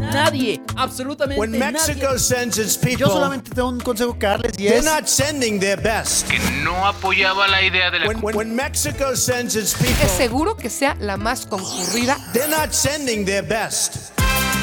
Nadie, 0.00 0.60
absolutamente 0.76 1.40
When 1.40 1.52
Mexico 1.52 2.06
nadie. 2.08 2.18
sends 2.18 2.58
its 2.58 2.76
people, 2.76 2.98
Yo 2.98 3.06
solamente 3.08 3.50
tengo 3.50 3.68
un 3.68 3.80
consejo 3.80 4.18
que 4.18 4.26
darles 4.26 4.52
y 4.58 4.64
they're 4.64 4.78
es 4.78 4.84
not 4.84 5.06
sending 5.06 5.58
their 5.58 5.80
best. 5.80 6.28
que 6.28 6.38
no 6.62 6.86
apoyaba 6.86 7.48
la 7.48 7.62
idea 7.62 7.90
de 7.90 8.00
la 8.00 8.06
When, 8.08 8.18
when, 8.22 8.36
when 8.36 8.54
Mexico 8.56 9.16
sends 9.16 9.56
its 9.56 9.72
Es 9.74 9.78
people, 9.86 10.08
seguro 10.16 10.56
que 10.56 10.68
sea 10.70 10.96
la 11.00 11.16
más 11.16 11.46
concurrida. 11.46 12.16
they're 12.32 12.48
not 12.48 12.72
sending 12.72 13.24
their 13.24 13.42
best. 13.46 14.12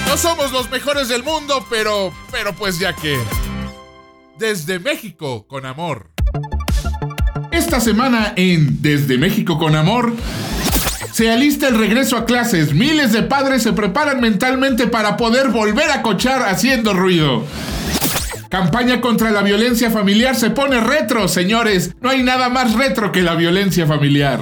No 0.07 0.17
somos 0.17 0.51
los 0.51 0.69
mejores 0.69 1.07
del 1.07 1.23
mundo, 1.23 1.65
pero, 1.69 2.13
pero 2.31 2.53
pues 2.53 2.77
ya 2.79 2.93
que. 2.93 3.17
Desde 4.37 4.79
México 4.79 5.47
con 5.47 5.65
amor. 5.65 6.11
Esta 7.51 7.79
semana 7.79 8.33
en 8.35 8.81
Desde 8.81 9.17
México 9.17 9.57
con 9.57 9.75
amor. 9.75 10.13
Se 11.13 11.29
alista 11.29 11.67
el 11.67 11.77
regreso 11.77 12.17
a 12.17 12.25
clases. 12.25 12.73
Miles 12.73 13.11
de 13.11 13.21
padres 13.21 13.61
se 13.61 13.71
preparan 13.71 14.19
mentalmente 14.19 14.87
para 14.87 15.15
poder 15.15 15.49
volver 15.49 15.91
a 15.91 16.01
cochar 16.01 16.41
haciendo 16.41 16.91
ruido. 16.95 17.45
Campaña 18.49 18.99
contra 18.99 19.29
la 19.29 19.43
violencia 19.43 19.91
familiar 19.91 20.35
se 20.35 20.49
pone 20.49 20.79
retro, 20.79 21.27
señores. 21.27 21.91
No 22.01 22.09
hay 22.09 22.23
nada 22.23 22.49
más 22.49 22.73
retro 22.73 23.11
que 23.11 23.21
la 23.21 23.35
violencia 23.35 23.85
familiar. 23.85 24.39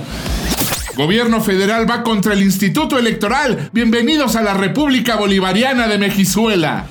Gobierno 0.95 1.41
federal 1.41 1.89
va 1.89 2.03
contra 2.03 2.33
el 2.35 2.41
Instituto 2.41 2.97
Electoral. 2.97 3.69
Bienvenidos 3.73 4.37
a 4.37 4.41
la 4.41 4.53
República 4.53 5.17
Bolivariana 5.17 5.89
de 5.89 5.97
Mejizuela. 5.97 6.85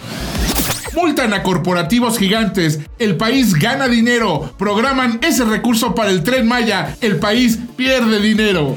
Multan 0.94 1.32
a 1.32 1.42
corporativos 1.42 2.18
gigantes. 2.18 2.80
El 2.98 3.16
país 3.16 3.54
gana 3.54 3.88
dinero. 3.88 4.52
Programan 4.58 5.20
ese 5.22 5.46
recurso 5.46 5.94
para 5.94 6.10
el 6.10 6.22
tren 6.22 6.46
Maya. 6.46 6.96
El 7.00 7.16
país 7.16 7.58
pierde 7.78 8.20
dinero. 8.20 8.76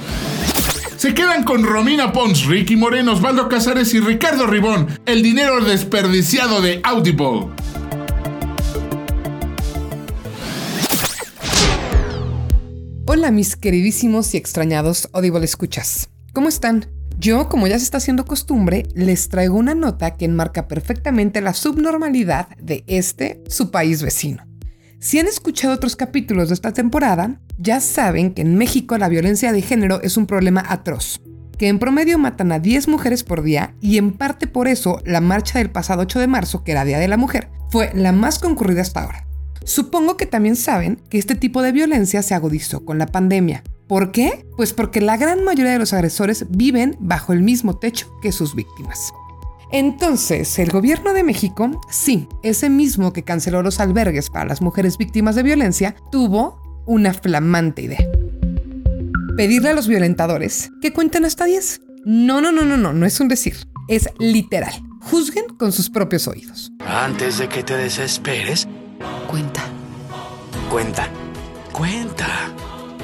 Se 1.04 1.14
quedan 1.14 1.44
con 1.44 1.66
Romina 1.66 2.14
Pons, 2.14 2.46
Ricky 2.46 2.78
Moreno, 2.78 3.12
Osvaldo 3.12 3.50
Casares 3.50 3.94
y 3.94 4.00
Ricardo 4.00 4.48
Ribón. 4.48 4.88
El 5.06 5.22
dinero 5.22 5.60
desperdiciado 5.60 6.62
de 6.62 6.80
Audible. 6.82 7.50
Hola 13.06 13.32
mis 13.32 13.58
queridísimos 13.58 14.34
y 14.34 14.38
extrañados 14.38 15.10
Audible 15.12 15.44
Escuchas. 15.44 16.10
¿Cómo 16.32 16.48
están? 16.48 16.86
Yo, 17.20 17.50
como 17.50 17.68
ya 17.68 17.78
se 17.78 17.84
está 17.84 17.98
haciendo 17.98 18.24
costumbre, 18.24 18.88
les 18.96 19.28
traigo 19.28 19.58
una 19.58 19.76
nota 19.76 20.12
que 20.12 20.24
enmarca 20.24 20.70
perfectamente 20.70 21.42
la 21.42 21.54
subnormalidad 21.54 22.48
de 22.60 22.86
este, 22.88 23.44
su 23.50 23.72
país 23.72 24.02
vecino. 24.02 24.46
Si 25.04 25.20
han 25.20 25.28
escuchado 25.28 25.74
otros 25.74 25.98
capítulos 25.98 26.48
de 26.48 26.54
esta 26.54 26.72
temporada, 26.72 27.38
ya 27.58 27.82
saben 27.82 28.34
que 28.34 28.42
en 28.42 28.56
México 28.56 28.98
la 28.98 29.10
violencia 29.10 29.52
de 29.52 29.62
género 29.62 30.02
es 30.02 30.16
un 30.16 30.28
problema 30.28 30.64
atroz, 30.66 31.20
que 31.58 31.68
en 31.68 31.78
promedio 31.78 32.18
matan 32.18 32.54
a 32.54 32.60
10 32.60 32.88
mujeres 32.88 33.26
por 33.26 33.44
día 33.44 33.76
y 33.82 33.98
en 33.98 34.14
parte 34.14 34.48
por 34.48 34.70
eso 34.70 35.02
la 35.04 35.20
marcha 35.20 35.60
del 35.60 35.72
pasado 35.72 36.04
8 36.04 36.22
de 36.22 36.28
marzo, 36.28 36.64
que 36.64 36.72
era 36.72 36.86
Día 36.86 37.00
de 37.00 37.10
la 37.10 37.18
Mujer, 37.18 37.50
fue 37.70 37.92
la 37.94 38.14
más 38.14 38.40
concurrida 38.40 38.80
hasta 38.80 39.04
ahora. 39.04 39.28
Supongo 39.66 40.16
que 40.16 40.26
también 40.26 40.56
saben 40.56 41.02
que 41.10 41.18
este 41.18 41.36
tipo 41.36 41.62
de 41.62 41.74
violencia 41.74 42.22
se 42.22 42.34
agudizó 42.34 42.86
con 42.86 42.98
la 42.98 43.08
pandemia. 43.08 43.62
¿Por 43.88 44.14
qué? 44.14 44.46
Pues 44.56 44.72
porque 44.72 45.02
la 45.02 45.18
gran 45.18 45.44
mayoría 45.44 45.74
de 45.74 45.80
los 45.80 45.92
agresores 45.92 46.46
viven 46.50 46.96
bajo 47.02 47.34
el 47.34 47.42
mismo 47.42 47.78
techo 47.78 48.08
que 48.22 48.32
sus 48.32 48.56
víctimas. 48.56 49.12
Entonces, 49.74 50.60
el 50.60 50.70
gobierno 50.70 51.14
de 51.14 51.24
México, 51.24 51.82
sí, 51.90 52.28
ese 52.44 52.70
mismo 52.70 53.12
que 53.12 53.24
canceló 53.24 53.64
los 53.64 53.80
albergues 53.80 54.30
para 54.30 54.46
las 54.46 54.62
mujeres 54.62 55.00
víctimas 55.00 55.36
de 55.36 55.42
violencia, 55.42 55.96
tuvo 56.12 56.62
una 56.86 57.12
flamante 57.12 57.82
idea. 57.82 58.08
Pedirle 59.36 59.70
a 59.70 59.74
los 59.74 59.88
violentadores 59.88 60.70
que 60.80 60.94
cuenten 60.94 61.26
hasta 61.26 61.46
10. 61.46 61.82
No, 62.06 62.40
no, 62.40 62.52
no, 62.52 62.62
no, 62.62 62.78
no, 62.78 62.94
no 62.94 63.06
es 63.08 63.20
un 63.20 63.28
decir, 63.30 63.56
es 63.88 64.08
literal. 64.20 64.74
Juzguen 65.02 65.46
con 65.58 65.72
sus 65.72 65.90
propios 65.90 66.28
oídos. 66.28 66.72
Antes 66.86 67.40
de 67.40 67.50
que 67.50 67.64
te 67.64 67.76
desesperes, 67.76 68.68
Cuenta. 69.28 69.64
cuenta. 70.70 71.08
Cuenta. 71.72 72.28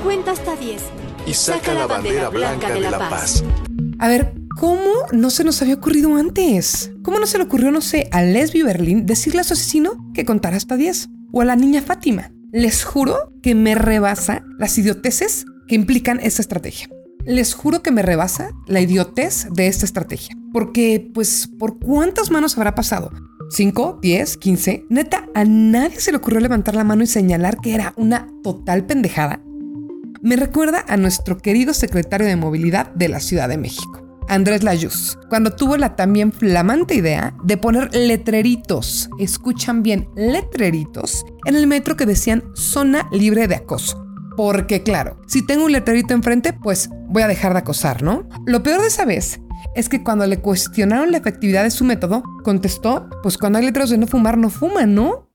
Cuenta 0.04 0.32
hasta 0.34 0.56
10. 0.56 0.84
y 1.26 1.34
saca 1.34 1.74
la 1.74 1.88
bandera 1.88 2.30
blanca 2.30 2.70
de 2.70 2.82
la 2.82 3.10
paz. 3.10 3.44
A 3.98 4.08
ver, 4.08 4.34
¿cómo 4.60 4.92
no 5.14 5.30
se 5.30 5.46
nos 5.46 5.62
había 5.62 5.76
ocurrido 5.76 6.16
antes? 6.16 6.92
¿Cómo 7.02 7.18
no 7.18 7.26
se 7.26 7.38
le 7.38 7.46
ocurrió, 7.46 7.72
no 7.72 7.80
sé, 7.80 8.10
a 8.12 8.22
Lesbi 8.22 8.62
Berlín 8.62 9.06
decirle 9.06 9.40
a 9.40 9.44
su 9.46 9.54
asesino 9.54 10.12
que 10.14 10.26
contara 10.26 10.58
hasta 10.58 10.76
10? 10.76 11.08
O 11.32 11.42
a 11.42 11.46
la 11.46 11.56
niña 11.56 11.82
Fátima. 11.82 12.32
Les 12.52 12.84
juro 12.84 13.32
que 13.42 13.56
me 13.56 13.74
rebasa 13.74 14.44
las 14.58 14.78
idioteces 14.78 15.46
que 15.68 15.76
implican 15.76 16.20
esta 16.20 16.42
estrategia. 16.42 16.90
Les 17.26 17.54
juro 17.54 17.82
que 17.82 17.92
me 17.92 18.02
rebasa 18.02 18.52
la 18.68 18.82
idiotez 18.82 19.48
de 19.52 19.68
esta 19.68 19.86
estrategia. 19.86 20.36
Porque, 20.52 21.10
pues, 21.14 21.48
¿por 21.48 21.80
cuántas 21.80 22.30
manos 22.30 22.58
habrá 22.58 22.76
pasado? 22.76 23.12
¿5, 23.56 24.02
10, 24.02 24.38
15? 24.38 24.86
Neta, 24.90 25.30
a 25.36 25.46
nadie 25.46 26.02
se 26.02 26.12
le 26.12 26.18
ocurrió 26.18 26.42
levantar 26.42 26.76
la 26.76 26.84
mano 26.84 27.04
y 27.04 27.08
señalar 27.08 27.60
que 27.62 27.76
era 27.76 27.94
una 27.96 28.28
total 28.44 28.86
pendejada. 28.86 29.42
Me 30.22 30.36
recuerda 30.36 30.84
a 30.88 30.98
nuestro 30.98 31.38
querido 31.38 31.74
secretario 31.74 32.28
de 32.28 32.36
Movilidad 32.36 32.94
de 32.94 33.08
la 33.08 33.22
Ciudad 33.22 33.48
de 33.48 33.58
México, 33.58 34.09
Andrés 34.30 34.62
Layuz, 34.62 35.18
cuando 35.28 35.56
tuvo 35.56 35.76
la 35.76 35.96
también 35.96 36.32
flamante 36.32 36.94
idea 36.94 37.36
de 37.44 37.58
poner 37.58 37.94
letreritos, 37.96 39.10
escuchan 39.18 39.82
bien, 39.82 40.08
letreritos, 40.16 41.26
en 41.46 41.56
el 41.56 41.66
metro 41.66 41.98
que 41.98 42.06
decían 42.06 42.44
zona 42.54 43.10
libre 43.12 43.48
de 43.48 43.56
acoso. 43.56 44.06
Porque 44.38 44.84
claro, 44.84 45.20
si 45.28 45.46
tengo 45.46 45.66
un 45.66 45.72
letrerito 45.72 46.14
enfrente, 46.14 46.54
pues 46.54 46.90
voy 47.08 47.24
a 47.24 47.28
dejar 47.28 47.54
de 47.54 47.60
acosar, 47.60 48.04
¿no? 48.04 48.30
Lo 48.46 48.62
peor 48.62 48.82
de 48.82 48.88
esa 48.88 49.04
vez 49.04 49.42
es 49.76 49.90
que 49.90 50.04
cuando 50.04 50.28
le 50.28 50.40
cuestionaron 50.40 51.12
la 51.12 51.18
efectividad 51.18 51.64
de 51.64 51.72
su 51.72 51.84
método, 51.84 52.22
contestó, 52.44 53.10
pues 53.24 53.36
cuando 53.36 53.58
hay 53.58 53.66
letreros 53.66 53.90
de 53.90 53.98
no 53.98 54.06
fumar, 54.06 54.38
no 54.38 54.52
fuman, 54.52 54.94
¿no? 54.94 55.28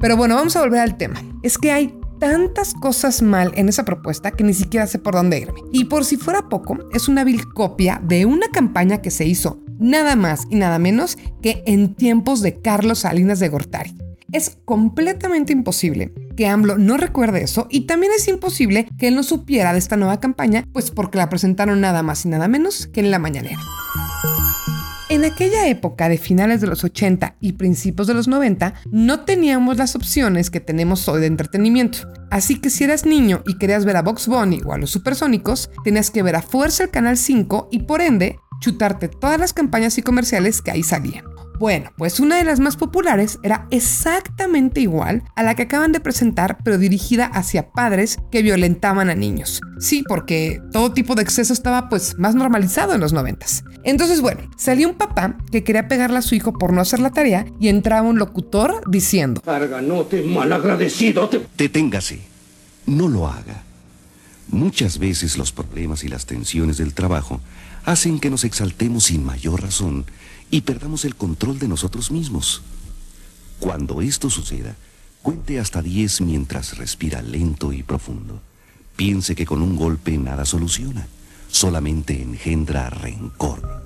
Pero 0.00 0.16
bueno, 0.16 0.34
vamos 0.34 0.56
a 0.56 0.60
volver 0.60 0.80
al 0.80 0.96
tema. 0.96 1.22
Es 1.42 1.56
que 1.56 1.70
hay 1.70 1.99
tantas 2.20 2.74
cosas 2.74 3.22
mal 3.22 3.52
en 3.56 3.68
esa 3.68 3.84
propuesta 3.84 4.30
que 4.30 4.44
ni 4.44 4.54
siquiera 4.54 4.86
sé 4.86 5.00
por 5.00 5.14
dónde 5.14 5.40
irme. 5.40 5.60
Y 5.72 5.86
por 5.86 6.04
si 6.04 6.16
fuera 6.16 6.48
poco, 6.48 6.78
es 6.92 7.08
una 7.08 7.24
vil 7.24 7.48
copia 7.52 8.00
de 8.04 8.26
una 8.26 8.46
campaña 8.48 9.02
que 9.02 9.10
se 9.10 9.26
hizo 9.26 9.58
nada 9.80 10.14
más 10.14 10.46
y 10.50 10.56
nada 10.56 10.78
menos 10.78 11.18
que 11.42 11.64
en 11.66 11.94
tiempos 11.94 12.42
de 12.42 12.60
Carlos 12.60 13.00
Salinas 13.00 13.40
de 13.40 13.48
Gortari. 13.48 13.96
Es 14.32 14.58
completamente 14.64 15.52
imposible 15.52 16.12
que 16.36 16.46
AMLO 16.46 16.78
no 16.78 16.96
recuerde 16.96 17.42
eso 17.42 17.66
y 17.68 17.86
también 17.86 18.12
es 18.16 18.28
imposible 18.28 18.86
que 18.96 19.08
él 19.08 19.16
no 19.16 19.24
supiera 19.24 19.72
de 19.72 19.80
esta 19.80 19.96
nueva 19.96 20.20
campaña, 20.20 20.64
pues 20.72 20.92
porque 20.92 21.18
la 21.18 21.28
presentaron 21.28 21.80
nada 21.80 22.04
más 22.04 22.24
y 22.24 22.28
nada 22.28 22.46
menos 22.46 22.86
que 22.86 23.00
en 23.00 23.10
la 23.10 23.18
mañanera. 23.18 23.58
En 25.10 25.24
aquella 25.24 25.66
época 25.66 26.08
de 26.08 26.18
finales 26.18 26.60
de 26.60 26.68
los 26.68 26.84
80 26.84 27.34
y 27.40 27.54
principios 27.54 28.06
de 28.06 28.14
los 28.14 28.28
90, 28.28 28.74
no 28.92 29.24
teníamos 29.24 29.76
las 29.76 29.96
opciones 29.96 30.50
que 30.50 30.60
tenemos 30.60 31.08
hoy 31.08 31.20
de 31.20 31.26
entretenimiento. 31.26 32.06
Así 32.30 32.60
que 32.60 32.70
si 32.70 32.84
eras 32.84 33.04
niño 33.04 33.42
y 33.44 33.58
querías 33.58 33.84
ver 33.84 33.96
a 33.96 34.02
Box 34.02 34.28
Bunny 34.28 34.60
o 34.64 34.72
a 34.72 34.78
los 34.78 34.90
supersónicos, 34.90 35.68
tenías 35.82 36.12
que 36.12 36.22
ver 36.22 36.36
a 36.36 36.42
fuerza 36.42 36.84
el 36.84 36.90
canal 36.90 37.16
5 37.16 37.70
y 37.72 37.80
por 37.80 38.02
ende 38.02 38.38
chutarte 38.60 39.08
todas 39.08 39.40
las 39.40 39.52
campañas 39.52 39.98
y 39.98 40.02
comerciales 40.02 40.62
que 40.62 40.70
ahí 40.70 40.84
salían. 40.84 41.24
Bueno, 41.60 41.92
pues 41.98 42.20
una 42.20 42.38
de 42.38 42.44
las 42.44 42.58
más 42.58 42.78
populares 42.78 43.38
era 43.42 43.66
exactamente 43.70 44.80
igual 44.80 45.24
a 45.36 45.42
la 45.42 45.54
que 45.54 45.64
acaban 45.64 45.92
de 45.92 46.00
presentar, 46.00 46.56
pero 46.64 46.78
dirigida 46.78 47.26
hacia 47.26 47.70
padres 47.70 48.16
que 48.32 48.40
violentaban 48.40 49.10
a 49.10 49.14
niños. 49.14 49.60
Sí, 49.78 50.02
porque 50.08 50.62
todo 50.72 50.94
tipo 50.94 51.14
de 51.14 51.22
exceso 51.22 51.52
estaba 51.52 51.90
pues 51.90 52.16
más 52.16 52.34
normalizado 52.34 52.94
en 52.94 53.02
los 53.02 53.12
noventas. 53.12 53.62
Entonces, 53.84 54.22
bueno, 54.22 54.40
salió 54.56 54.88
un 54.88 54.94
papá 54.94 55.36
que 55.52 55.62
quería 55.62 55.86
pegarle 55.86 56.16
a 56.16 56.22
su 56.22 56.34
hijo 56.34 56.54
por 56.54 56.72
no 56.72 56.80
hacer 56.80 56.98
la 56.98 57.10
tarea 57.10 57.44
y 57.60 57.68
entraba 57.68 58.08
un 58.08 58.18
locutor 58.18 58.80
diciendo, 58.90 59.42
Arganote 59.44 60.22
malagradecido. 60.22 61.28
Te... 61.28 61.46
Deténgase. 61.58 62.20
No 62.86 63.06
lo 63.06 63.28
haga. 63.28 63.64
Muchas 64.48 64.98
veces 64.98 65.36
los 65.36 65.52
problemas 65.52 66.04
y 66.04 66.08
las 66.08 66.24
tensiones 66.24 66.78
del 66.78 66.94
trabajo 66.94 67.38
hacen 67.84 68.18
que 68.18 68.30
nos 68.30 68.44
exaltemos 68.44 69.04
sin 69.04 69.24
mayor 69.24 69.60
razón 69.62 70.06
y 70.50 70.62
perdamos 70.62 71.04
el 71.04 71.14
control 71.14 71.58
de 71.58 71.68
nosotros 71.68 72.10
mismos. 72.10 72.62
Cuando 73.58 74.00
esto 74.00 74.30
suceda, 74.30 74.74
cuente 75.22 75.60
hasta 75.60 75.82
10 75.82 76.22
mientras 76.22 76.78
respira 76.78 77.22
lento 77.22 77.72
y 77.72 77.82
profundo. 77.82 78.40
Piense 78.96 79.34
que 79.34 79.46
con 79.46 79.62
un 79.62 79.76
golpe 79.76 80.18
nada 80.18 80.44
soluciona, 80.44 81.06
solamente 81.48 82.20
engendra 82.20 82.90
rencor. 82.90 83.82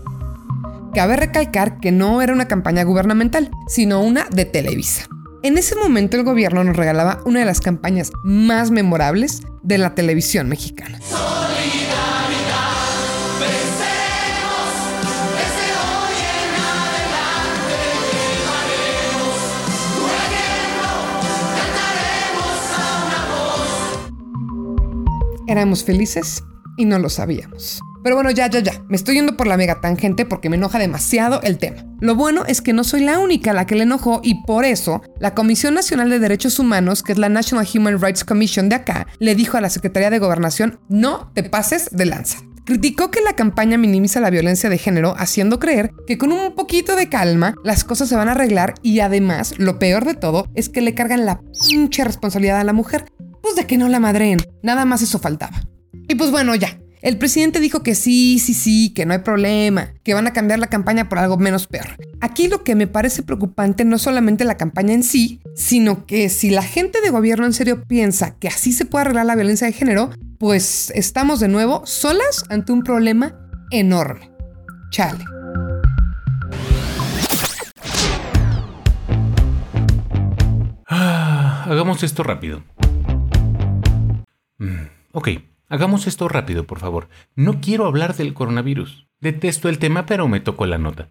Cabe 0.94 1.16
recalcar 1.16 1.80
que 1.80 1.90
no 1.90 2.22
era 2.22 2.32
una 2.32 2.46
campaña 2.46 2.84
gubernamental, 2.84 3.50
sino 3.68 4.00
una 4.00 4.28
de 4.30 4.44
Televisa. 4.44 5.08
En 5.42 5.58
ese 5.58 5.76
momento 5.76 6.16
el 6.16 6.24
gobierno 6.24 6.64
nos 6.64 6.76
regalaba 6.76 7.20
una 7.26 7.40
de 7.40 7.44
las 7.44 7.60
campañas 7.60 8.12
más 8.22 8.70
memorables 8.70 9.42
de 9.62 9.78
la 9.78 9.94
televisión 9.94 10.48
mexicana. 10.48 10.98
Éramos 25.46 25.84
felices 25.84 26.42
y 26.76 26.84
no 26.84 26.98
lo 26.98 27.08
sabíamos. 27.08 27.80
Pero 28.04 28.16
bueno, 28.16 28.30
ya, 28.30 28.50
ya, 28.50 28.60
ya. 28.60 28.82
Me 28.88 28.96
estoy 28.96 29.14
yendo 29.14 29.34
por 29.34 29.46
la 29.46 29.56
mega 29.56 29.80
tangente 29.80 30.26
porque 30.26 30.50
me 30.50 30.56
enoja 30.56 30.78
demasiado 30.78 31.40
el 31.42 31.56
tema. 31.56 31.86
Lo 32.00 32.14
bueno 32.14 32.44
es 32.46 32.60
que 32.60 32.74
no 32.74 32.84
soy 32.84 33.02
la 33.02 33.18
única 33.18 33.52
a 33.52 33.54
la 33.54 33.64
que 33.64 33.76
le 33.76 33.84
enojó 33.84 34.20
y 34.22 34.42
por 34.44 34.66
eso 34.66 35.00
la 35.18 35.34
Comisión 35.34 35.72
Nacional 35.72 36.10
de 36.10 36.18
Derechos 36.18 36.58
Humanos, 36.58 37.02
que 37.02 37.12
es 37.12 37.18
la 37.18 37.30
National 37.30 37.66
Human 37.74 37.98
Rights 37.98 38.22
Commission 38.22 38.68
de 38.68 38.76
acá, 38.76 39.06
le 39.20 39.34
dijo 39.34 39.56
a 39.56 39.62
la 39.62 39.70
Secretaría 39.70 40.10
de 40.10 40.18
Gobernación, 40.18 40.80
no 40.90 41.30
te 41.34 41.44
pases 41.44 41.88
de 41.92 42.04
lanza. 42.04 42.40
Criticó 42.66 43.10
que 43.10 43.20
la 43.20 43.36
campaña 43.36 43.76
minimiza 43.76 44.20
la 44.20 44.30
violencia 44.30 44.70
de 44.70 44.78
género, 44.78 45.14
haciendo 45.18 45.58
creer 45.58 45.92
que 46.06 46.16
con 46.16 46.32
un 46.32 46.54
poquito 46.54 46.96
de 46.96 47.10
calma 47.10 47.54
las 47.62 47.84
cosas 47.84 48.08
se 48.08 48.16
van 48.16 48.28
a 48.28 48.32
arreglar 48.32 48.74
y 48.82 49.00
además, 49.00 49.58
lo 49.58 49.78
peor 49.78 50.06
de 50.06 50.14
todo, 50.14 50.48
es 50.54 50.70
que 50.70 50.80
le 50.80 50.94
cargan 50.94 51.26
la 51.26 51.40
pinche 51.68 52.04
responsabilidad 52.04 52.60
a 52.60 52.64
la 52.64 52.72
mujer. 52.72 53.06
Pues 53.44 53.56
de 53.56 53.66
que 53.66 53.76
no 53.76 53.90
la 53.90 54.00
madreen, 54.00 54.40
nada 54.62 54.86
más 54.86 55.02
eso 55.02 55.18
faltaba. 55.18 55.60
Y 56.08 56.14
pues 56.14 56.30
bueno, 56.30 56.54
ya, 56.54 56.78
el 57.02 57.18
presidente 57.18 57.60
dijo 57.60 57.82
que 57.82 57.94
sí, 57.94 58.38
sí, 58.38 58.54
sí, 58.54 58.94
que 58.94 59.04
no 59.04 59.12
hay 59.12 59.18
problema, 59.18 59.92
que 60.02 60.14
van 60.14 60.26
a 60.26 60.32
cambiar 60.32 60.60
la 60.60 60.68
campaña 60.68 61.10
por 61.10 61.18
algo 61.18 61.36
menos 61.36 61.66
peor. 61.66 61.88
Aquí 62.22 62.48
lo 62.48 62.64
que 62.64 62.74
me 62.74 62.86
parece 62.86 63.22
preocupante 63.22 63.84
no 63.84 63.98
solamente 63.98 64.46
la 64.46 64.56
campaña 64.56 64.94
en 64.94 65.02
sí, 65.02 65.42
sino 65.54 66.06
que 66.06 66.30
si 66.30 66.48
la 66.48 66.62
gente 66.62 67.02
de 67.02 67.10
gobierno 67.10 67.44
en 67.44 67.52
serio 67.52 67.84
piensa 67.86 68.34
que 68.38 68.48
así 68.48 68.72
se 68.72 68.86
puede 68.86 69.02
arreglar 69.02 69.26
la 69.26 69.34
violencia 69.34 69.66
de 69.66 69.74
género, 69.74 70.08
pues 70.38 70.90
estamos 70.94 71.38
de 71.38 71.48
nuevo 71.48 71.84
solas 71.84 72.46
ante 72.48 72.72
un 72.72 72.82
problema 72.82 73.36
enorme. 73.70 74.30
Chale. 74.90 75.22
Ah, 80.88 81.66
hagamos 81.68 82.02
esto 82.02 82.22
rápido. 82.22 82.62
Mm, 84.58 84.86
ok. 85.12 85.28
Hagamos 85.68 86.06
esto 86.06 86.28
rápido, 86.28 86.64
por 86.64 86.78
favor. 86.78 87.08
No 87.34 87.60
quiero 87.60 87.86
hablar 87.86 88.14
del 88.14 88.34
coronavirus. 88.34 89.06
Detesto 89.20 89.68
el 89.68 89.78
tema, 89.78 90.06
pero 90.06 90.28
me 90.28 90.40
tocó 90.40 90.66
la 90.66 90.78
nota. 90.78 91.08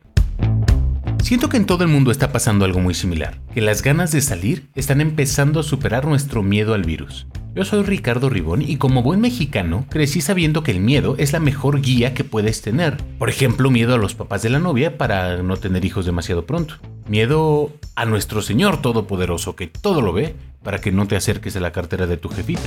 Siento 1.23 1.49
que 1.49 1.57
en 1.57 1.65
todo 1.65 1.83
el 1.83 1.89
mundo 1.89 2.11
está 2.11 2.31
pasando 2.31 2.65
algo 2.65 2.79
muy 2.79 2.93
similar, 2.93 3.39
que 3.53 3.61
las 3.61 3.81
ganas 3.81 4.11
de 4.11 4.21
salir 4.21 4.67
están 4.75 5.01
empezando 5.01 5.61
a 5.61 5.63
superar 5.63 6.05
nuestro 6.05 6.43
miedo 6.43 6.73
al 6.73 6.83
virus. 6.83 7.27
Yo 7.55 7.65
soy 7.65 7.83
Ricardo 7.83 8.29
Ribón 8.29 8.61
y 8.61 8.77
como 8.77 9.03
buen 9.03 9.21
mexicano 9.21 9.85
crecí 9.89 10.21
sabiendo 10.21 10.63
que 10.63 10.71
el 10.71 10.79
miedo 10.79 11.15
es 11.17 11.33
la 11.33 11.39
mejor 11.39 11.81
guía 11.81 12.13
que 12.13 12.23
puedes 12.23 12.61
tener. 12.61 12.97
Por 13.17 13.29
ejemplo, 13.29 13.71
miedo 13.71 13.93
a 13.95 13.97
los 13.97 14.15
papás 14.15 14.41
de 14.41 14.49
la 14.49 14.59
novia 14.59 14.97
para 14.97 15.41
no 15.43 15.57
tener 15.57 15.85
hijos 15.85 16.05
demasiado 16.05 16.45
pronto. 16.45 16.75
Miedo 17.07 17.71
a 17.95 18.05
nuestro 18.05 18.41
Señor 18.41 18.81
Todopoderoso 18.81 19.55
que 19.55 19.67
todo 19.67 20.01
lo 20.01 20.13
ve 20.13 20.35
para 20.61 20.81
que 20.81 20.91
no 20.91 21.07
te 21.07 21.15
acerques 21.15 21.55
a 21.55 21.61
la 21.61 21.71
cartera 21.71 22.05
de 22.05 22.17
tu 22.17 22.29
jefita 22.29 22.61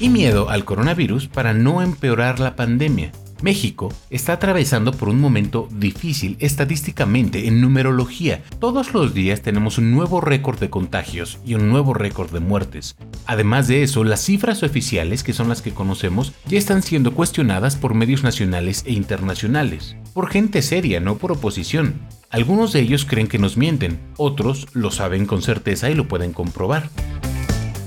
y 0.00 0.08
miedo 0.08 0.50
al 0.50 0.64
coronavirus 0.64 1.28
para 1.28 1.54
no 1.54 1.82
empeorar 1.82 2.40
la 2.40 2.56
pandemia. 2.56 3.12
México 3.40 3.92
está 4.10 4.32
atravesando 4.32 4.92
por 4.92 5.08
un 5.08 5.20
momento 5.20 5.68
difícil 5.70 6.36
estadísticamente 6.40 7.46
en 7.46 7.60
numerología. 7.60 8.42
Todos 8.58 8.92
los 8.92 9.14
días 9.14 9.42
tenemos 9.42 9.78
un 9.78 9.92
nuevo 9.92 10.20
récord 10.20 10.58
de 10.58 10.70
contagios 10.70 11.38
y 11.46 11.54
un 11.54 11.68
nuevo 11.68 11.94
récord 11.94 12.32
de 12.32 12.40
muertes. 12.40 12.96
Además 13.26 13.68
de 13.68 13.82
eso, 13.82 14.02
las 14.02 14.24
cifras 14.24 14.62
oficiales, 14.62 15.22
que 15.22 15.32
son 15.32 15.48
las 15.48 15.62
que 15.62 15.72
conocemos, 15.72 16.32
ya 16.46 16.58
están 16.58 16.82
siendo 16.82 17.14
cuestionadas 17.14 17.76
por 17.76 17.94
medios 17.94 18.24
nacionales 18.24 18.82
e 18.86 18.92
internacionales. 18.92 19.96
Por 20.14 20.30
gente 20.30 20.62
seria, 20.62 20.98
no 20.98 21.16
por 21.18 21.32
oposición. 21.32 22.00
Algunos 22.30 22.72
de 22.72 22.80
ellos 22.80 23.04
creen 23.04 23.28
que 23.28 23.38
nos 23.38 23.56
mienten, 23.56 24.00
otros 24.16 24.66
lo 24.72 24.90
saben 24.90 25.26
con 25.26 25.42
certeza 25.42 25.90
y 25.90 25.94
lo 25.94 26.08
pueden 26.08 26.32
comprobar. 26.32 26.90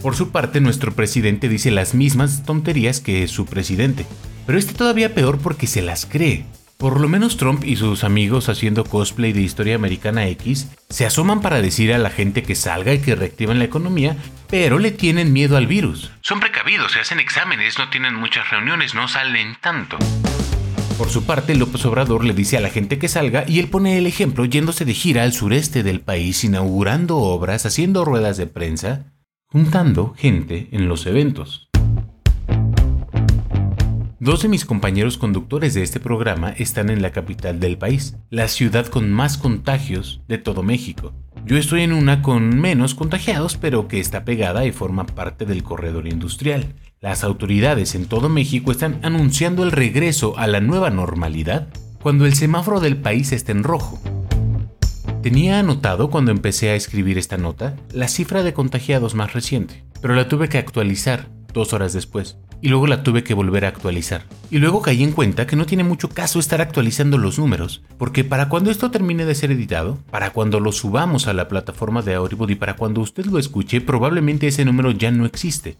Por 0.01 0.15
su 0.15 0.31
parte, 0.31 0.61
nuestro 0.61 0.93
presidente 0.93 1.47
dice 1.47 1.69
las 1.69 1.93
mismas 1.93 2.43
tonterías 2.43 2.99
que 3.01 3.27
su 3.27 3.45
presidente, 3.45 4.07
pero 4.47 4.57
este 4.57 4.73
todavía 4.73 5.13
peor 5.13 5.37
porque 5.37 5.67
se 5.67 5.83
las 5.83 6.07
cree. 6.07 6.43
Por 6.77 6.99
lo 6.99 7.07
menos 7.07 7.37
Trump 7.37 7.63
y 7.63 7.75
sus 7.75 8.03
amigos 8.03 8.49
haciendo 8.49 8.83
cosplay 8.83 9.31
de 9.31 9.41
historia 9.41 9.75
americana 9.75 10.25
X 10.29 10.69
se 10.89 11.05
asoman 11.05 11.39
para 11.39 11.61
decir 11.61 11.93
a 11.93 11.99
la 11.99 12.09
gente 12.09 12.41
que 12.41 12.55
salga 12.55 12.95
y 12.95 12.99
que 12.99 13.13
reactiven 13.13 13.59
la 13.59 13.65
economía, 13.65 14.17
pero 14.49 14.79
le 14.79 14.89
tienen 14.89 15.31
miedo 15.31 15.55
al 15.55 15.67
virus. 15.67 16.09
Son 16.21 16.39
precavidos, 16.39 16.93
se 16.93 16.99
hacen 16.99 17.19
exámenes, 17.19 17.77
no 17.77 17.91
tienen 17.91 18.15
muchas 18.15 18.49
reuniones, 18.49 18.95
no 18.95 19.07
salen 19.07 19.55
tanto. 19.61 19.99
Por 20.97 21.09
su 21.11 21.25
parte, 21.25 21.53
López 21.53 21.85
Obrador 21.85 22.25
le 22.25 22.33
dice 22.33 22.57
a 22.57 22.61
la 22.61 22.71
gente 22.71 22.97
que 22.97 23.07
salga 23.07 23.45
y 23.47 23.59
él 23.59 23.67
pone 23.67 23.99
el 23.99 24.07
ejemplo 24.07 24.45
yéndose 24.45 24.83
de 24.83 24.95
gira 24.95 25.21
al 25.21 25.33
sureste 25.33 25.83
del 25.83 25.99
país, 25.99 26.43
inaugurando 26.43 27.17
obras, 27.17 27.67
haciendo 27.67 28.03
ruedas 28.03 28.37
de 28.37 28.47
prensa, 28.47 29.05
juntando 29.51 30.13
gente 30.15 30.69
en 30.71 30.87
los 30.87 31.05
eventos. 31.05 31.67
Dos 34.19 34.43
de 34.43 34.47
mis 34.47 34.63
compañeros 34.65 35.17
conductores 35.17 35.73
de 35.73 35.83
este 35.83 35.99
programa 35.99 36.51
están 36.51 36.89
en 36.89 37.01
la 37.01 37.11
capital 37.11 37.59
del 37.59 37.77
país, 37.77 38.15
la 38.29 38.47
ciudad 38.47 38.85
con 38.85 39.11
más 39.11 39.37
contagios 39.37 40.21
de 40.29 40.37
todo 40.37 40.63
México. 40.63 41.11
Yo 41.45 41.57
estoy 41.57 41.81
en 41.81 41.91
una 41.91 42.21
con 42.21 42.61
menos 42.61 42.95
contagiados, 42.95 43.57
pero 43.57 43.87
que 43.89 43.99
está 43.99 44.23
pegada 44.23 44.65
y 44.65 44.71
forma 44.71 45.05
parte 45.05 45.45
del 45.45 45.63
corredor 45.63 46.07
industrial. 46.07 46.75
Las 47.01 47.23
autoridades 47.25 47.95
en 47.95 48.05
todo 48.05 48.29
México 48.29 48.71
están 48.71 48.99
anunciando 49.01 49.63
el 49.63 49.71
regreso 49.71 50.37
a 50.37 50.47
la 50.47 50.61
nueva 50.61 50.91
normalidad 50.91 51.67
cuando 52.01 52.25
el 52.25 52.35
semáforo 52.35 52.79
del 52.79 52.97
país 52.97 53.31
está 53.33 53.51
en 53.51 53.63
rojo. 53.63 53.99
Tenía 55.21 55.59
anotado 55.59 56.09
cuando 56.09 56.31
empecé 56.31 56.71
a 56.71 56.75
escribir 56.75 57.19
esta 57.19 57.37
nota 57.37 57.75
la 57.91 58.07
cifra 58.07 58.41
de 58.41 58.53
contagiados 58.53 59.13
más 59.13 59.33
reciente, 59.33 59.83
pero 60.01 60.15
la 60.15 60.27
tuve 60.27 60.49
que 60.49 60.57
actualizar 60.57 61.29
dos 61.53 61.73
horas 61.73 61.93
después, 61.93 62.37
y 62.59 62.69
luego 62.69 62.87
la 62.87 63.03
tuve 63.03 63.23
que 63.23 63.35
volver 63.35 63.65
a 63.65 63.67
actualizar. 63.67 64.23
Y 64.49 64.57
luego 64.57 64.81
caí 64.81 65.03
en 65.03 65.11
cuenta 65.11 65.45
que 65.45 65.55
no 65.55 65.67
tiene 65.67 65.83
mucho 65.83 66.09
caso 66.09 66.39
estar 66.39 66.59
actualizando 66.59 67.19
los 67.19 67.37
números, 67.37 67.83
porque 67.99 68.23
para 68.23 68.49
cuando 68.49 68.71
esto 68.71 68.89
termine 68.89 69.25
de 69.25 69.35
ser 69.35 69.51
editado, 69.51 69.99
para 70.09 70.31
cuando 70.31 70.59
lo 70.59 70.71
subamos 70.71 71.27
a 71.27 71.33
la 71.33 71.47
plataforma 71.47 72.01
de 72.01 72.15
Audible 72.15 72.53
y 72.53 72.55
para 72.55 72.75
cuando 72.75 73.01
usted 73.01 73.25
lo 73.25 73.37
escuche, 73.37 73.79
probablemente 73.79 74.47
ese 74.47 74.65
número 74.65 74.89
ya 74.89 75.11
no 75.11 75.27
existe. 75.27 75.77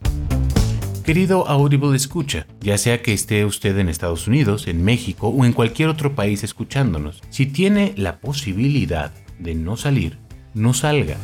Querido 1.04 1.48
Audible 1.48 1.96
escucha, 1.96 2.46
ya 2.60 2.78
sea 2.78 3.02
que 3.02 3.12
esté 3.12 3.44
usted 3.44 3.76
en 3.80 3.90
Estados 3.90 4.28
Unidos, 4.28 4.68
en 4.68 4.84
México 4.84 5.30
o 5.30 5.46
en 5.46 5.54
cualquier 5.54 5.90
otro 5.90 6.14
país 6.14 6.44
escuchándonos, 6.44 7.24
si 7.32 7.48
tiene 7.48 7.96
la 7.98 8.20
posibilidad 8.20 9.12
de 9.42 9.56
no 9.56 9.78
salir, 9.78 10.18
no 10.54 10.74
salga. 10.74 11.18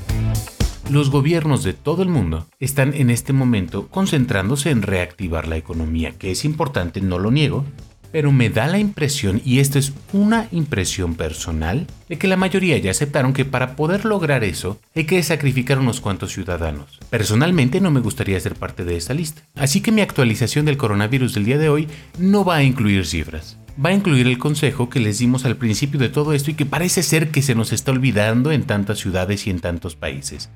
Los 0.90 1.10
gobiernos 1.10 1.64
de 1.64 1.74
todo 1.74 2.02
el 2.02 2.10
mundo 2.10 2.48
están 2.60 2.94
en 2.94 3.10
este 3.10 3.34
momento 3.34 3.88
concentrándose 3.90 4.70
en 4.70 4.82
reactivar 4.82 5.48
la 5.48 5.58
economía, 5.58 6.14
que 6.14 6.32
es 6.32 6.46
importante, 6.46 7.02
no 7.02 7.20
lo 7.20 7.30
niego, 7.30 7.66
pero 8.12 8.32
me 8.32 8.50
da 8.50 8.68
la 8.68 8.80
impresión, 8.80 9.42
y 9.44 9.60
esto 9.60 9.80
es 9.80 9.92
una 10.14 10.48
impresión 10.52 11.16
personal, 11.16 11.88
de 12.08 12.18
que 12.18 12.28
la 12.28 12.38
mayoría 12.38 12.78
ya 12.78 12.92
aceptaron 12.92 13.34
que 13.34 13.44
para 13.44 13.76
poder 13.76 14.06
lograr 14.06 14.46
eso 14.46 14.80
hay 14.96 15.04
que 15.04 15.22
sacrificar 15.24 15.78
unos 15.78 16.00
cuantos 16.00 16.32
ciudadanos. 16.32 17.00
Personalmente 17.10 17.82
no 17.82 17.92
me 17.92 18.00
gustaría 18.00 18.40
ser 18.40 18.56
parte 18.56 18.86
de 18.86 18.96
esa 18.96 19.14
lista, 19.14 19.42
así 19.56 19.82
que 19.82 19.92
mi 19.92 20.02
actualización 20.02 20.66
del 20.66 20.78
coronavirus 20.78 21.34
del 21.34 21.46
día 21.46 21.58
de 21.58 21.70
hoy 21.70 21.88
no 22.18 22.46
va 22.46 22.56
a 22.56 22.64
incluir 22.64 23.06
cifras 23.06 23.58
va 23.84 23.90
a 23.90 23.94
incluir 23.94 24.28
el 24.28 24.38
consejo 24.38 24.90
que 24.90 25.00
les 25.00 25.20
dimos 25.20 25.46
al 25.46 25.58
principio 25.58 26.00
de 26.00 26.10
todo 26.10 26.34
esto 26.34 26.52
y 26.52 26.56
que 26.56 26.66
parece 26.66 27.04
ser 27.04 27.30
que 27.30 27.42
se 27.42 27.56
nos 27.56 27.72
está 27.72 27.92
olvidando 27.92 28.52
en 28.52 28.64
tantas 28.64 29.00
ciudades 29.00 29.48
y 29.48 29.50
en 29.50 29.60
tantos 29.60 29.96
países. 29.96 30.50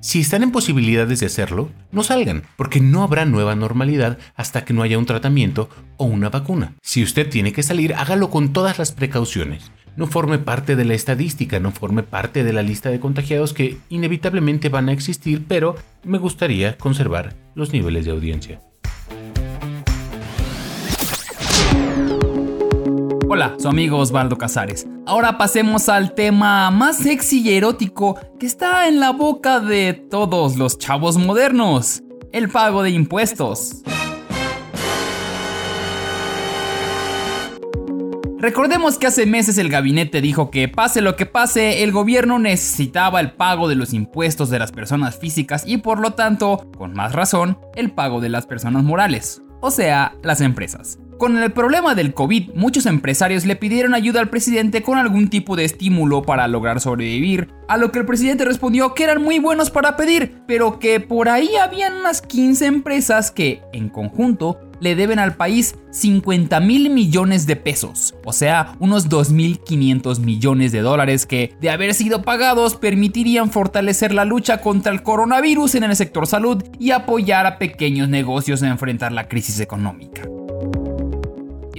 Si 0.00 0.20
están 0.20 0.44
en 0.44 0.52
posibilidades 0.52 1.18
de 1.18 1.26
hacerlo, 1.26 1.70
no 1.90 2.04
salgan, 2.04 2.44
porque 2.56 2.80
no 2.80 3.02
habrá 3.02 3.24
nueva 3.24 3.56
normalidad 3.56 4.18
hasta 4.36 4.64
que 4.64 4.72
no 4.72 4.82
haya 4.82 4.96
un 4.96 5.06
tratamiento 5.06 5.68
o 5.96 6.04
una 6.04 6.30
vacuna. 6.30 6.74
Si 6.82 7.02
usted 7.02 7.28
tiene 7.28 7.52
que 7.52 7.64
salir, 7.64 7.94
hágalo 7.94 8.30
con 8.30 8.52
todas 8.52 8.78
las 8.78 8.92
precauciones. 8.92 9.72
No 9.96 10.06
forme 10.06 10.38
parte 10.38 10.76
de 10.76 10.84
la 10.84 10.94
estadística, 10.94 11.58
no 11.58 11.72
forme 11.72 12.04
parte 12.04 12.44
de 12.44 12.52
la 12.52 12.62
lista 12.62 12.90
de 12.90 13.00
contagiados 13.00 13.52
que 13.52 13.78
inevitablemente 13.88 14.68
van 14.68 14.88
a 14.88 14.92
existir, 14.92 15.44
pero 15.48 15.74
me 16.04 16.18
gustaría 16.18 16.78
conservar 16.78 17.34
los 17.56 17.72
niveles 17.72 18.04
de 18.04 18.12
audiencia. 18.12 18.60
Hola, 23.30 23.56
su 23.58 23.68
amigo 23.68 23.98
Osvaldo 23.98 24.38
Casares. 24.38 24.86
Ahora 25.04 25.36
pasemos 25.36 25.90
al 25.90 26.14
tema 26.14 26.70
más 26.70 26.96
sexy 26.96 27.42
y 27.42 27.52
erótico 27.52 28.18
que 28.40 28.46
está 28.46 28.88
en 28.88 29.00
la 29.00 29.10
boca 29.10 29.60
de 29.60 29.92
todos 29.92 30.56
los 30.56 30.78
chavos 30.78 31.18
modernos. 31.18 32.02
El 32.32 32.48
pago 32.48 32.82
de 32.82 32.88
impuestos. 32.88 33.82
Recordemos 38.38 38.96
que 38.96 39.08
hace 39.08 39.26
meses 39.26 39.58
el 39.58 39.68
gabinete 39.68 40.22
dijo 40.22 40.50
que 40.50 40.68
pase 40.68 41.02
lo 41.02 41.14
que 41.14 41.26
pase, 41.26 41.82
el 41.82 41.92
gobierno 41.92 42.38
necesitaba 42.38 43.20
el 43.20 43.32
pago 43.32 43.68
de 43.68 43.74
los 43.74 43.92
impuestos 43.92 44.48
de 44.48 44.58
las 44.58 44.72
personas 44.72 45.18
físicas 45.18 45.64
y 45.66 45.76
por 45.78 46.00
lo 46.00 46.14
tanto, 46.14 46.70
con 46.78 46.94
más 46.94 47.12
razón, 47.12 47.58
el 47.74 47.90
pago 47.90 48.22
de 48.22 48.30
las 48.30 48.46
personas 48.46 48.84
morales. 48.84 49.42
O 49.60 49.70
sea, 49.70 50.14
las 50.22 50.40
empresas. 50.40 50.98
Con 51.18 51.36
el 51.36 51.50
problema 51.50 51.96
del 51.96 52.14
COVID, 52.14 52.50
muchos 52.54 52.86
empresarios 52.86 53.44
le 53.44 53.56
pidieron 53.56 53.92
ayuda 53.92 54.20
al 54.20 54.30
presidente 54.30 54.82
con 54.82 54.98
algún 54.98 55.28
tipo 55.28 55.56
de 55.56 55.64
estímulo 55.64 56.22
para 56.22 56.46
lograr 56.46 56.80
sobrevivir, 56.80 57.48
a 57.66 57.76
lo 57.76 57.90
que 57.90 57.98
el 57.98 58.06
presidente 58.06 58.44
respondió 58.44 58.94
que 58.94 59.02
eran 59.02 59.20
muy 59.20 59.40
buenos 59.40 59.70
para 59.70 59.96
pedir, 59.96 60.42
pero 60.46 60.78
que 60.78 61.00
por 61.00 61.28
ahí 61.28 61.56
habían 61.56 61.96
unas 61.96 62.22
15 62.22 62.66
empresas 62.66 63.32
que, 63.32 63.62
en 63.72 63.88
conjunto, 63.88 64.60
le 64.80 64.94
deben 64.94 65.18
al 65.18 65.36
país 65.36 65.74
50 65.90 66.60
mil 66.60 66.90
millones 66.90 67.46
de 67.46 67.56
pesos, 67.56 68.14
o 68.24 68.32
sea, 68.32 68.74
unos 68.78 69.08
2.500 69.08 70.20
millones 70.20 70.72
de 70.72 70.80
dólares 70.80 71.26
que, 71.26 71.54
de 71.60 71.70
haber 71.70 71.94
sido 71.94 72.22
pagados, 72.22 72.76
permitirían 72.76 73.50
fortalecer 73.50 74.12
la 74.12 74.24
lucha 74.24 74.60
contra 74.60 74.92
el 74.92 75.02
coronavirus 75.02 75.76
en 75.76 75.84
el 75.84 75.96
sector 75.96 76.26
salud 76.26 76.62
y 76.78 76.90
apoyar 76.90 77.46
a 77.46 77.58
pequeños 77.58 78.08
negocios 78.08 78.62
a 78.62 78.68
enfrentar 78.68 79.12
la 79.12 79.28
crisis 79.28 79.60
económica. 79.60 80.22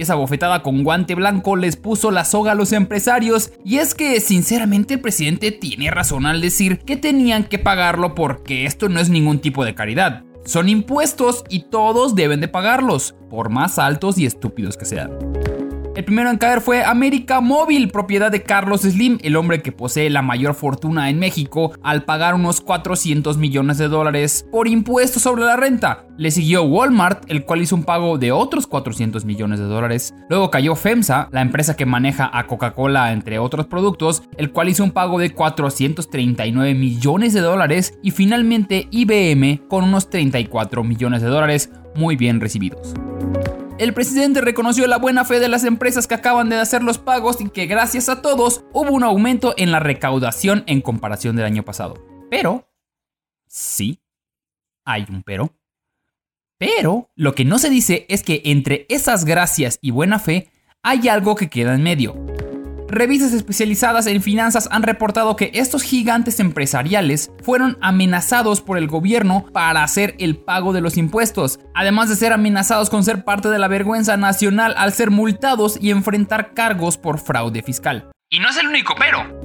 Esa 0.00 0.14
bofetada 0.14 0.62
con 0.62 0.82
guante 0.82 1.14
blanco 1.14 1.56
les 1.56 1.76
puso 1.76 2.10
la 2.10 2.24
soga 2.24 2.52
a 2.52 2.54
los 2.54 2.72
empresarios 2.72 3.52
y 3.66 3.76
es 3.76 3.94
que 3.94 4.18
sinceramente 4.20 4.94
el 4.94 5.00
presidente 5.00 5.52
tiene 5.52 5.90
razón 5.90 6.24
al 6.24 6.40
decir 6.40 6.78
que 6.78 6.96
tenían 6.96 7.44
que 7.44 7.58
pagarlo 7.58 8.14
porque 8.14 8.64
esto 8.64 8.88
no 8.88 8.98
es 8.98 9.10
ningún 9.10 9.40
tipo 9.40 9.62
de 9.62 9.74
caridad. 9.74 10.24
Son 10.44 10.68
impuestos 10.68 11.44
y 11.48 11.64
todos 11.64 12.14
deben 12.14 12.40
de 12.40 12.48
pagarlos, 12.48 13.14
por 13.28 13.50
más 13.50 13.78
altos 13.78 14.18
y 14.18 14.26
estúpidos 14.26 14.76
que 14.76 14.84
sean. 14.84 15.10
El 15.96 16.04
primero 16.04 16.30
en 16.30 16.38
caer 16.38 16.60
fue 16.60 16.84
América 16.84 17.40
Móvil, 17.40 17.88
propiedad 17.90 18.30
de 18.30 18.44
Carlos 18.44 18.82
Slim, 18.82 19.18
el 19.22 19.34
hombre 19.34 19.60
que 19.60 19.72
posee 19.72 20.08
la 20.08 20.22
mayor 20.22 20.54
fortuna 20.54 21.10
en 21.10 21.18
México, 21.18 21.72
al 21.82 22.04
pagar 22.04 22.36
unos 22.36 22.60
400 22.60 23.36
millones 23.38 23.76
de 23.78 23.88
dólares 23.88 24.46
por 24.52 24.68
impuestos 24.68 25.22
sobre 25.22 25.44
la 25.44 25.56
renta. 25.56 26.06
Le 26.16 26.30
siguió 26.30 26.62
Walmart, 26.62 27.24
el 27.28 27.44
cual 27.44 27.62
hizo 27.62 27.74
un 27.74 27.82
pago 27.82 28.18
de 28.18 28.30
otros 28.30 28.68
400 28.68 29.24
millones 29.24 29.58
de 29.58 29.64
dólares. 29.64 30.14
Luego 30.28 30.48
cayó 30.48 30.76
FEMSA, 30.76 31.28
la 31.32 31.42
empresa 31.42 31.74
que 31.74 31.86
maneja 31.86 32.30
a 32.32 32.46
Coca-Cola 32.46 33.12
entre 33.12 33.40
otros 33.40 33.66
productos, 33.66 34.22
el 34.36 34.52
cual 34.52 34.68
hizo 34.68 34.84
un 34.84 34.92
pago 34.92 35.18
de 35.18 35.34
439 35.34 36.74
millones 36.74 37.34
de 37.34 37.40
dólares. 37.40 37.98
Y 38.00 38.12
finalmente 38.12 38.86
IBM 38.92 39.66
con 39.66 39.82
unos 39.82 40.08
34 40.08 40.84
millones 40.84 41.20
de 41.20 41.28
dólares 41.28 41.70
muy 41.96 42.14
bien 42.14 42.40
recibidos. 42.40 42.94
El 43.80 43.94
presidente 43.94 44.42
reconoció 44.42 44.86
la 44.86 44.98
buena 44.98 45.24
fe 45.24 45.40
de 45.40 45.48
las 45.48 45.64
empresas 45.64 46.06
que 46.06 46.12
acaban 46.12 46.50
de 46.50 46.56
hacer 46.56 46.82
los 46.82 46.98
pagos 46.98 47.40
y 47.40 47.48
que 47.48 47.64
gracias 47.64 48.10
a 48.10 48.20
todos 48.20 48.62
hubo 48.74 48.90
un 48.90 49.02
aumento 49.04 49.54
en 49.56 49.72
la 49.72 49.80
recaudación 49.80 50.64
en 50.66 50.82
comparación 50.82 51.34
del 51.34 51.46
año 51.46 51.62
pasado. 51.62 51.94
Pero, 52.28 52.68
sí, 53.46 54.02
hay 54.84 55.06
un 55.08 55.22
pero. 55.22 55.54
Pero 56.58 57.08
lo 57.16 57.34
que 57.34 57.46
no 57.46 57.58
se 57.58 57.70
dice 57.70 58.04
es 58.10 58.22
que 58.22 58.42
entre 58.44 58.84
esas 58.90 59.24
gracias 59.24 59.78
y 59.80 59.92
buena 59.92 60.18
fe 60.18 60.50
hay 60.82 61.08
algo 61.08 61.34
que 61.34 61.48
queda 61.48 61.74
en 61.74 61.82
medio. 61.82 62.14
Revistas 62.90 63.32
especializadas 63.32 64.08
en 64.08 64.20
finanzas 64.20 64.68
han 64.72 64.82
reportado 64.82 65.36
que 65.36 65.52
estos 65.54 65.84
gigantes 65.84 66.40
empresariales 66.40 67.30
fueron 67.40 67.78
amenazados 67.80 68.60
por 68.60 68.78
el 68.78 68.88
gobierno 68.88 69.46
para 69.52 69.84
hacer 69.84 70.16
el 70.18 70.36
pago 70.36 70.72
de 70.72 70.80
los 70.80 70.96
impuestos, 70.96 71.60
además 71.72 72.08
de 72.08 72.16
ser 72.16 72.32
amenazados 72.32 72.90
con 72.90 73.04
ser 73.04 73.22
parte 73.22 73.48
de 73.48 73.60
la 73.60 73.68
vergüenza 73.68 74.16
nacional 74.16 74.74
al 74.76 74.92
ser 74.92 75.12
multados 75.12 75.78
y 75.80 75.90
enfrentar 75.90 76.52
cargos 76.52 76.98
por 76.98 77.20
fraude 77.20 77.62
fiscal. 77.62 78.10
Y 78.28 78.40
no 78.40 78.48
es 78.48 78.56
el 78.56 78.66
único 78.66 78.96
pero. 78.98 79.38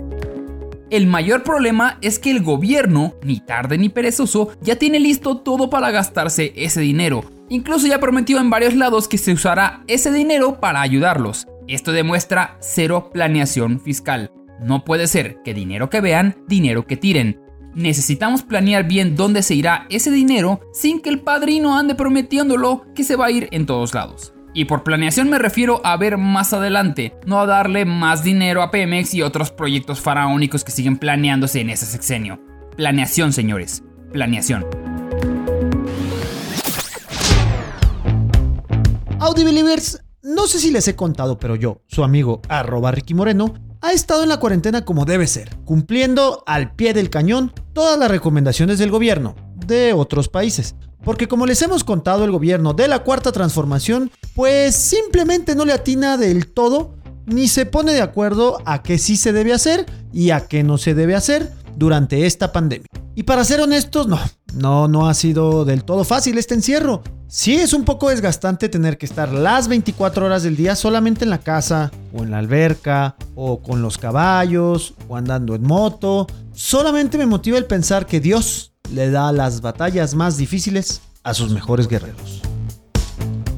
El 0.90 1.06
mayor 1.06 1.44
problema 1.44 2.00
es 2.02 2.18
que 2.18 2.32
el 2.32 2.42
gobierno, 2.42 3.14
ni 3.22 3.42
tarde 3.42 3.78
ni 3.78 3.90
perezoso, 3.90 4.50
ya 4.62 4.78
tiene 4.78 5.00
listo 5.00 5.38
todo 5.38 5.70
para 5.70 5.92
gastarse 5.92 6.52
ese 6.56 6.82
dinero. 6.82 7.24
Incluso 7.50 7.86
ya 7.86 8.00
prometió 8.00 8.40
en 8.40 8.50
varios 8.50 8.74
lados 8.74 9.08
que 9.08 9.20
se 9.20 9.34
usará 9.34 9.84
ese 9.86 10.12
dinero 10.12 10.60
para 10.60 10.82
ayudarlos. 10.82 11.46
Esto 11.67 11.91
demuestra 11.91 12.57
cero 12.60 13.10
planeación 13.12 13.79
fiscal. 13.79 14.31
No 14.62 14.86
puede 14.86 15.07
ser 15.07 15.41
que 15.43 15.55
dinero 15.55 15.89
que 15.89 16.00
vean, 16.00 16.38
dinero 16.48 16.86
que 16.86 16.95
tiren. 16.95 17.41
Necesitamos 17.74 18.43
planear 18.43 18.86
bien 18.88 19.15
dónde 19.15 19.41
se 19.41 19.55
irá 19.55 19.88
ese 19.89 20.12
dinero 20.12 20.62
sin 20.74 21.01
que 21.01 21.10
el 21.10 21.22
padrino 21.22 21.77
ande 21.77 21.95
prometiéndolo 21.95 22.86
que 22.93 23.03
se 23.03 23.15
va 23.15 23.25
a 23.25 23.31
ir 23.31 23.50
en 23.51 23.65
todos 23.65 23.93
lados. 23.93 24.34
Y 24.53 24.65
por 24.65 24.84
planeación 24.84 25.29
me 25.29 25.39
refiero 25.39 25.81
a 25.84 25.98
ver 25.98 26.17
más 26.17 26.53
adelante, 26.53 27.13
no 27.25 27.41
a 27.41 27.45
darle 27.45 27.84
más 27.84 28.24
dinero 28.24 28.62
a 28.62 28.72
Pemex 28.72 29.13
y 29.13 29.24
otros 29.24 29.51
proyectos 29.51 30.00
faraónicos 30.00 30.63
que 30.63 30.72
siguen 30.72 30.98
planeándose 30.98 31.60
en 31.60 31.72
ese 31.72 31.86
sexenio. 31.86 32.39
Planeación, 32.77 33.34
señores. 33.34 33.84
Planeación. 34.13 34.65
Audibelievers, 39.19 40.05
no 40.25 40.48
sé 40.48 40.60
si 40.60 40.72
les 40.72 40.88
he 40.88 40.96
contado, 40.96 41.38
pero 41.38 41.55
yo, 41.55 41.82
su 41.86 42.03
amigo 42.03 42.41
arroba 42.50 42.89
Ricky 42.89 43.13
Moreno, 43.13 43.53
ha 43.82 43.91
estado 43.91 44.24
en 44.24 44.29
la 44.29 44.39
cuarentena 44.39 44.84
como 44.84 45.05
debe 45.05 45.27
ser, 45.27 45.55
cumpliendo 45.65 46.44
al 46.48 46.74
pie 46.74 46.96
del 46.96 47.12
cañón 47.12 47.53
todas 47.74 48.00
las 48.00 48.10
recomendaciones 48.10 48.79
del 48.79 48.89
gobierno 48.89 49.36
de 49.67 49.94
otros 49.94 50.27
países. 50.27 50.74
Porque 51.03 51.27
como 51.27 51.46
les 51.46 51.62
hemos 51.62 51.84
contado, 51.84 52.25
el 52.25 52.32
gobierno 52.32 52.74
de 52.74 52.88
la 52.88 53.03
cuarta 53.03 53.32
transformación, 53.32 54.10
pues 54.34 54.75
simplemente 54.75 55.53
no 55.53 55.63
le 55.63 55.74
atina 55.74 56.17
del 56.17 56.51
todo, 56.51 56.96
ni 57.27 57.48
se 57.48 57.67
pone 57.67 57.94
de 57.94 58.01
acuerdo 58.01 58.58
a 58.65 58.82
qué 58.82 58.98
sí 58.98 59.17
se 59.17 59.32
debe 59.32 59.53
hacer 59.53 59.86
y 60.12 60.32
a 60.32 60.48
qué 60.48 60.63
no 60.63 60.79
se 60.79 60.96
debe 60.96 61.13
hacer 61.13 61.51
durante 61.75 62.25
esta 62.25 62.51
pandemia. 62.51 62.88
Y 63.15 63.24
para 63.24 63.45
ser 63.45 63.62
honestos, 63.62 64.07
no, 64.07 64.19
no, 64.53 64.89
no 64.89 65.07
ha 65.07 65.13
sido 65.13 65.63
del 65.63 65.86
todo 65.86 66.03
fácil 66.03 66.38
este 66.38 66.53
encierro. 66.53 67.01
Sí 67.27 67.55
es 67.55 67.74
un 67.74 67.86
poco 67.86 68.10
desgastante 68.10 68.67
tener 68.67 68.98
que 68.98 69.05
estar 69.05 69.31
las 69.31 69.69
24 69.69 70.25
horas 70.25 70.43
del 70.43 70.57
día 70.57 70.75
solamente 70.75 71.24
en 71.24 71.29
la 71.29 71.39
casa, 71.39 71.91
o 72.13 72.24
en 72.24 72.31
la 72.31 72.39
alberca, 72.39 73.15
o 73.34 73.62
con 73.62 73.81
los 73.81 73.98
caballos, 73.98 74.93
o 75.07 75.15
andando 75.15 75.55
en 75.55 75.63
moto. 75.63 76.27
Solamente 76.53 77.17
me 77.17 77.25
motiva 77.25 77.57
el 77.57 77.65
pensar 77.65 78.05
que 78.05 78.19
Dios 78.19 78.74
le 78.91 79.10
da 79.10 79.31
las 79.31 79.62
batallas 79.62 80.13
más 80.13 80.36
difíciles 80.36 81.01
a 81.24 81.34
sus 81.34 81.51
mejores 81.51 81.88
guerreros. 81.88 82.41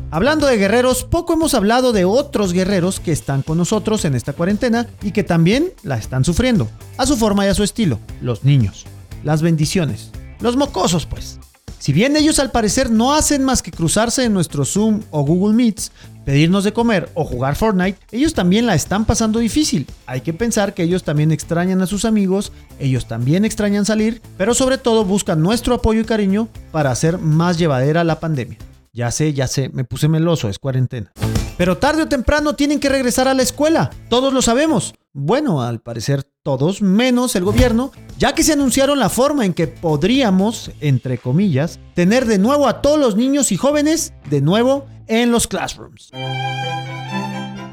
Hablando 0.09 0.47
de 0.47 0.57
guerreros, 0.57 1.03
poco 1.03 1.33
hemos 1.33 1.53
hablado 1.53 1.93
de 1.93 2.05
otros 2.05 2.53
guerreros 2.53 2.99
que 2.99 3.11
están 3.11 3.41
con 3.41 3.57
nosotros 3.57 4.05
en 4.05 4.15
esta 4.15 4.33
cuarentena 4.33 4.87
y 5.01 5.11
que 5.11 5.23
también 5.23 5.73
la 5.83 5.97
están 5.97 6.23
sufriendo, 6.23 6.69
a 6.97 7.05
su 7.05 7.17
forma 7.17 7.45
y 7.45 7.49
a 7.49 7.53
su 7.53 7.63
estilo, 7.63 7.99
los 8.21 8.45
niños, 8.45 8.85
las 9.23 9.41
bendiciones, 9.41 10.11
los 10.39 10.57
mocosos 10.57 11.05
pues. 11.05 11.39
Si 11.79 11.93
bien 11.93 12.17
ellos 12.17 12.39
al 12.39 12.51
parecer 12.51 12.89
no 12.89 13.13
hacen 13.13 13.43
más 13.43 13.61
que 13.61 13.71
cruzarse 13.71 14.23
en 14.25 14.33
nuestro 14.33 14.65
Zoom 14.65 15.03
o 15.11 15.23
Google 15.23 15.55
Meets, 15.55 15.91
pedirnos 16.25 16.63
de 16.63 16.73
comer 16.73 17.09
o 17.13 17.23
jugar 17.23 17.55
Fortnite, 17.55 17.99
ellos 18.11 18.33
también 18.33 18.65
la 18.65 18.75
están 18.75 19.05
pasando 19.05 19.39
difícil. 19.39 19.87
Hay 20.07 20.21
que 20.21 20.33
pensar 20.33 20.73
que 20.73 20.83
ellos 20.83 21.03
también 21.03 21.31
extrañan 21.31 21.81
a 21.81 21.87
sus 21.87 22.03
amigos, 22.03 22.51
ellos 22.79 23.07
también 23.07 23.45
extrañan 23.45 23.85
salir, 23.85 24.21
pero 24.37 24.53
sobre 24.53 24.77
todo 24.77 25.05
buscan 25.05 25.41
nuestro 25.41 25.75
apoyo 25.75 26.01
y 26.01 26.05
cariño 26.05 26.49
para 26.71 26.91
hacer 26.91 27.19
más 27.19 27.57
llevadera 27.57 28.03
la 28.03 28.19
pandemia. 28.19 28.57
Ya 28.91 29.11
sé, 29.11 29.31
ya 29.33 29.47
sé, 29.47 29.69
me 29.69 29.85
puse 29.85 30.09
meloso, 30.09 30.49
es 30.49 30.59
cuarentena. 30.59 31.13
Pero 31.57 31.77
tarde 31.77 32.03
o 32.03 32.07
temprano 32.07 32.55
tienen 32.55 32.79
que 32.79 32.89
regresar 32.89 33.27
a 33.27 33.33
la 33.33 33.43
escuela, 33.43 33.91
todos 34.09 34.33
lo 34.33 34.41
sabemos. 34.41 34.95
Bueno, 35.19 35.63
al 35.63 35.79
parecer 35.79 36.23
todos, 36.43 36.83
menos 36.83 37.35
el 37.35 37.43
gobierno, 37.43 37.91
ya 38.19 38.35
que 38.35 38.43
se 38.43 38.53
anunciaron 38.53 38.99
la 38.99 39.09
forma 39.09 39.45
en 39.45 39.55
que 39.55 39.65
podríamos, 39.65 40.69
entre 40.79 41.17
comillas, 41.17 41.79
tener 41.95 42.27
de 42.27 42.37
nuevo 42.37 42.67
a 42.67 42.83
todos 42.83 42.99
los 42.99 43.15
niños 43.15 43.51
y 43.51 43.57
jóvenes 43.57 44.13
de 44.29 44.41
nuevo 44.41 44.85
en 45.07 45.31
los 45.31 45.47
classrooms. 45.47 46.11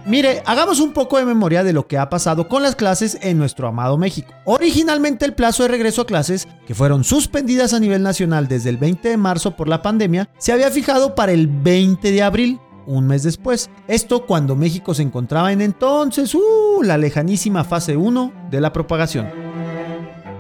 Mire, 0.06 0.42
hagamos 0.46 0.80
un 0.80 0.94
poco 0.94 1.18
de 1.18 1.26
memoria 1.26 1.62
de 1.62 1.74
lo 1.74 1.86
que 1.86 1.98
ha 1.98 2.08
pasado 2.08 2.48
con 2.48 2.62
las 2.62 2.76
clases 2.76 3.18
en 3.20 3.36
nuestro 3.36 3.68
amado 3.68 3.98
México. 3.98 4.32
Originalmente 4.46 5.26
el 5.26 5.34
plazo 5.34 5.64
de 5.64 5.68
regreso 5.68 6.00
a 6.00 6.06
clases, 6.06 6.48
que 6.66 6.74
fueron 6.74 7.04
suspendidas 7.04 7.74
a 7.74 7.80
nivel 7.80 8.02
nacional 8.02 8.48
desde 8.48 8.70
el 8.70 8.78
20 8.78 9.06
de 9.06 9.16
marzo 9.18 9.54
por 9.54 9.68
la 9.68 9.82
pandemia, 9.82 10.30
se 10.38 10.52
había 10.52 10.70
fijado 10.70 11.14
para 11.14 11.32
el 11.32 11.46
20 11.48 12.10
de 12.10 12.22
abril, 12.22 12.58
un 12.86 13.06
mes 13.06 13.22
después. 13.22 13.70
Esto 13.88 14.26
cuando 14.26 14.56
México 14.56 14.94
se 14.94 15.02
encontraba 15.02 15.52
en 15.52 15.60
entonces, 15.60 16.34
uh, 16.34 16.82
la 16.82 16.98
lejanísima 16.98 17.64
fase 17.64 17.96
1 17.96 18.32
de 18.50 18.60
la 18.60 18.72
propagación. 18.72 19.28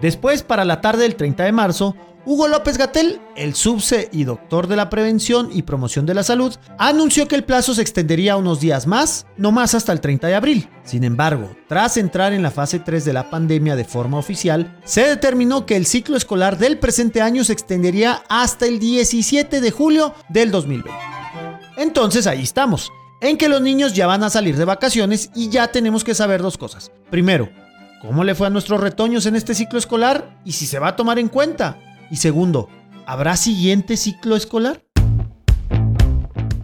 Después, 0.00 0.42
para 0.42 0.64
la 0.64 0.80
tarde 0.80 1.04
del 1.04 1.16
30 1.16 1.44
de 1.44 1.52
marzo, 1.52 1.96
Hugo 2.26 2.48
López 2.48 2.78
Gatel, 2.78 3.20
el 3.36 3.54
subse 3.54 4.08
y 4.10 4.24
doctor 4.24 4.66
de 4.66 4.76
la 4.76 4.88
prevención 4.88 5.50
y 5.52 5.62
promoción 5.62 6.06
de 6.06 6.14
la 6.14 6.22
salud, 6.22 6.54
anunció 6.78 7.28
que 7.28 7.34
el 7.34 7.44
plazo 7.44 7.74
se 7.74 7.82
extendería 7.82 8.36
unos 8.36 8.60
días 8.60 8.86
más, 8.86 9.26
no 9.36 9.52
más 9.52 9.74
hasta 9.74 9.92
el 9.92 10.00
30 10.00 10.28
de 10.28 10.34
abril. 10.34 10.70
Sin 10.84 11.04
embargo, 11.04 11.54
tras 11.68 11.98
entrar 11.98 12.32
en 12.32 12.42
la 12.42 12.50
fase 12.50 12.78
3 12.78 13.04
de 13.04 13.12
la 13.12 13.28
pandemia 13.28 13.76
de 13.76 13.84
forma 13.84 14.16
oficial, 14.16 14.80
se 14.84 15.06
determinó 15.06 15.66
que 15.66 15.76
el 15.76 15.84
ciclo 15.84 16.16
escolar 16.16 16.56
del 16.56 16.78
presente 16.78 17.20
año 17.20 17.44
se 17.44 17.52
extendería 17.52 18.22
hasta 18.30 18.64
el 18.66 18.78
17 18.78 19.60
de 19.60 19.70
julio 19.70 20.14
del 20.30 20.50
2020. 20.50 21.13
Entonces 21.84 22.26
ahí 22.26 22.42
estamos, 22.42 22.90
en 23.20 23.36
que 23.36 23.50
los 23.50 23.60
niños 23.60 23.92
ya 23.92 24.06
van 24.06 24.22
a 24.22 24.30
salir 24.30 24.56
de 24.56 24.64
vacaciones 24.64 25.28
y 25.34 25.50
ya 25.50 25.70
tenemos 25.70 26.02
que 26.02 26.14
saber 26.14 26.40
dos 26.40 26.56
cosas. 26.56 26.90
Primero, 27.10 27.50
¿cómo 28.00 28.24
le 28.24 28.34
fue 28.34 28.46
a 28.46 28.50
nuestros 28.50 28.80
retoños 28.80 29.26
en 29.26 29.36
este 29.36 29.54
ciclo 29.54 29.78
escolar 29.78 30.40
y 30.46 30.52
si 30.52 30.64
se 30.64 30.78
va 30.78 30.88
a 30.88 30.96
tomar 30.96 31.18
en 31.18 31.28
cuenta? 31.28 31.78
Y 32.10 32.16
segundo, 32.16 32.70
¿habrá 33.04 33.36
siguiente 33.36 33.98
ciclo 33.98 34.34
escolar? 34.34 34.82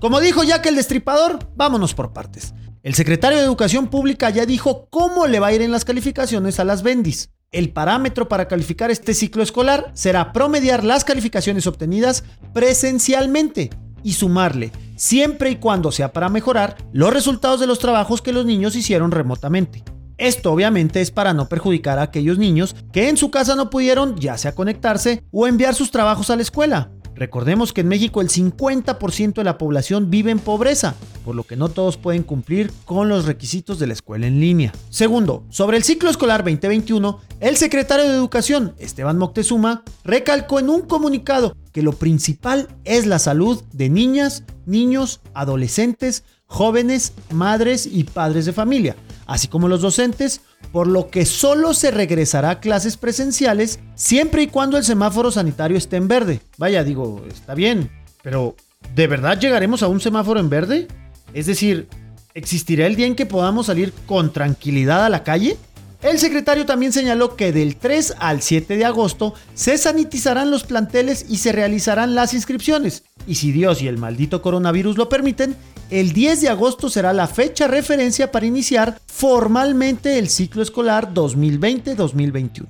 Como 0.01 0.21
dijo 0.21 0.43
Jack 0.43 0.65
el 0.65 0.77
Destripador, 0.77 1.51
vámonos 1.55 1.93
por 1.93 2.15
partes. 2.15 2.55
El 2.83 2.95
secretario 2.95 3.37
de 3.37 3.45
Educación 3.45 3.89
Pública 3.89 4.31
ya 4.31 4.47
dijo 4.47 4.89
cómo 4.89 5.27
le 5.27 5.39
va 5.39 5.49
a 5.49 5.53
ir 5.53 5.61
en 5.61 5.71
las 5.71 5.85
calificaciones 5.85 6.59
a 6.61 6.65
las 6.65 6.83
bendis. 6.83 7.29
El 7.53 7.75
parámetro 7.75 8.27
para 8.27 8.49
calificar 8.49 8.91
este 8.91 9.13
ciclo 9.13 9.43
escolar 9.43 9.91
será 9.93 10.33
promediar 10.33 10.83
las 10.83 11.05
calificaciones 11.05 11.67
obtenidas 11.67 12.25
presencialmente 12.55 13.69
y 14.03 14.13
sumarle, 14.13 14.73
siempre 14.97 15.51
y 15.51 15.57
cuando 15.57 15.93
sea 15.93 16.13
para 16.13 16.29
mejorar, 16.29 16.77
los 16.93 17.13
resultados 17.13 17.61
de 17.61 17.67
los 17.67 17.79
trabajos 17.79 18.23
que 18.23 18.33
los 18.33 18.47
niños 18.47 18.77
hicieron 18.77 19.11
remotamente. 19.11 19.85
Esto 20.19 20.53
obviamente 20.53 21.01
es 21.01 21.11
para 21.11 21.33
no 21.33 21.49
perjudicar 21.49 21.99
a 21.99 22.03
aquellos 22.03 22.37
niños 22.37 22.77
que 22.93 23.09
en 23.09 23.17
su 23.17 23.31
casa 23.31 23.55
no 23.55 23.71
pudieron 23.71 24.17
ya 24.17 24.37
sea 24.37 24.55
conectarse 24.55 25.25
o 25.31 25.47
enviar 25.47 25.75
sus 25.75 25.91
trabajos 25.91 26.29
a 26.29 26.37
la 26.37 26.43
escuela. 26.43 26.91
Recordemos 27.21 27.75
que 27.75 27.83
en 27.83 27.89
México 27.89 28.23
el 28.23 28.31
50% 28.31 29.35
de 29.35 29.45
la 29.45 29.59
población 29.59 30.09
vive 30.09 30.31
en 30.31 30.39
pobreza, 30.39 30.95
por 31.23 31.35
lo 31.35 31.45
que 31.45 31.55
no 31.55 31.69
todos 31.69 31.99
pueden 31.99 32.23
cumplir 32.23 32.73
con 32.87 33.11
los 33.11 33.27
requisitos 33.27 33.79
de 33.79 33.87
la 33.87 33.93
escuela 33.93 34.27
en 34.27 34.41
línea. 34.41 34.73
Segundo, 34.89 35.45
sobre 35.51 35.77
el 35.77 35.85
ciclo 35.85 36.09
escolar 36.09 36.43
2021, 36.43 37.21
el 37.41 37.59
secretario 37.59 38.07
de 38.07 38.15
Educación, 38.15 38.73
Esteban 38.79 39.19
Moctezuma, 39.19 39.83
recalcó 40.03 40.61
en 40.61 40.71
un 40.71 40.81
comunicado 40.81 41.55
que 41.73 41.83
lo 41.83 41.93
principal 41.93 42.69
es 42.85 43.05
la 43.05 43.19
salud 43.19 43.63
de 43.71 43.91
niñas, 43.91 44.45
niños, 44.65 45.21
adolescentes, 45.35 46.25
jóvenes, 46.47 47.13
madres 47.31 47.85
y 47.85 48.05
padres 48.05 48.47
de 48.47 48.55
familia, 48.55 48.97
así 49.27 49.47
como 49.47 49.69
los 49.69 49.83
docentes, 49.83 50.41
por 50.73 50.87
lo 50.87 51.11
que 51.11 51.27
solo 51.27 51.75
se 51.75 51.91
regresará 51.91 52.51
a 52.51 52.61
clases 52.61 52.97
presenciales 52.97 53.81
siempre 53.95 54.43
y 54.43 54.47
cuando 54.47 54.77
el 54.77 54.85
semáforo 54.85 55.31
sanitario 55.31 55.77
esté 55.77 55.97
en 55.97 56.09
verde. 56.09 56.41
Vaya, 56.59 56.85
digo, 56.85 57.25
está 57.29 57.55
bien, 57.55 57.91
pero 58.23 58.55
¿de 58.95 59.07
verdad 59.07 59.39
llegaremos 59.39 59.83
a 59.83 59.89
un 59.89 60.01
semáforo 60.01 60.41
en 60.41 60.51
verde? 60.51 60.89
Es 61.35 61.47
decir, 61.47 61.89
¿existirá 62.35 62.87
el 62.87 62.97
día 62.97 63.07
en 63.07 63.17
que 63.17 63.27
podamos 63.27 63.67
salir 63.67 63.93
con 64.07 64.33
tranquilidad 64.33 65.05
a 65.05 65.11
la 65.11 65.25
calle? 65.25 65.57
El 66.03 66.19
secretario 66.19 66.65
también 66.65 66.93
señaló 66.93 67.37
que 67.37 67.53
del 67.53 67.77
3 67.77 68.15
al 68.21 68.41
7 68.41 68.77
de 68.79 68.87
agosto 68.87 69.35
se 69.53 69.77
sanitizarán 69.77 70.51
los 70.51 70.65
planteles 70.65 71.27
y 71.29 71.37
se 71.37 71.53
realizarán 71.53 72.15
las 72.15 72.33
inscripciones. 72.33 73.05
Y 73.27 73.35
si 73.35 73.53
Dios 73.53 73.83
y 73.83 73.89
el 73.89 73.99
maldito 73.99 74.41
coronavirus 74.41 74.97
lo 74.97 75.11
permiten, 75.11 75.55
el 75.91 76.13
10 76.13 76.41
de 76.43 76.49
agosto 76.49 76.89
será 76.89 77.13
la 77.13 77.27
fecha 77.27 77.67
referencia 77.67 78.31
para 78.31 78.47
iniciar 78.47 78.99
formalmente 79.07 80.19
el 80.19 80.29
ciclo 80.29 80.63
escolar 80.63 81.13
2020-2021. 81.13 82.67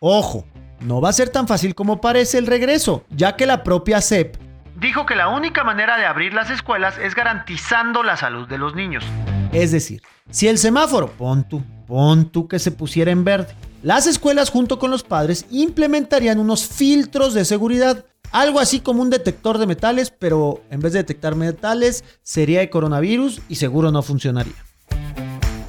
Ojo, 0.00 0.44
no 0.80 1.00
va 1.00 1.08
a 1.08 1.14
ser 1.14 1.28
tan 1.30 1.48
fácil 1.48 1.74
como 1.74 2.00
parece 2.00 2.38
el 2.38 2.46
regreso, 2.46 3.04
ya 3.10 3.36
que 3.36 3.46
la 3.46 3.62
propia 3.62 4.00
CEP 4.00 4.36
dijo 4.76 5.06
que 5.06 5.14
la 5.14 5.28
única 5.28 5.64
manera 5.64 5.96
de 5.96 6.04
abrir 6.04 6.34
las 6.34 6.50
escuelas 6.50 6.98
es 6.98 7.14
garantizando 7.14 8.02
la 8.02 8.16
salud 8.16 8.48
de 8.48 8.58
los 8.58 8.74
niños. 8.74 9.04
Es 9.52 9.72
decir, 9.72 10.02
si 10.30 10.48
el 10.48 10.58
semáforo, 10.58 11.10
pon 11.12 11.48
tú, 11.48 11.62
pon 11.86 12.30
tú 12.30 12.48
que 12.48 12.58
se 12.58 12.70
pusiera 12.70 13.10
en 13.10 13.24
verde, 13.24 13.54
las 13.82 14.06
escuelas 14.06 14.50
junto 14.50 14.78
con 14.78 14.90
los 14.90 15.02
padres 15.02 15.46
implementarían 15.50 16.38
unos 16.38 16.66
filtros 16.66 17.34
de 17.34 17.44
seguridad, 17.44 18.04
algo 18.34 18.58
así 18.58 18.80
como 18.80 19.00
un 19.00 19.10
detector 19.10 19.58
de 19.58 19.66
metales, 19.68 20.10
pero 20.10 20.60
en 20.68 20.80
vez 20.80 20.92
de 20.92 20.98
detectar 20.98 21.36
metales 21.36 22.02
sería 22.24 22.58
de 22.58 22.68
coronavirus 22.68 23.40
y 23.48 23.54
seguro 23.54 23.92
no 23.92 24.02
funcionaría. 24.02 24.56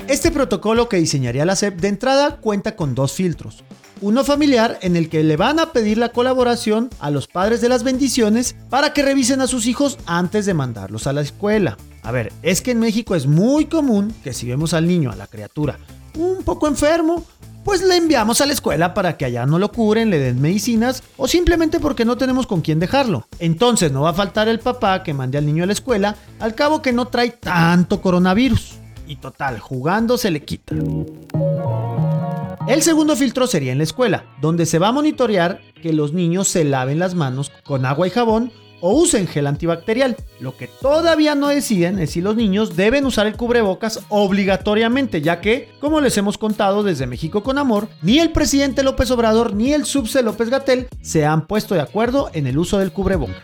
Este 0.08 0.32
protocolo 0.32 0.90
que 0.90 0.98
diseñaría 0.98 1.46
la 1.46 1.56
SEP 1.56 1.80
de 1.80 1.90
entrada 1.90 2.38
cuenta 2.38 2.76
con 2.76 2.96
dos 2.96 3.14
filtros. 3.14 3.64
Uno 4.02 4.24
familiar 4.24 4.80
en 4.82 4.96
el 4.96 5.10
que 5.10 5.24
le 5.24 5.38
van 5.38 5.60
a 5.60 5.74
pedir 5.74 6.00
la 6.00 6.10
colaboración 6.10 6.90
a 7.00 7.12
los 7.12 7.28
padres 7.28 7.62
de 7.62 7.70
las 7.70 7.84
bendiciones 7.84 8.56
para 8.72 8.94
que 8.94 9.04
revisen 9.04 9.42
a 9.42 9.48
sus 9.48 9.68
hijos 9.68 10.00
antes 10.08 10.48
de 10.48 10.56
mandarlos 10.56 11.06
a 11.06 11.14
la 11.14 11.22
escuela. 11.22 11.78
A 12.02 12.12
ver, 12.12 12.34
es 12.42 12.62
que 12.62 12.72
en 12.72 12.80
México 12.80 13.16
es 13.16 13.28
muy 13.28 13.66
común 13.66 14.12
que 14.24 14.34
si 14.34 14.48
vemos 14.48 14.74
al 14.74 14.88
niño, 14.88 15.12
a 15.12 15.16
la 15.16 15.28
criatura, 15.28 15.78
un 16.18 16.44
poco 16.44 16.68
enfermo, 16.68 17.26
pues 17.66 17.82
le 17.82 17.98
enviamos 17.98 18.40
a 18.42 18.46
la 18.46 18.54
escuela 18.54 18.94
para 18.94 19.18
que 19.18 19.26
allá 19.26 19.48
no 19.48 19.58
lo 19.58 19.72
curen, 19.72 20.12
le 20.12 20.20
den 20.20 20.40
medicinas 20.40 21.02
o 21.18 21.28
simplemente 21.28 21.80
porque 21.80 22.06
no 22.06 22.16
tenemos 22.16 22.46
con 22.46 22.62
quién 22.62 22.80
dejarlo. 22.80 23.28
Entonces 23.40 23.92
no 23.92 24.02
va 24.04 24.12
a 24.12 24.14
faltar 24.14 24.48
el 24.48 24.60
papá 24.60 25.02
que 25.02 25.16
mande 25.16 25.40
al 25.40 25.48
niño 25.48 25.64
a 25.64 25.68
la 25.68 25.74
escuela, 25.74 26.16
al 26.40 26.54
cabo 26.54 26.84
que 26.84 26.94
no 26.94 27.08
trae 27.08 27.32
tanto 27.32 28.02
coronavirus. 28.02 28.76
Y 29.08 29.16
total, 29.16 29.60
jugando 29.60 30.20
se 30.20 30.30
le 30.30 30.44
quita. 30.44 30.76
El 32.68 32.84
segundo 32.84 33.16
filtro 33.16 33.48
sería 33.48 33.72
en 33.72 33.80
la 33.80 33.84
escuela, 33.84 34.26
donde 34.42 34.68
se 34.68 34.78
va 34.78 34.90
a 34.90 34.92
monitorear 34.92 35.60
que 35.82 35.92
los 35.92 36.14
niños 36.14 36.48
se 36.48 36.66
laven 36.66 37.00
las 37.00 37.16
manos 37.16 37.52
con 37.64 37.86
agua 37.86 38.06
y 38.06 38.12
jabón 38.12 38.52
o 38.82 38.94
usen 38.94 39.28
gel 39.28 39.48
antibacterial. 39.48 40.16
Lo 40.40 40.58
que 40.58 40.68
todavía 40.68 41.36
no 41.36 41.48
deciden 41.48 42.00
es 42.00 42.12
si 42.12 42.22
los 42.22 42.36
niños 42.36 42.76
deben 42.76 43.06
usar 43.06 43.28
el 43.28 43.38
cubrebocas 43.38 44.02
obligatoriamente, 44.10 45.22
ya 45.22 45.42
que, 45.42 45.70
como 45.80 46.02
les 46.02 46.18
hemos 46.18 46.38
contado 46.38 46.84
desde 46.84 47.08
México 47.08 47.44
con 47.44 47.58
Amor, 47.58 47.88
ni 48.02 48.20
el 48.20 48.32
presidente 48.32 48.84
López 48.84 49.12
Obrador 49.12 49.54
ni 49.54 49.74
el 49.74 49.86
subse 49.86 50.22
López 50.22 50.50
Gatel 50.50 50.88
se 51.02 51.26
han 51.26 51.48
puesto 51.48 51.76
de 51.76 51.82
acuerdo 51.82 52.30
en 52.34 52.48
el 52.48 52.58
uso 52.58 52.78
del 52.80 52.92
cubrebocas. 52.92 53.42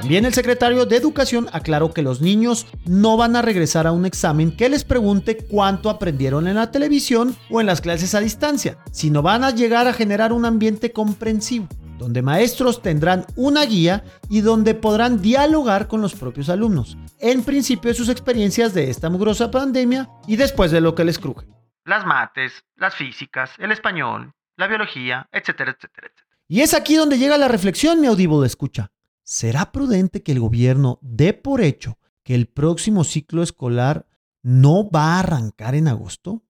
También 0.00 0.24
el 0.24 0.32
secretario 0.32 0.86
de 0.86 0.96
Educación 0.96 1.48
aclaró 1.52 1.92
que 1.92 2.02
los 2.02 2.20
niños 2.20 2.66
no 2.86 3.16
van 3.16 3.34
a 3.34 3.42
regresar 3.42 3.88
a 3.88 3.92
un 3.92 4.06
examen 4.06 4.56
que 4.56 4.68
les 4.68 4.84
pregunte 4.84 5.36
cuánto 5.36 5.90
aprendieron 5.90 6.46
en 6.46 6.54
la 6.54 6.70
televisión 6.70 7.34
o 7.50 7.60
en 7.60 7.66
las 7.66 7.80
clases 7.80 8.14
a 8.14 8.20
distancia, 8.20 8.78
sino 8.92 9.22
van 9.22 9.42
a 9.42 9.50
llegar 9.50 9.88
a 9.88 9.92
generar 9.92 10.32
un 10.32 10.44
ambiente 10.44 10.92
comprensivo, 10.92 11.66
donde 11.98 12.22
maestros 12.22 12.80
tendrán 12.80 13.26
una 13.36 13.64
guía 13.66 14.04
y 14.30 14.40
donde 14.40 14.74
podrán 14.74 15.20
dialogar 15.20 15.88
con 15.88 16.00
los 16.00 16.14
propios 16.14 16.48
alumnos, 16.48 16.96
en 17.18 17.42
principio 17.42 17.90
de 17.90 17.94
sus 17.94 18.08
experiencias 18.08 18.72
de 18.72 18.88
esta 18.90 19.10
mugrosa 19.10 19.50
pandemia 19.50 20.08
y 20.26 20.36
después 20.36 20.70
de 20.70 20.80
lo 20.80 20.94
que 20.94 21.04
les 21.04 21.18
cruje. 21.18 21.46
Las 21.84 22.06
mates, 22.06 22.64
las 22.76 22.94
físicas, 22.94 23.50
el 23.58 23.72
español, 23.72 24.32
la 24.56 24.68
biología, 24.68 25.28
etcétera, 25.32 25.72
etcétera, 25.72 26.06
etcétera. 26.06 26.38
Y 26.46 26.60
es 26.60 26.72
aquí 26.72 26.94
donde 26.94 27.18
llega 27.18 27.36
la 27.36 27.48
reflexión, 27.48 28.00
mi 28.00 28.06
audible 28.06 28.40
de 28.40 28.46
escucha. 28.46 28.90
¿será 29.28 29.72
prudente 29.72 30.22
que 30.22 30.32
el 30.32 30.40
gobierno 30.40 30.98
dé 31.02 31.34
por 31.34 31.60
hecho 31.60 31.98
que 32.24 32.34
el 32.34 32.46
próximo 32.46 33.04
ciclo 33.04 33.42
escolar 33.42 34.06
no 34.42 34.88
va 34.88 35.16
a 35.16 35.18
arrancar 35.20 35.74
en 35.74 35.86
agosto? 35.86 36.42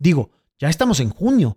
Digo, 0.00 0.32
ya 0.58 0.68
estamos 0.68 0.98
en 0.98 1.10
junio. 1.10 1.54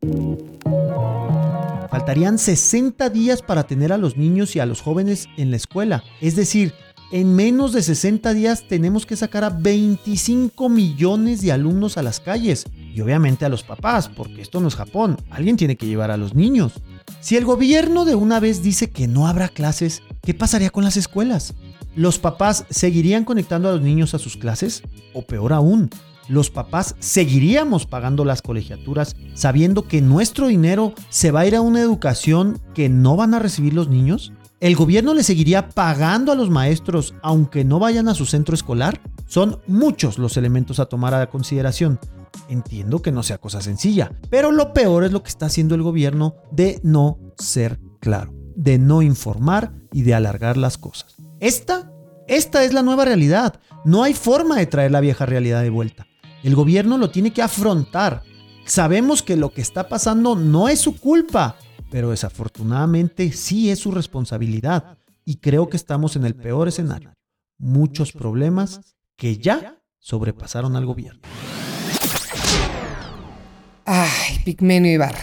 Faltarían 1.91 2.39
60 2.39 3.09
días 3.09 3.41
para 3.41 3.67
tener 3.67 3.91
a 3.91 3.97
los 3.97 4.15
niños 4.15 4.55
y 4.55 4.59
a 4.61 4.65
los 4.65 4.81
jóvenes 4.81 5.27
en 5.35 5.51
la 5.51 5.57
escuela. 5.57 6.05
Es 6.21 6.37
decir, 6.37 6.73
en 7.11 7.35
menos 7.35 7.73
de 7.73 7.81
60 7.81 8.33
días 8.33 8.65
tenemos 8.69 9.05
que 9.05 9.17
sacar 9.17 9.43
a 9.43 9.49
25 9.49 10.69
millones 10.69 11.41
de 11.41 11.51
alumnos 11.51 11.97
a 11.97 12.01
las 12.01 12.21
calles. 12.21 12.63
Y 12.95 13.01
obviamente 13.01 13.43
a 13.43 13.49
los 13.49 13.63
papás, 13.63 14.07
porque 14.07 14.41
esto 14.41 14.61
no 14.61 14.69
es 14.69 14.75
Japón. 14.75 15.17
Alguien 15.29 15.57
tiene 15.57 15.75
que 15.75 15.85
llevar 15.85 16.11
a 16.11 16.17
los 16.17 16.33
niños. 16.33 16.71
Si 17.19 17.35
el 17.35 17.43
gobierno 17.43 18.05
de 18.05 18.15
una 18.15 18.39
vez 18.39 18.63
dice 18.63 18.89
que 18.89 19.09
no 19.09 19.27
habrá 19.27 19.49
clases, 19.49 20.01
¿qué 20.21 20.33
pasaría 20.33 20.69
con 20.69 20.85
las 20.85 20.95
escuelas? 20.95 21.55
¿Los 21.93 22.19
papás 22.19 22.65
seguirían 22.69 23.25
conectando 23.25 23.67
a 23.67 23.73
los 23.73 23.81
niños 23.81 24.13
a 24.13 24.19
sus 24.19 24.37
clases? 24.37 24.81
O 25.13 25.23
peor 25.23 25.51
aún, 25.51 25.89
¿los 26.27 26.49
papás 26.49 26.95
seguiríamos 26.99 27.85
pagando 27.85 28.25
las 28.25 28.41
colegiaturas 28.41 29.15
sabiendo 29.33 29.87
que 29.87 30.01
nuestro 30.01 30.47
dinero 30.47 30.93
se 31.09 31.31
va 31.31 31.41
a 31.41 31.45
ir 31.45 31.55
a 31.55 31.61
una 31.61 31.81
educación 31.81 32.61
que 32.73 32.89
no 32.89 33.15
van 33.15 33.33
a 33.33 33.39
recibir 33.39 33.73
los 33.73 33.87
niños? 33.87 34.33
¿El 34.59 34.75
gobierno 34.75 35.15
le 35.15 35.23
seguiría 35.23 35.69
pagando 35.69 36.31
a 36.31 36.35
los 36.35 36.51
maestros 36.51 37.15
aunque 37.23 37.65
no 37.65 37.79
vayan 37.79 38.07
a 38.07 38.13
su 38.13 38.27
centro 38.27 38.53
escolar? 38.53 39.01
Son 39.27 39.59
muchos 39.65 40.19
los 40.19 40.37
elementos 40.37 40.79
a 40.79 40.85
tomar 40.85 41.15
a 41.15 41.29
consideración. 41.29 41.99
Entiendo 42.47 43.01
que 43.01 43.11
no 43.11 43.23
sea 43.23 43.39
cosa 43.39 43.61
sencilla, 43.61 44.11
pero 44.29 44.51
lo 44.51 44.71
peor 44.73 45.03
es 45.03 45.11
lo 45.11 45.23
que 45.23 45.29
está 45.29 45.47
haciendo 45.47 45.73
el 45.73 45.81
gobierno 45.81 46.35
de 46.51 46.79
no 46.83 47.17
ser 47.37 47.79
claro, 47.99 48.33
de 48.55 48.77
no 48.77 49.01
informar 49.01 49.73
y 49.91 50.03
de 50.03 50.13
alargar 50.13 50.57
las 50.57 50.77
cosas. 50.77 51.15
Esta, 51.39 51.91
esta 52.27 52.63
es 52.63 52.71
la 52.71 52.83
nueva 52.83 53.05
realidad. 53.05 53.59
No 53.83 54.03
hay 54.03 54.13
forma 54.13 54.57
de 54.57 54.67
traer 54.67 54.91
la 54.91 54.99
vieja 54.99 55.25
realidad 55.25 55.63
de 55.63 55.71
vuelta. 55.71 56.05
El 56.43 56.55
gobierno 56.55 56.97
lo 56.97 57.11
tiene 57.11 57.31
que 57.31 57.43
afrontar. 57.43 58.23
Sabemos 58.65 59.21
que 59.21 59.35
lo 59.35 59.53
que 59.53 59.61
está 59.61 59.87
pasando 59.87 60.35
no 60.35 60.69
es 60.69 60.79
su 60.79 60.97
culpa, 60.97 61.55
pero 61.91 62.09
desafortunadamente 62.09 63.31
sí 63.31 63.69
es 63.69 63.79
su 63.79 63.91
responsabilidad. 63.91 64.97
Y 65.23 65.35
creo 65.35 65.69
que 65.69 65.77
estamos 65.77 66.15
en 66.15 66.25
el 66.25 66.35
peor 66.35 66.67
escenario. 66.67 67.13
Muchos 67.59 68.11
problemas 68.11 68.95
que 69.15 69.37
ya 69.37 69.77
sobrepasaron 69.99 70.75
al 70.75 70.85
gobierno. 70.87 71.21
Ay, 73.85 74.39
Pigmenio 74.43 74.91
Ibarra. 74.91 75.21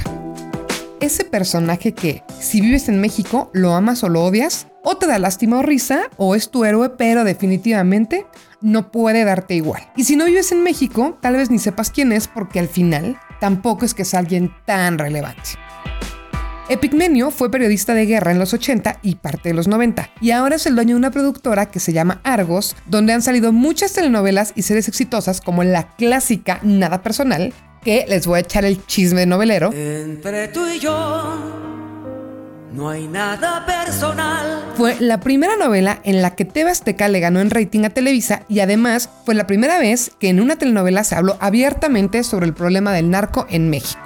Ese 1.01 1.25
personaje 1.25 1.93
que, 1.93 2.23
si 2.41 2.61
vives 2.61 2.89
en 2.89 3.01
México, 3.01 3.51
lo 3.55 3.75
amas 3.75 4.05
o 4.05 4.09
lo 4.09 4.25
odias, 4.25 4.69
o 4.85 4.97
te 4.97 5.07
da 5.07 5.19
lástima 5.19 5.59
o 5.59 5.63
risa, 5.63 6.11
o 6.17 6.35
es 6.35 6.51
tu 6.51 6.65
héroe, 6.65 6.91
pero 6.91 7.25
definitivamente 7.25 8.27
no 8.61 8.91
puede 8.91 9.25
darte 9.25 9.55
igual. 9.55 9.83
Y 9.97 10.05
si 10.05 10.17
no 10.17 10.25
vives 10.25 10.53
en 10.53 10.63
México, 10.63 11.19
tal 11.21 11.37
vez 11.37 11.51
ni 11.51 11.59
sepas 11.59 11.91
quién 11.91 12.13
es, 12.13 12.29
porque 12.29 12.59
al 12.59 12.69
final 12.69 13.19
tampoco 13.41 13.85
es 13.85 13.95
que 13.95 14.03
es 14.03 14.15
alguien 14.15 14.53
tan 14.67 14.99
relevante. 14.99 15.51
Epigmenio 16.69 17.31
fue 17.31 17.51
periodista 17.51 17.95
de 17.95 18.05
guerra 18.05 18.31
en 18.31 18.39
los 18.39 18.53
80 18.53 18.99
y 19.03 19.15
parte 19.15 19.49
de 19.49 19.55
los 19.55 19.69
90, 19.69 20.11
y 20.21 20.33
ahora 20.33 20.57
es 20.57 20.67
el 20.67 20.75
dueño 20.75 20.95
de 20.95 20.99
una 20.99 21.11
productora 21.11 21.71
que 21.71 21.81
se 21.81 21.95
llama 21.95 22.21
Argos, 22.25 22.77
donde 22.85 23.15
han 23.15 23.23
salido 23.23 23.53
muchas 23.53 23.95
telenovelas 23.95 24.53
y 24.55 24.63
series 24.63 24.87
exitosas 24.87 25.41
como 25.41 25.65
la 25.65 25.95
clásica 25.97 26.61
Nada 26.63 27.03
Personal, 27.03 27.55
que 27.83 28.05
les 28.07 28.27
voy 28.27 28.37
a 28.37 28.41
echar 28.41 28.67
el 28.67 28.85
chisme 28.85 29.25
novelero. 29.25 29.73
Entre 29.73 30.49
tú 30.49 30.67
y 30.67 30.79
yo 30.79 31.78
no 32.73 32.89
hay 32.89 33.07
nada 33.07 33.65
personal. 33.67 34.65
Fue 34.77 34.97
la 35.01 35.21
primera 35.21 35.57
novela 35.57 36.01
en 36.05 36.23
la 36.23 36.35
que 36.35 36.45
TV 36.45 36.71
Azteca 36.71 37.09
le 37.09 37.21
ganó 37.21 37.41
en 37.41 37.51
rating 37.51 37.85
a 37.85 37.91
Televisa 37.91 38.43
y 38.49 38.61
además 38.61 39.09
fue 39.25 39.35
la 39.35 39.47
primera 39.47 39.79
vez 39.79 40.13
que 40.19 40.29
en 40.29 40.41
una 40.41 40.57
telenovela 40.57 41.05
se 41.05 41.15
habló 41.15 41.37
abiertamente 41.41 42.23
sobre 42.25 42.47
el 42.47 42.55
problema 42.55 42.93
del 42.93 43.11
narco 43.11 43.47
en 43.51 43.71
México. 43.71 44.03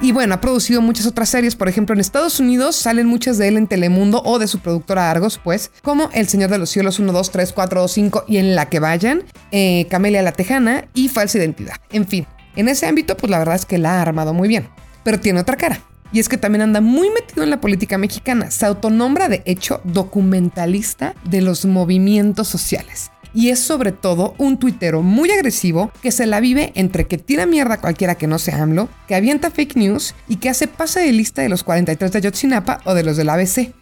Y 0.00 0.12
bueno, 0.12 0.34
ha 0.34 0.40
producido 0.40 0.80
muchas 0.80 1.06
otras 1.06 1.28
series, 1.28 1.56
por 1.56 1.68
ejemplo 1.68 1.92
en 1.92 2.00
Estados 2.00 2.38
Unidos 2.38 2.76
salen 2.76 3.06
muchas 3.08 3.36
de 3.36 3.48
él 3.48 3.56
en 3.56 3.66
Telemundo 3.66 4.22
o 4.24 4.38
de 4.38 4.46
su 4.46 4.60
productora 4.60 5.10
Argos, 5.10 5.40
pues, 5.42 5.72
como 5.82 6.08
El 6.12 6.28
Señor 6.28 6.50
de 6.50 6.58
los 6.58 6.70
Cielos 6.70 7.00
1, 7.00 7.12
2, 7.12 7.30
3, 7.32 7.52
4 7.52 7.82
o 7.82 7.88
5 7.88 8.24
y 8.28 8.36
en 8.36 8.54
la 8.54 8.68
que 8.68 8.78
vayan, 8.78 9.24
eh, 9.50 9.86
Camelia 9.90 10.22
la 10.22 10.30
Tejana 10.30 10.86
y 10.94 11.08
Falsa 11.08 11.38
Identidad. 11.38 11.74
En 11.90 12.06
fin, 12.06 12.26
en 12.54 12.68
ese 12.68 12.86
ámbito 12.86 13.16
pues 13.16 13.28
la 13.28 13.40
verdad 13.40 13.56
es 13.56 13.66
que 13.66 13.78
la 13.78 13.98
ha 13.98 14.02
armado 14.02 14.32
muy 14.32 14.46
bien, 14.46 14.68
pero 15.02 15.18
tiene 15.18 15.40
otra 15.40 15.56
cara. 15.56 15.80
Y 16.12 16.20
es 16.20 16.28
que 16.28 16.38
también 16.38 16.62
anda 16.62 16.80
muy 16.80 17.10
metido 17.10 17.42
en 17.42 17.50
la 17.50 17.60
política 17.60 17.98
mexicana. 17.98 18.50
Se 18.50 18.66
autonombra 18.66 19.28
de 19.28 19.42
hecho 19.44 19.80
documentalista 19.84 21.14
de 21.24 21.42
los 21.42 21.64
movimientos 21.64 22.48
sociales. 22.48 23.10
Y 23.34 23.50
es 23.50 23.60
sobre 23.60 23.92
todo 23.92 24.34
un 24.38 24.58
tuitero 24.58 25.02
muy 25.02 25.30
agresivo 25.30 25.92
que 26.02 26.12
se 26.12 26.26
la 26.26 26.40
vive 26.40 26.72
entre 26.74 27.06
que 27.06 27.18
tira 27.18 27.46
mierda 27.46 27.74
a 27.74 27.80
cualquiera 27.80 28.14
que 28.14 28.26
no 28.26 28.38
sea 28.38 28.62
AMLO, 28.62 28.88
que 29.06 29.14
avienta 29.14 29.50
fake 29.50 29.76
news 29.76 30.14
y 30.28 30.36
que 30.36 30.48
hace 30.48 30.66
pase 30.66 31.00
de 31.00 31.12
lista 31.12 31.42
de 31.42 31.50
los 31.50 31.62
43 31.62 32.10
de 32.10 32.18
Ayotzinapa 32.18 32.80
o 32.84 32.94
de 32.94 33.02
los 33.02 33.16
del 33.16 33.28
ABC. 33.28 33.72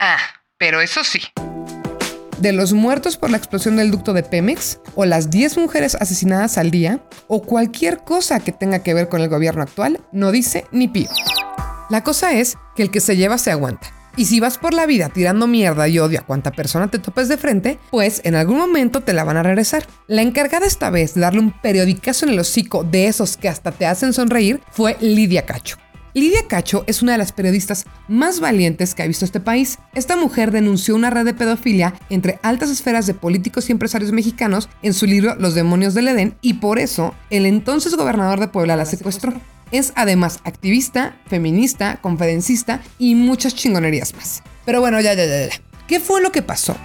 Ah, 0.00 0.18
pero 0.58 0.80
eso 0.80 1.04
sí. 1.04 1.20
De 2.40 2.52
los 2.52 2.72
muertos 2.72 3.16
por 3.16 3.30
la 3.30 3.38
explosión 3.38 3.76
del 3.76 3.90
ducto 3.90 4.12
de 4.12 4.22
Pemex, 4.22 4.80
o 4.94 5.06
las 5.06 5.30
10 5.30 5.56
mujeres 5.56 5.94
asesinadas 5.94 6.58
al 6.58 6.70
día, 6.70 7.00
o 7.28 7.42
cualquier 7.42 8.00
cosa 8.00 8.40
que 8.40 8.52
tenga 8.52 8.80
que 8.80 8.92
ver 8.92 9.08
con 9.08 9.22
el 9.22 9.30
gobierno 9.30 9.62
actual, 9.62 10.00
no 10.12 10.32
dice 10.32 10.66
ni 10.70 10.88
pío. 10.88 11.08
La 11.88 12.02
cosa 12.02 12.32
es 12.32 12.58
que 12.74 12.82
el 12.82 12.90
que 12.90 13.00
se 13.00 13.16
lleva 13.16 13.38
se 13.38 13.52
aguanta. 13.52 13.92
Y 14.16 14.24
si 14.24 14.40
vas 14.40 14.58
por 14.58 14.72
la 14.74 14.86
vida 14.86 15.10
tirando 15.10 15.46
mierda 15.46 15.86
y 15.88 15.98
odio 15.98 16.18
a 16.18 16.24
cuanta 16.24 16.50
persona 16.50 16.90
te 16.90 16.98
topes 16.98 17.28
de 17.28 17.36
frente, 17.36 17.78
pues 17.90 18.22
en 18.24 18.34
algún 18.34 18.56
momento 18.56 19.02
te 19.02 19.12
la 19.12 19.24
van 19.24 19.36
a 19.36 19.42
regresar. 19.42 19.86
La 20.06 20.22
encargada 20.22 20.66
esta 20.66 20.90
vez 20.90 21.14
de 21.14 21.20
darle 21.20 21.40
un 21.40 21.52
periodicazo 21.52 22.24
en 22.24 22.32
el 22.32 22.40
hocico 22.40 22.82
de 22.82 23.06
esos 23.06 23.36
que 23.36 23.48
hasta 23.48 23.72
te 23.72 23.86
hacen 23.86 24.14
sonreír 24.14 24.60
fue 24.72 24.96
Lidia 25.00 25.44
Cacho. 25.44 25.76
Lidia 26.14 26.48
Cacho 26.48 26.82
es 26.86 27.02
una 27.02 27.12
de 27.12 27.18
las 27.18 27.32
periodistas 27.32 27.84
más 28.08 28.40
valientes 28.40 28.94
que 28.94 29.02
ha 29.02 29.06
visto 29.06 29.26
este 29.26 29.38
país. 29.38 29.78
Esta 29.94 30.16
mujer 30.16 30.50
denunció 30.50 30.96
una 30.96 31.10
red 31.10 31.26
de 31.26 31.34
pedofilia 31.34 31.92
entre 32.08 32.40
altas 32.42 32.70
esferas 32.70 33.06
de 33.06 33.12
políticos 33.12 33.68
y 33.68 33.72
empresarios 33.72 34.12
mexicanos 34.12 34.70
en 34.80 34.94
su 34.94 35.04
libro 35.04 35.36
Los 35.36 35.54
demonios 35.54 35.92
del 35.92 36.08
Edén 36.08 36.36
y 36.40 36.54
por 36.54 36.78
eso 36.78 37.14
el 37.28 37.44
entonces 37.44 37.94
gobernador 37.94 38.40
de 38.40 38.48
Puebla 38.48 38.76
la 38.76 38.86
secuestró. 38.86 39.34
Es 39.70 39.92
además 39.96 40.40
activista, 40.44 41.16
feminista, 41.26 41.98
conferencista 42.00 42.82
y 42.98 43.14
muchas 43.14 43.54
chingonerías 43.54 44.14
más. 44.14 44.42
Pero 44.64 44.80
bueno, 44.80 45.00
ya, 45.00 45.14
ya, 45.14 45.26
ya, 45.26 45.46
ya. 45.48 45.60
¿Qué 45.86 46.00
fue 46.00 46.20
lo 46.20 46.32
que 46.32 46.42
pasó? 46.42 46.76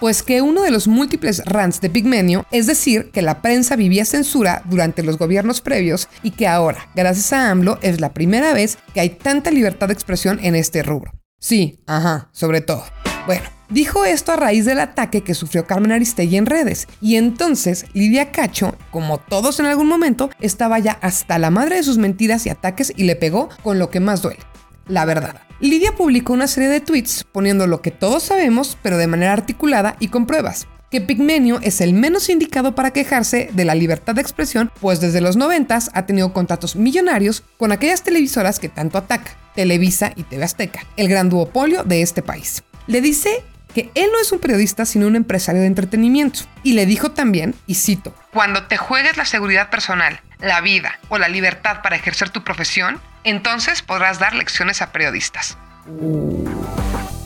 Pues 0.00 0.22
que 0.22 0.42
uno 0.42 0.62
de 0.62 0.70
los 0.70 0.88
múltiples 0.88 1.42
rants 1.46 1.80
de 1.80 1.88
Pigmenio 1.88 2.46
es 2.50 2.66
decir 2.66 3.10
que 3.12 3.22
la 3.22 3.40
prensa 3.40 3.76
vivía 3.76 4.04
censura 4.04 4.62
durante 4.66 5.02
los 5.02 5.16
gobiernos 5.16 5.62
previos 5.62 6.08
y 6.22 6.32
que 6.32 6.46
ahora, 6.46 6.90
gracias 6.94 7.32
a 7.32 7.50
AMLO, 7.50 7.78
es 7.80 8.00
la 8.00 8.12
primera 8.12 8.52
vez 8.52 8.78
que 8.92 9.00
hay 9.00 9.10
tanta 9.10 9.50
libertad 9.50 9.88
de 9.88 9.94
expresión 9.94 10.38
en 10.42 10.54
este 10.54 10.82
rubro. 10.82 11.12
Sí, 11.38 11.80
ajá, 11.86 12.28
sobre 12.32 12.60
todo. 12.60 12.84
Bueno, 13.26 13.48
dijo 13.68 14.04
esto 14.04 14.32
a 14.32 14.36
raíz 14.36 14.64
del 14.64 14.80
ataque 14.80 15.22
que 15.22 15.34
sufrió 15.34 15.66
Carmen 15.66 15.92
Aristegui 15.92 16.36
en 16.36 16.46
redes. 16.46 16.86
Y 17.00 17.16
entonces 17.16 17.86
Lidia 17.92 18.32
Cacho, 18.32 18.76
como 18.90 19.18
todos 19.18 19.60
en 19.60 19.66
algún 19.66 19.88
momento, 19.88 20.30
estaba 20.40 20.78
ya 20.78 20.98
hasta 21.00 21.38
la 21.38 21.50
madre 21.50 21.76
de 21.76 21.82
sus 21.82 21.98
mentiras 21.98 22.46
y 22.46 22.50
ataques 22.50 22.92
y 22.96 23.04
le 23.04 23.16
pegó 23.16 23.48
con 23.62 23.78
lo 23.78 23.90
que 23.90 24.00
más 24.00 24.22
duele, 24.22 24.40
la 24.86 25.04
verdad. 25.04 25.40
Lidia 25.60 25.94
publicó 25.94 26.32
una 26.32 26.48
serie 26.48 26.68
de 26.68 26.80
tweets 26.80 27.24
poniendo 27.24 27.66
lo 27.66 27.80
que 27.80 27.90
todos 27.90 28.24
sabemos, 28.24 28.76
pero 28.82 28.98
de 28.98 29.06
manera 29.06 29.32
articulada 29.32 29.96
y 30.00 30.08
con 30.08 30.26
pruebas 30.26 30.66
que 30.90 31.00
Pigmenio 31.00 31.58
es 31.62 31.80
el 31.80 31.94
menos 31.94 32.28
indicado 32.28 32.76
para 32.76 32.92
quejarse 32.92 33.50
de 33.52 33.64
la 33.64 33.74
libertad 33.74 34.14
de 34.14 34.20
expresión, 34.20 34.70
pues 34.80 35.00
desde 35.00 35.20
los 35.20 35.36
90 35.36 35.78
ha 35.92 36.06
tenido 36.06 36.32
contratos 36.32 36.76
millonarios 36.76 37.42
con 37.56 37.72
aquellas 37.72 38.04
televisoras 38.04 38.60
que 38.60 38.68
tanto 38.68 38.96
ataca, 38.96 39.32
Televisa 39.56 40.12
y 40.14 40.22
TV 40.22 40.44
Azteca, 40.44 40.86
el 40.96 41.08
gran 41.08 41.28
duopolio 41.28 41.82
de 41.82 42.02
este 42.02 42.22
país 42.22 42.62
le 42.86 43.00
dice 43.00 43.42
que 43.76 43.90
él 43.94 44.08
no 44.10 44.18
es 44.18 44.32
un 44.32 44.38
periodista 44.38 44.86
sino 44.86 45.06
un 45.06 45.16
empresario 45.16 45.60
de 45.60 45.66
entretenimiento. 45.66 46.40
Y 46.62 46.72
le 46.72 46.86
dijo 46.86 47.10
también, 47.10 47.54
y 47.66 47.74
cito, 47.74 48.14
Cuando 48.32 48.62
te 48.68 48.78
juegues 48.78 49.18
la 49.18 49.26
seguridad 49.26 49.68
personal, 49.68 50.22
la 50.38 50.62
vida 50.62 50.98
o 51.10 51.18
la 51.18 51.28
libertad 51.28 51.82
para 51.82 51.96
ejercer 51.96 52.30
tu 52.30 52.42
profesión, 52.42 52.98
entonces 53.22 53.82
podrás 53.82 54.18
dar 54.18 54.34
lecciones 54.34 54.80
a 54.80 54.92
periodistas. 54.92 55.58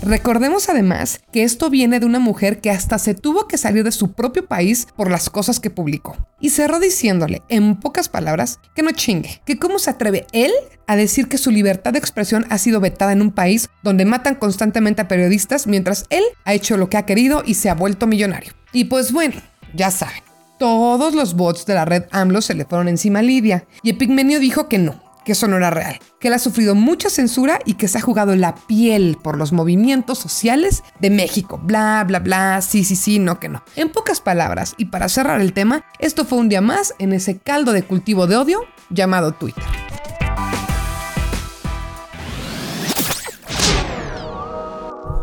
Recordemos 0.03 0.71
además 0.71 1.21
que 1.31 1.43
esto 1.43 1.69
viene 1.69 2.01
de 2.01 2.07
una 2.07 2.19
mujer 2.19 2.61
que 2.61 2.71
hasta 2.71 2.99
se 2.99 3.15
tuvo 3.15 3.47
que 3.47 3.59
salir 3.59 3.85
de 3.85 3.93
su 3.93 4.13
propio 4.13 4.47
país 4.47 4.89
por 4.97 5.11
las 5.11 5.29
cosas 5.29 5.61
que 5.61 5.69
publicó. 5.69 6.17
Y 6.41 6.51
cerró 6.51 6.81
diciéndole, 6.81 7.43
en 7.49 7.79
pocas 7.79 8.09
palabras, 8.09 8.61
que 8.75 8.83
no 8.83 8.93
chingue, 8.93 9.43
que 9.45 9.59
cómo 9.59 9.79
se 9.79 9.91
atreve 9.91 10.27
él 10.33 10.53
a 10.87 10.97
decir 10.97 11.29
que 11.29 11.37
su 11.37 11.51
libertad 11.51 11.93
de 11.93 11.99
expresión 11.99 12.47
ha 12.49 12.57
sido 12.57 12.81
vetada 12.81 13.13
en 13.13 13.21
un 13.21 13.31
país 13.31 13.69
donde 13.83 14.07
matan 14.07 14.37
constantemente 14.37 15.03
a 15.03 15.09
periodistas 15.09 15.67
mientras 15.67 16.07
él 16.09 16.25
ha 16.45 16.55
hecho 16.55 16.79
lo 16.79 16.89
que 16.89 16.97
ha 16.97 17.07
querido 17.07 17.43
y 17.45 17.55
se 17.55 17.69
ha 17.69 17.75
vuelto 17.75 18.07
millonario. 18.07 18.55
Y 18.73 18.85
pues 18.85 19.13
bueno, 19.13 19.37
ya 19.75 19.91
saben, 19.91 20.23
todos 20.59 21.15
los 21.15 21.35
bots 21.35 21.67
de 21.67 21.75
la 21.75 21.85
red 21.85 22.05
AMLO 22.11 22.41
se 22.41 22.55
le 22.55 22.65
fueron 22.65 22.89
encima 22.89 23.19
a 23.19 23.23
Lidia 23.23 23.67
y 23.83 23.91
Epigmenio 23.91 24.41
dijo 24.41 24.67
que 24.67 24.79
no, 24.79 25.10
que 25.31 25.35
eso 25.35 25.47
no 25.47 25.59
era 25.59 25.71
real, 25.71 26.01
que 26.19 26.27
él 26.27 26.35
ha 26.35 26.41
sufrido 26.41 26.75
mucha 26.75 27.09
censura 27.09 27.61
y 27.65 27.75
que 27.75 27.87
se 27.87 27.99
ha 27.99 28.01
jugado 28.01 28.35
la 28.35 28.57
piel 28.57 29.17
por 29.23 29.39
los 29.39 29.53
movimientos 29.53 30.19
sociales 30.19 30.83
de 30.99 31.09
México. 31.09 31.61
Bla, 31.63 32.03
bla, 32.05 32.19
bla, 32.19 32.61
sí, 32.63 32.83
sí, 32.83 32.97
sí, 32.97 33.21
no 33.21 33.39
que 33.39 33.49
no. 33.49 33.63
En 33.77 33.91
pocas 33.91 34.21
palabras, 34.21 34.75
y 34.77 34.87
para 34.87 35.09
cerrar 35.09 35.41
el 35.41 35.53
tema, 35.53 35.85
esto 36.01 36.25
fue 36.25 36.39
un 36.39 36.49
día 36.49 36.61
más 36.61 36.95
en 36.99 37.13
ese 37.13 37.39
caldo 37.39 37.73
de 37.73 37.85
cultivo 37.85 38.27
de 38.27 38.39
odio 38.39 38.65
llamado 38.89 39.31
Twitter. 39.31 39.63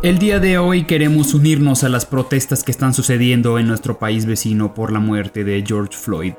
El 0.03 0.19
día 0.19 0.39
de 0.39 0.57
hoy 0.57 0.85
queremos 0.85 1.33
unirnos 1.33 1.83
a 1.83 1.89
las 1.89 2.05
protestas 2.05 2.63
que 2.63 2.71
están 2.71 2.93
sucediendo 2.93 3.59
en 3.59 3.67
nuestro 3.67 3.99
país 3.99 4.25
vecino 4.25 4.73
por 4.73 4.93
la 4.93 4.99
muerte 4.99 5.43
de 5.43 5.61
George 5.67 5.97
Floyd. 5.97 6.33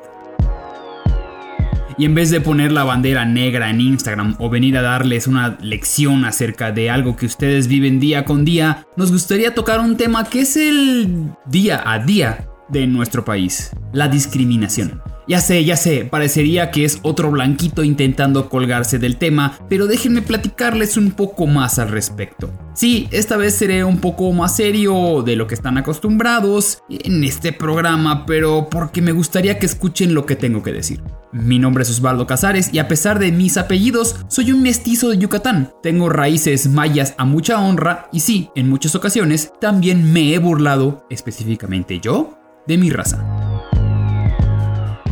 Y 1.98 2.04
en 2.04 2.14
vez 2.14 2.30
de 2.30 2.40
poner 2.40 2.70
la 2.70 2.84
bandera 2.84 3.24
negra 3.24 3.70
en 3.70 3.80
Instagram 3.80 4.36
o 4.38 4.48
venir 4.48 4.78
a 4.78 4.82
darles 4.82 5.26
una 5.26 5.58
lección 5.60 6.24
acerca 6.24 6.70
de 6.70 6.90
algo 6.90 7.16
que 7.16 7.26
ustedes 7.26 7.66
viven 7.66 7.98
día 7.98 8.24
con 8.24 8.44
día, 8.44 8.86
nos 8.96 9.10
gustaría 9.10 9.52
tocar 9.52 9.80
un 9.80 9.96
tema 9.96 10.22
que 10.22 10.42
es 10.42 10.56
el 10.56 11.32
día 11.46 11.82
a 11.84 11.98
día 11.98 12.48
de 12.68 12.86
nuestro 12.86 13.24
país, 13.24 13.72
la 13.92 14.06
discriminación. 14.06 15.02
Ya 15.28 15.42
sé, 15.42 15.62
ya 15.62 15.76
sé, 15.76 16.06
parecería 16.06 16.70
que 16.70 16.86
es 16.86 17.00
otro 17.02 17.30
blanquito 17.30 17.84
intentando 17.84 18.48
colgarse 18.48 18.98
del 18.98 19.18
tema, 19.18 19.58
pero 19.68 19.86
déjenme 19.86 20.22
platicarles 20.22 20.96
un 20.96 21.10
poco 21.10 21.46
más 21.46 21.78
al 21.78 21.90
respecto. 21.90 22.50
Sí, 22.72 23.08
esta 23.10 23.36
vez 23.36 23.54
seré 23.54 23.84
un 23.84 23.98
poco 23.98 24.32
más 24.32 24.56
serio 24.56 25.22
de 25.22 25.36
lo 25.36 25.46
que 25.46 25.54
están 25.54 25.76
acostumbrados 25.76 26.82
en 26.88 27.22
este 27.24 27.52
programa, 27.52 28.24
pero 28.24 28.68
porque 28.70 29.02
me 29.02 29.12
gustaría 29.12 29.58
que 29.58 29.66
escuchen 29.66 30.14
lo 30.14 30.24
que 30.24 30.34
tengo 30.34 30.62
que 30.62 30.72
decir. 30.72 31.02
Mi 31.30 31.58
nombre 31.58 31.82
es 31.82 31.90
Osvaldo 31.90 32.26
Casares 32.26 32.70
y 32.72 32.78
a 32.78 32.88
pesar 32.88 33.18
de 33.18 33.30
mis 33.30 33.58
apellidos, 33.58 34.16
soy 34.28 34.50
un 34.52 34.62
mestizo 34.62 35.10
de 35.10 35.18
Yucatán. 35.18 35.74
Tengo 35.82 36.08
raíces 36.08 36.68
mayas 36.68 37.14
a 37.18 37.26
mucha 37.26 37.60
honra 37.60 38.08
y 38.14 38.20
sí, 38.20 38.48
en 38.54 38.70
muchas 38.70 38.94
ocasiones 38.94 39.52
también 39.60 40.10
me 40.10 40.32
he 40.32 40.38
burlado, 40.38 41.06
específicamente 41.10 42.00
yo, 42.00 42.38
de 42.66 42.78
mi 42.78 42.88
raza. 42.88 43.37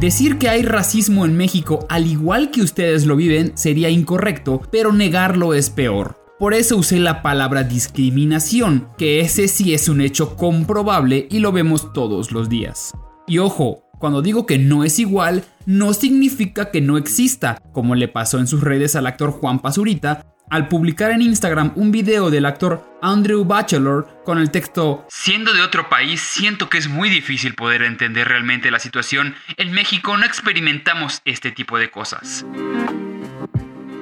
Decir 0.01 0.37
que 0.37 0.51
hay 0.51 0.61
racismo 0.61 1.25
en 1.25 1.39
México 1.39 1.87
al 1.89 2.07
igual 2.07 2.51
que 2.51 2.61
ustedes 2.61 3.07
lo 3.07 3.17
viven 3.17 3.53
sería 3.57 3.89
incorrecto, 3.89 4.61
pero 4.71 4.93
negarlo 4.93 5.55
es 5.55 5.71
peor. 5.71 6.21
Por 6.39 6.53
eso 6.53 6.77
usé 6.77 7.01
la 7.01 7.23
palabra 7.23 7.63
discriminación, 7.63 8.89
que 8.99 9.21
ese 9.21 9.49
sí 9.49 9.73
es 9.73 9.89
un 9.89 10.03
hecho 10.03 10.37
comprobable 10.37 11.27
y 11.31 11.39
lo 11.39 11.51
vemos 11.51 11.95
todos 11.95 12.31
los 12.31 12.51
días. 12.51 12.93
Y 13.27 13.39
ojo, 13.39 13.85
cuando 13.99 14.21
digo 14.21 14.45
que 14.45 14.59
no 14.59 14.85
es 14.85 14.99
igual, 14.99 15.45
no 15.65 15.95
significa 15.95 16.71
que 16.71 16.83
no 16.83 16.99
exista, 16.99 17.59
como 17.73 17.95
le 17.95 18.07
pasó 18.07 18.39
en 18.39 18.49
sus 18.49 18.61
redes 18.61 18.97
al 18.97 19.07
actor 19.07 19.31
Juan 19.31 19.61
Pazurita, 19.61 20.27
al 20.51 20.69
publicar 20.69 21.11
en 21.11 21.23
Instagram 21.23 21.73
un 21.77 21.91
video 21.91 22.31
del 22.31 22.47
actor 22.47 22.99
Andrew 23.03 23.45
Bachelor 23.45 24.23
con 24.25 24.39
el 24.39 24.51
texto 24.51 25.05
Siendo 25.09 25.53
de 25.53 25.63
otro 25.63 25.89
país, 25.89 26.21
siento 26.21 26.69
que 26.69 26.79
es 26.79 26.89
muy 26.89 27.11
difícil 27.11 27.55
poder 27.55 27.83
entender 27.83 28.29
realmente 28.29 28.71
la 28.71 28.79
situación. 28.79 29.35
En 29.57 29.73
México 29.73 30.17
no 30.17 30.25
experimentamos 30.25 31.21
este 31.25 31.51
tipo 31.51 31.79
de 31.79 31.91
cosas. 31.91 32.45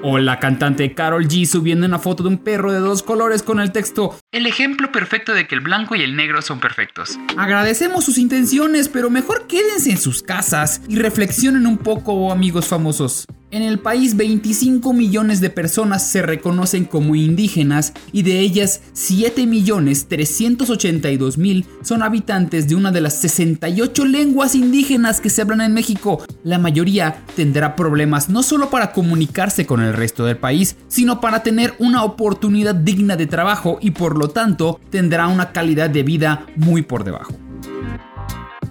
O 0.07 0.19
la 0.19 0.39
cantante 0.39 0.93
Carol 0.93 1.27
G 1.27 1.47
subiendo 1.47 1.87
una 1.87 1.99
foto 1.99 2.23
de 2.25 2.29
un 2.29 2.39
perro 2.39 2.73
de 2.73 2.79
dos 2.79 3.03
colores 3.03 3.43
con 3.43 3.59
el 3.59 3.73
texto 3.73 4.19
El 4.33 4.45
ejemplo 4.45 4.93
perfecto 4.93 5.33
de 5.33 5.47
que 5.47 5.55
el 5.55 5.63
blanco 5.63 5.95
y 5.95 6.03
el 6.03 6.15
negro 6.15 6.43
son 6.43 6.61
perfectos. 6.61 7.19
Agradecemos 7.39 8.05
sus 8.05 8.19
intenciones, 8.19 8.91
pero 8.91 9.09
mejor 9.09 9.47
quédense 9.47 9.91
en 9.91 9.99
sus 9.99 10.23
casas 10.23 10.83
y 10.89 10.97
reflexionen 10.97 11.67
un 11.67 11.79
poco, 11.79 12.31
amigos 12.31 12.67
famosos. 12.67 13.27
En 13.55 13.63
el 13.63 13.79
país 13.79 14.17
25 14.17 14.93
millones 14.93 15.41
de 15.41 15.49
personas 15.49 16.11
se 16.11 16.23
reconocen 16.23 16.87
como 16.87 17.15
indígenas 17.15 17.93
y 18.11 18.23
de 18.23 18.41
ellas 18.41 18.81
7 18.95 19.47
millones 19.47 20.09
382 20.09 21.39
mil 21.39 21.65
son 21.81 22.03
habitantes 22.03 22.67
de 22.67 22.75
una 22.75 22.91
de 22.91 23.01
las 23.01 23.15
68 23.21 24.07
lenguas 24.07 24.57
indígenas 24.57 25.21
que 25.21 25.31
se 25.31 25.41
hablan 25.41 25.61
en 25.61 25.73
México. 25.73 26.25
La 26.43 26.59
mayoría 26.59 27.23
tendrá 27.37 27.77
problemas 27.77 28.29
no 28.29 28.43
solo 28.43 28.71
para 28.71 28.91
comunicarse 28.91 29.67
con 29.67 29.81
el 29.81 29.93
resto 29.93 30.25
del 30.25 30.37
país, 30.37 30.75
sino 30.89 31.21
para 31.21 31.45
tener 31.45 31.75
una 31.79 32.03
oportunidad 32.03 32.75
digna 32.75 33.15
de 33.15 33.29
trabajo 33.29 33.79
y 33.81 33.93
por 33.93 34.19
lo 34.19 34.31
tanto 34.31 34.81
tendrá 34.91 35.29
una 35.29 35.53
calidad 35.53 35.91
de 35.91 36.03
vida 36.03 36.45
muy 36.57 36.83
por 36.83 37.05
debajo. 37.05 37.33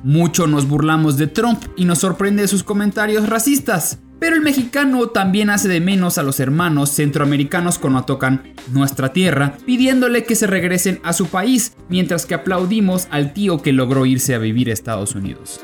Mucho 0.03 0.45
nos 0.45 0.67
burlamos 0.67 1.15
de 1.15 1.27
Trump 1.27 1.63
y 1.77 1.85
nos 1.85 1.99
sorprende 1.99 2.49
sus 2.49 2.63
comentarios 2.63 3.29
racistas. 3.29 3.99
Pero 4.23 4.37
el 4.37 4.41
mexicano 4.41 5.07
también 5.07 5.49
hace 5.49 5.67
de 5.67 5.81
menos 5.81 6.17
a 6.17 6.23
los 6.23 6.39
hermanos 6.39 6.91
centroamericanos 6.91 7.77
cuando 7.77 8.05
tocan 8.05 8.53
nuestra 8.71 9.11
tierra, 9.11 9.57
pidiéndole 9.65 10.23
que 10.23 10.35
se 10.35 10.47
regresen 10.47 11.01
a 11.03 11.11
su 11.11 11.27
país, 11.27 11.75
mientras 11.89 12.25
que 12.25 12.33
aplaudimos 12.33 13.09
al 13.11 13.33
tío 13.33 13.61
que 13.61 13.73
logró 13.73 14.05
irse 14.05 14.33
a 14.33 14.37
vivir 14.37 14.69
a 14.69 14.71
Estados 14.71 15.15
Unidos. 15.15 15.59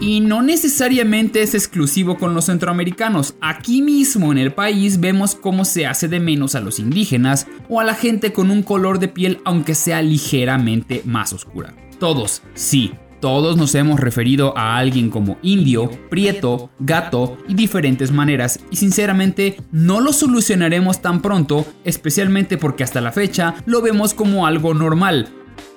Y 0.00 0.20
no 0.20 0.40
necesariamente 0.40 1.42
es 1.42 1.56
exclusivo 1.56 2.16
con 2.16 2.32
los 2.32 2.44
centroamericanos. 2.44 3.34
Aquí 3.40 3.82
mismo 3.82 4.30
en 4.30 4.38
el 4.38 4.52
país 4.52 5.00
vemos 5.00 5.34
cómo 5.34 5.64
se 5.64 5.88
hace 5.88 6.06
de 6.06 6.20
menos 6.20 6.54
a 6.54 6.60
los 6.60 6.78
indígenas 6.78 7.48
o 7.68 7.80
a 7.80 7.84
la 7.84 7.94
gente 7.94 8.32
con 8.32 8.52
un 8.52 8.62
color 8.62 9.00
de 9.00 9.08
piel 9.08 9.40
aunque 9.44 9.74
sea 9.74 10.00
ligeramente 10.00 11.02
más 11.04 11.32
oscura. 11.32 11.74
Todos, 11.98 12.42
sí, 12.54 12.92
todos 13.20 13.56
nos 13.56 13.74
hemos 13.74 14.00
referido 14.00 14.56
a 14.56 14.76
alguien 14.78 15.10
como 15.10 15.38
indio, 15.42 15.90
prieto, 16.08 16.70
gato 16.78 17.38
y 17.48 17.54
diferentes 17.54 18.10
maneras 18.12 18.60
y 18.70 18.76
sinceramente 18.76 19.60
no 19.70 20.00
lo 20.00 20.12
solucionaremos 20.12 21.02
tan 21.02 21.22
pronto, 21.22 21.66
especialmente 21.84 22.58
porque 22.58 22.84
hasta 22.84 23.00
la 23.00 23.12
fecha 23.12 23.54
lo 23.66 23.82
vemos 23.82 24.14
como 24.14 24.46
algo 24.46 24.74
normal. 24.74 25.28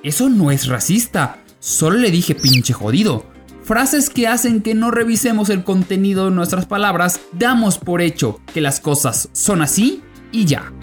Eso 0.04 0.30
no 0.30 0.52
es 0.52 0.68
racista, 0.68 1.44
solo 1.60 1.98
le 1.98 2.12
dije 2.12 2.36
pinche 2.36 2.74
jodido. 2.74 3.26
Frases 3.64 4.10
que 4.10 4.28
hacen 4.28 4.62
que 4.62 4.74
no 4.74 4.92
revisemos 4.92 5.50
el 5.50 5.64
contenido 5.64 6.26
de 6.26 6.36
nuestras 6.36 6.66
palabras, 6.66 7.22
damos 7.32 7.78
por 7.78 8.02
hecho 8.02 8.42
que 8.54 8.60
las 8.60 8.82
cosas 8.82 9.30
son 9.32 9.62
así 9.62 10.02
y 10.32 10.46
ya. 10.46 10.74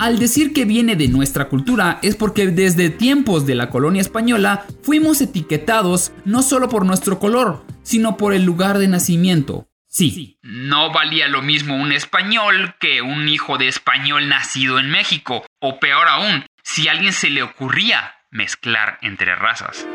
Al 0.00 0.18
decir 0.18 0.54
que 0.54 0.64
viene 0.64 0.96
de 0.96 1.08
nuestra 1.08 1.50
cultura 1.50 1.98
es 2.00 2.16
porque 2.16 2.46
desde 2.46 2.88
tiempos 2.88 3.44
de 3.44 3.54
la 3.54 3.68
colonia 3.68 4.00
española 4.00 4.64
fuimos 4.82 5.20
etiquetados 5.20 6.12
no 6.24 6.40
solo 6.40 6.70
por 6.70 6.86
nuestro 6.86 7.18
color, 7.18 7.66
sino 7.82 8.16
por 8.16 8.32
el 8.32 8.44
lugar 8.44 8.78
de 8.78 8.88
nacimiento. 8.88 9.68
Sí. 9.88 10.38
No 10.40 10.90
valía 10.90 11.28
lo 11.28 11.42
mismo 11.42 11.76
un 11.76 11.92
español 11.92 12.76
que 12.80 13.02
un 13.02 13.28
hijo 13.28 13.58
de 13.58 13.68
español 13.68 14.30
nacido 14.30 14.78
en 14.78 14.88
México, 14.88 15.44
o 15.60 15.78
peor 15.78 16.08
aún, 16.08 16.46
si 16.62 16.88
a 16.88 16.92
alguien 16.92 17.12
se 17.12 17.28
le 17.28 17.42
ocurría 17.42 18.14
mezclar 18.30 18.96
entre 19.02 19.34
razas. 19.34 19.86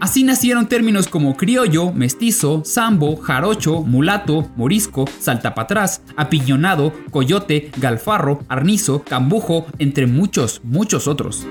Así 0.00 0.24
nacieron 0.24 0.66
términos 0.66 1.08
como 1.08 1.36
criollo, 1.36 1.92
mestizo, 1.92 2.62
sambo, 2.64 3.16
jarocho, 3.16 3.82
mulato, 3.82 4.50
morisco, 4.56 5.04
saltapatrás, 5.18 6.00
apiñonado, 6.16 6.94
coyote, 7.10 7.70
galfarro, 7.76 8.42
arnizo, 8.48 9.02
cambujo, 9.02 9.66
entre 9.78 10.06
muchos, 10.06 10.62
muchos 10.64 11.06
otros. 11.06 11.46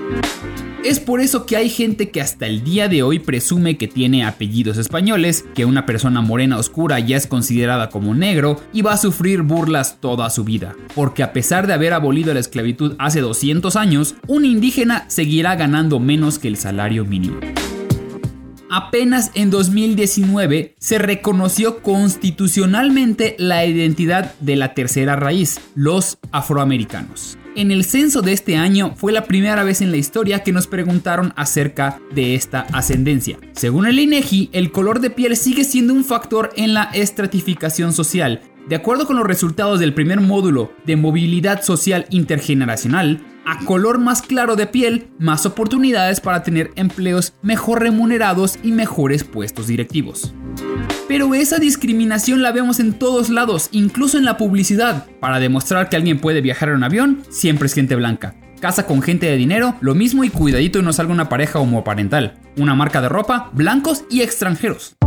Es 0.82 0.98
por 0.98 1.20
eso 1.20 1.46
que 1.46 1.56
hay 1.56 1.68
gente 1.68 2.10
que 2.10 2.20
hasta 2.20 2.46
el 2.46 2.64
día 2.64 2.88
de 2.88 3.04
hoy 3.04 3.20
presume 3.20 3.76
que 3.76 3.86
tiene 3.86 4.24
apellidos 4.24 4.78
españoles, 4.78 5.44
que 5.54 5.64
una 5.64 5.86
persona 5.86 6.20
morena 6.20 6.58
oscura 6.58 6.98
ya 6.98 7.16
es 7.16 7.28
considerada 7.28 7.88
como 7.88 8.16
negro 8.16 8.60
y 8.72 8.82
va 8.82 8.94
a 8.94 8.96
sufrir 8.96 9.42
burlas 9.42 9.98
toda 10.00 10.28
su 10.28 10.42
vida. 10.42 10.74
Porque 10.96 11.22
a 11.22 11.32
pesar 11.32 11.68
de 11.68 11.74
haber 11.74 11.92
abolido 11.92 12.34
la 12.34 12.40
esclavitud 12.40 12.96
hace 12.98 13.20
200 13.20 13.76
años, 13.76 14.16
un 14.26 14.44
indígena 14.44 15.04
seguirá 15.08 15.54
ganando 15.54 16.00
menos 16.00 16.40
que 16.40 16.48
el 16.48 16.56
salario 16.56 17.04
mínimo. 17.04 17.38
Apenas 18.72 19.32
en 19.34 19.50
2019 19.50 20.76
se 20.78 20.98
reconoció 20.98 21.82
constitucionalmente 21.82 23.34
la 23.36 23.66
identidad 23.66 24.32
de 24.38 24.54
la 24.54 24.74
tercera 24.74 25.16
raíz, 25.16 25.60
los 25.74 26.18
afroamericanos. 26.30 27.36
En 27.56 27.72
el 27.72 27.84
censo 27.84 28.22
de 28.22 28.32
este 28.32 28.56
año 28.56 28.94
fue 28.94 29.10
la 29.10 29.24
primera 29.24 29.64
vez 29.64 29.80
en 29.80 29.90
la 29.90 29.96
historia 29.96 30.44
que 30.44 30.52
nos 30.52 30.68
preguntaron 30.68 31.32
acerca 31.34 31.98
de 32.14 32.36
esta 32.36 32.60
ascendencia. 32.72 33.40
Según 33.54 33.86
el 33.86 33.98
INEGI, 33.98 34.50
el 34.52 34.70
color 34.70 35.00
de 35.00 35.10
piel 35.10 35.36
sigue 35.36 35.64
siendo 35.64 35.92
un 35.92 36.04
factor 36.04 36.50
en 36.54 36.72
la 36.72 36.84
estratificación 36.94 37.92
social. 37.92 38.40
De 38.68 38.76
acuerdo 38.76 39.04
con 39.04 39.16
los 39.16 39.26
resultados 39.26 39.80
del 39.80 39.94
primer 39.94 40.20
módulo 40.20 40.70
de 40.86 40.94
movilidad 40.94 41.64
social 41.64 42.06
intergeneracional, 42.10 43.20
a 43.50 43.58
color 43.64 43.98
más 43.98 44.22
claro 44.22 44.54
de 44.54 44.68
piel, 44.68 45.08
más 45.18 45.44
oportunidades 45.44 46.20
para 46.20 46.44
tener 46.44 46.70
empleos 46.76 47.34
mejor 47.42 47.80
remunerados 47.80 48.58
y 48.62 48.70
mejores 48.70 49.24
puestos 49.24 49.66
directivos. 49.66 50.32
Pero 51.08 51.34
esa 51.34 51.58
discriminación 51.58 52.42
la 52.42 52.52
vemos 52.52 52.78
en 52.78 52.92
todos 52.92 53.28
lados, 53.28 53.68
incluso 53.72 54.18
en 54.18 54.24
la 54.24 54.36
publicidad. 54.36 55.06
Para 55.18 55.40
demostrar 55.40 55.88
que 55.88 55.96
alguien 55.96 56.20
puede 56.20 56.40
viajar 56.40 56.68
en 56.68 56.76
un 56.76 56.84
avión, 56.84 57.22
siempre 57.28 57.66
es 57.66 57.74
gente 57.74 57.96
blanca. 57.96 58.36
Casa 58.60 58.86
con 58.86 59.02
gente 59.02 59.26
de 59.26 59.36
dinero, 59.36 59.74
lo 59.80 59.96
mismo 59.96 60.22
y 60.22 60.30
cuidadito 60.30 60.78
y 60.78 60.82
no 60.82 60.92
salga 60.92 61.12
una 61.12 61.28
pareja 61.28 61.58
homoparental. 61.58 62.38
Una 62.56 62.76
marca 62.76 63.00
de 63.00 63.08
ropa, 63.08 63.50
blancos 63.52 64.04
y 64.10 64.20
extranjeros. 64.20 64.99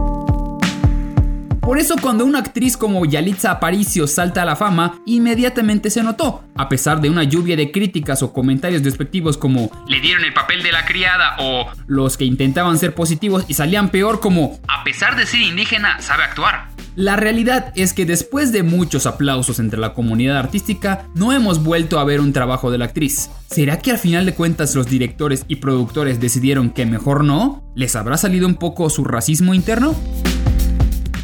Por 1.64 1.80
eso 1.80 1.96
cuando 2.02 2.26
una 2.26 2.40
actriz 2.40 2.76
como 2.76 3.06
Yalitza 3.06 3.50
Aparicio 3.50 4.06
salta 4.06 4.42
a 4.42 4.46
la 4.46 4.58
fama, 4.58 5.00
inmediatamente 5.06 5.90
se 5.90 6.04
notó, 6.04 6.44
a 6.56 6.68
pesar 6.68 7.00
de 7.00 7.10
una 7.10 7.24
lluvia 7.24 7.56
de 7.56 7.72
críticas 7.72 8.22
o 8.22 8.34
comentarios 8.34 8.84
despectivos 8.84 9.38
como 9.38 9.72
le 9.88 10.02
dieron 10.02 10.26
el 10.26 10.34
papel 10.34 10.62
de 10.62 10.74
la 10.74 10.84
criada 10.86 11.38
o 11.40 11.72
los 11.88 12.18
que 12.18 12.26
intentaban 12.26 12.78
ser 12.78 12.94
positivos 12.94 13.46
y 13.48 13.54
salían 13.54 13.90
peor 13.90 14.20
como 14.20 14.60
a 14.68 14.84
pesar 14.84 15.16
de 15.16 15.26
ser 15.26 15.40
indígena 15.40 16.02
sabe 16.02 16.24
actuar. 16.24 16.68
La 16.96 17.16
realidad 17.16 17.72
es 17.76 17.94
que 17.94 18.06
después 18.06 18.52
de 18.52 18.62
muchos 18.62 19.06
aplausos 19.06 19.58
entre 19.60 19.80
la 19.80 19.94
comunidad 19.94 20.38
artística, 20.38 21.08
no 21.16 21.32
hemos 21.32 21.64
vuelto 21.64 21.98
a 21.98 22.04
ver 22.04 22.20
un 22.20 22.34
trabajo 22.34 22.72
de 22.72 22.78
la 22.78 22.86
actriz. 22.86 23.32
¿Será 23.50 23.80
que 23.80 23.90
al 23.90 23.98
final 23.98 24.26
de 24.26 24.36
cuentas 24.36 24.76
los 24.76 24.88
directores 24.88 25.46
y 25.48 25.56
productores 25.56 26.20
decidieron 26.20 26.70
que 26.70 26.86
mejor 26.86 27.24
no? 27.24 27.64
¿Les 27.74 27.96
habrá 27.96 28.18
salido 28.18 28.46
un 28.46 28.56
poco 28.56 28.92
su 28.92 29.06
racismo 29.06 29.56
interno? 29.56 29.96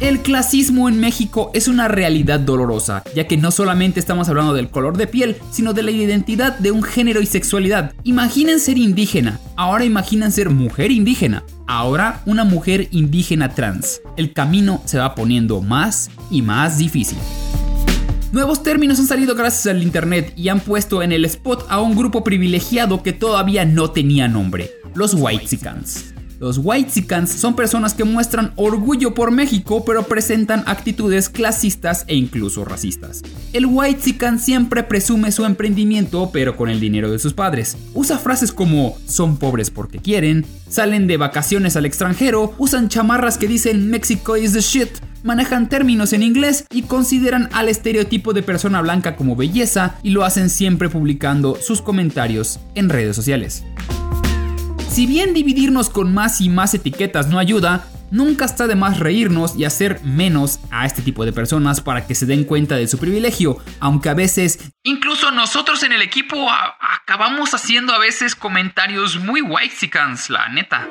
El 0.00 0.22
clasismo 0.22 0.88
en 0.88 0.98
México 0.98 1.50
es 1.52 1.68
una 1.68 1.86
realidad 1.86 2.40
dolorosa, 2.40 3.04
ya 3.14 3.28
que 3.28 3.36
no 3.36 3.50
solamente 3.50 4.00
estamos 4.00 4.30
hablando 4.30 4.54
del 4.54 4.70
color 4.70 4.96
de 4.96 5.06
piel, 5.06 5.36
sino 5.50 5.74
de 5.74 5.82
la 5.82 5.90
identidad 5.90 6.58
de 6.58 6.70
un 6.70 6.82
género 6.82 7.20
y 7.20 7.26
sexualidad. 7.26 7.92
Imaginen 8.02 8.60
ser 8.60 8.78
indígena, 8.78 9.38
ahora 9.56 9.84
imaginen 9.84 10.32
ser 10.32 10.48
mujer 10.48 10.90
indígena, 10.90 11.44
ahora 11.66 12.22
una 12.24 12.44
mujer 12.44 12.88
indígena 12.92 13.54
trans. 13.54 14.00
El 14.16 14.32
camino 14.32 14.80
se 14.86 14.96
va 14.96 15.14
poniendo 15.14 15.60
más 15.60 16.10
y 16.30 16.40
más 16.40 16.78
difícil. 16.78 17.18
Nuevos 18.32 18.62
términos 18.62 18.98
han 19.00 19.06
salido 19.06 19.34
gracias 19.34 19.66
al 19.66 19.82
internet 19.82 20.32
y 20.34 20.48
han 20.48 20.60
puesto 20.60 21.02
en 21.02 21.12
el 21.12 21.26
spot 21.26 21.66
a 21.68 21.78
un 21.78 21.94
grupo 21.94 22.24
privilegiado 22.24 23.02
que 23.02 23.12
todavía 23.12 23.66
no 23.66 23.90
tenía 23.90 24.28
nombre, 24.28 24.70
los 24.94 25.12
Whitesicans. 25.12 26.14
Los 26.40 26.56
Whitesicans 26.56 27.30
son 27.30 27.54
personas 27.54 27.92
que 27.92 28.04
muestran 28.04 28.54
orgullo 28.56 29.12
por 29.12 29.30
México, 29.30 29.84
pero 29.84 30.04
presentan 30.04 30.62
actitudes 30.64 31.28
clasistas 31.28 32.06
e 32.06 32.14
incluso 32.14 32.64
racistas. 32.64 33.20
El 33.52 33.66
Whitezican 33.66 34.38
siempre 34.38 34.82
presume 34.82 35.32
su 35.32 35.44
emprendimiento, 35.44 36.30
pero 36.32 36.56
con 36.56 36.70
el 36.70 36.80
dinero 36.80 37.10
de 37.10 37.18
sus 37.18 37.34
padres. 37.34 37.76
Usa 37.92 38.16
frases 38.16 38.52
como 38.52 38.96
son 39.06 39.36
pobres 39.36 39.68
porque 39.68 39.98
quieren, 39.98 40.46
salen 40.66 41.06
de 41.06 41.18
vacaciones 41.18 41.76
al 41.76 41.84
extranjero, 41.84 42.54
usan 42.56 42.88
chamarras 42.88 43.36
que 43.36 43.46
dicen 43.46 43.90
Mexico 43.90 44.38
is 44.38 44.54
the 44.54 44.60
shit, 44.60 44.88
manejan 45.22 45.68
términos 45.68 46.14
en 46.14 46.22
inglés 46.22 46.64
y 46.70 46.82
consideran 46.82 47.50
al 47.52 47.68
estereotipo 47.68 48.32
de 48.32 48.42
persona 48.42 48.80
blanca 48.80 49.14
como 49.14 49.36
belleza 49.36 49.96
y 50.02 50.08
lo 50.08 50.24
hacen 50.24 50.48
siempre 50.48 50.88
publicando 50.88 51.58
sus 51.60 51.82
comentarios 51.82 52.60
en 52.74 52.88
redes 52.88 53.14
sociales. 53.14 53.62
Si 54.90 55.06
bien 55.06 55.34
dividirnos 55.34 55.88
con 55.88 56.12
más 56.12 56.40
y 56.40 56.48
más 56.48 56.74
etiquetas 56.74 57.28
no 57.28 57.38
ayuda, 57.38 57.86
nunca 58.10 58.44
está 58.44 58.66
de 58.66 58.74
más 58.74 58.98
reírnos 58.98 59.54
y 59.54 59.64
hacer 59.64 60.00
menos 60.02 60.58
a 60.72 60.84
este 60.84 61.00
tipo 61.00 61.24
de 61.24 61.32
personas 61.32 61.80
para 61.80 62.08
que 62.08 62.16
se 62.16 62.26
den 62.26 62.42
cuenta 62.42 62.74
de 62.74 62.88
su 62.88 62.98
privilegio, 62.98 63.58
aunque 63.78 64.08
a 64.08 64.14
veces... 64.14 64.58
Incluso 64.82 65.30
nosotros 65.30 65.84
en 65.84 65.92
el 65.92 66.02
equipo 66.02 66.48
acabamos 66.80 67.54
haciendo 67.54 67.92
a 67.94 68.00
veces 68.00 68.34
comentarios 68.34 69.20
muy 69.20 69.42
whitesicans, 69.42 70.28
la 70.28 70.48
neta. 70.48 70.88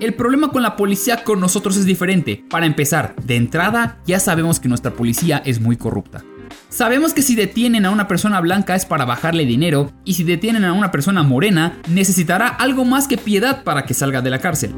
El 0.00 0.14
problema 0.14 0.48
con 0.48 0.62
la 0.62 0.74
policía 0.74 1.22
con 1.22 1.38
nosotros 1.38 1.76
es 1.76 1.84
diferente. 1.84 2.44
Para 2.48 2.64
empezar, 2.64 3.14
de 3.16 3.36
entrada 3.36 3.98
ya 4.06 4.20
sabemos 4.20 4.58
que 4.58 4.68
nuestra 4.68 4.92
policía 4.92 5.42
es 5.44 5.60
muy 5.60 5.76
corrupta. 5.76 6.24
Sabemos 6.68 7.14
que 7.14 7.22
si 7.22 7.34
detienen 7.34 7.86
a 7.86 7.90
una 7.90 8.08
persona 8.08 8.40
blanca 8.40 8.74
es 8.74 8.84
para 8.84 9.04
bajarle 9.04 9.46
dinero 9.46 9.92
y 10.04 10.14
si 10.14 10.24
detienen 10.24 10.64
a 10.64 10.72
una 10.72 10.90
persona 10.90 11.22
morena 11.22 11.78
necesitará 11.88 12.48
algo 12.48 12.84
más 12.84 13.08
que 13.08 13.16
piedad 13.18 13.64
para 13.64 13.84
que 13.84 13.94
salga 13.94 14.22
de 14.22 14.30
la 14.30 14.38
cárcel. 14.38 14.74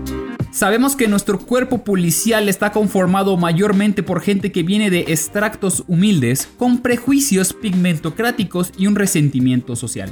Sabemos 0.51 0.97
que 0.97 1.09
nuestro 1.09 1.39
cuerpo 1.39 1.85
policial 1.85 2.49
está 2.49 2.73
conformado 2.73 3.37
mayormente 3.37 4.03
por 4.03 4.23
gente 4.23 4.51
que 4.51 4.63
viene 4.63 4.91
de 4.91 5.01
extractos 5.09 5.85
humildes, 5.87 6.49
con 6.57 6.79
prejuicios 6.79 7.53
pigmentocráticos 7.53 8.73
y 8.79 8.87
un 8.87 8.97
resentimiento 8.97 9.77
social. 9.77 10.11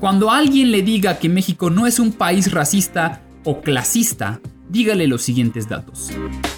Cuando 0.00 0.30
alguien 0.30 0.72
le 0.72 0.82
diga 0.82 1.18
que 1.18 1.28
México 1.28 1.70
no 1.70 1.86
es 1.86 1.98
un 1.98 2.12
país 2.12 2.52
racista 2.52 3.22
o 3.44 3.60
clasista, 3.60 4.40
dígale 4.68 5.06
los 5.06 5.22
siguientes 5.22 5.68
datos. 5.68 6.10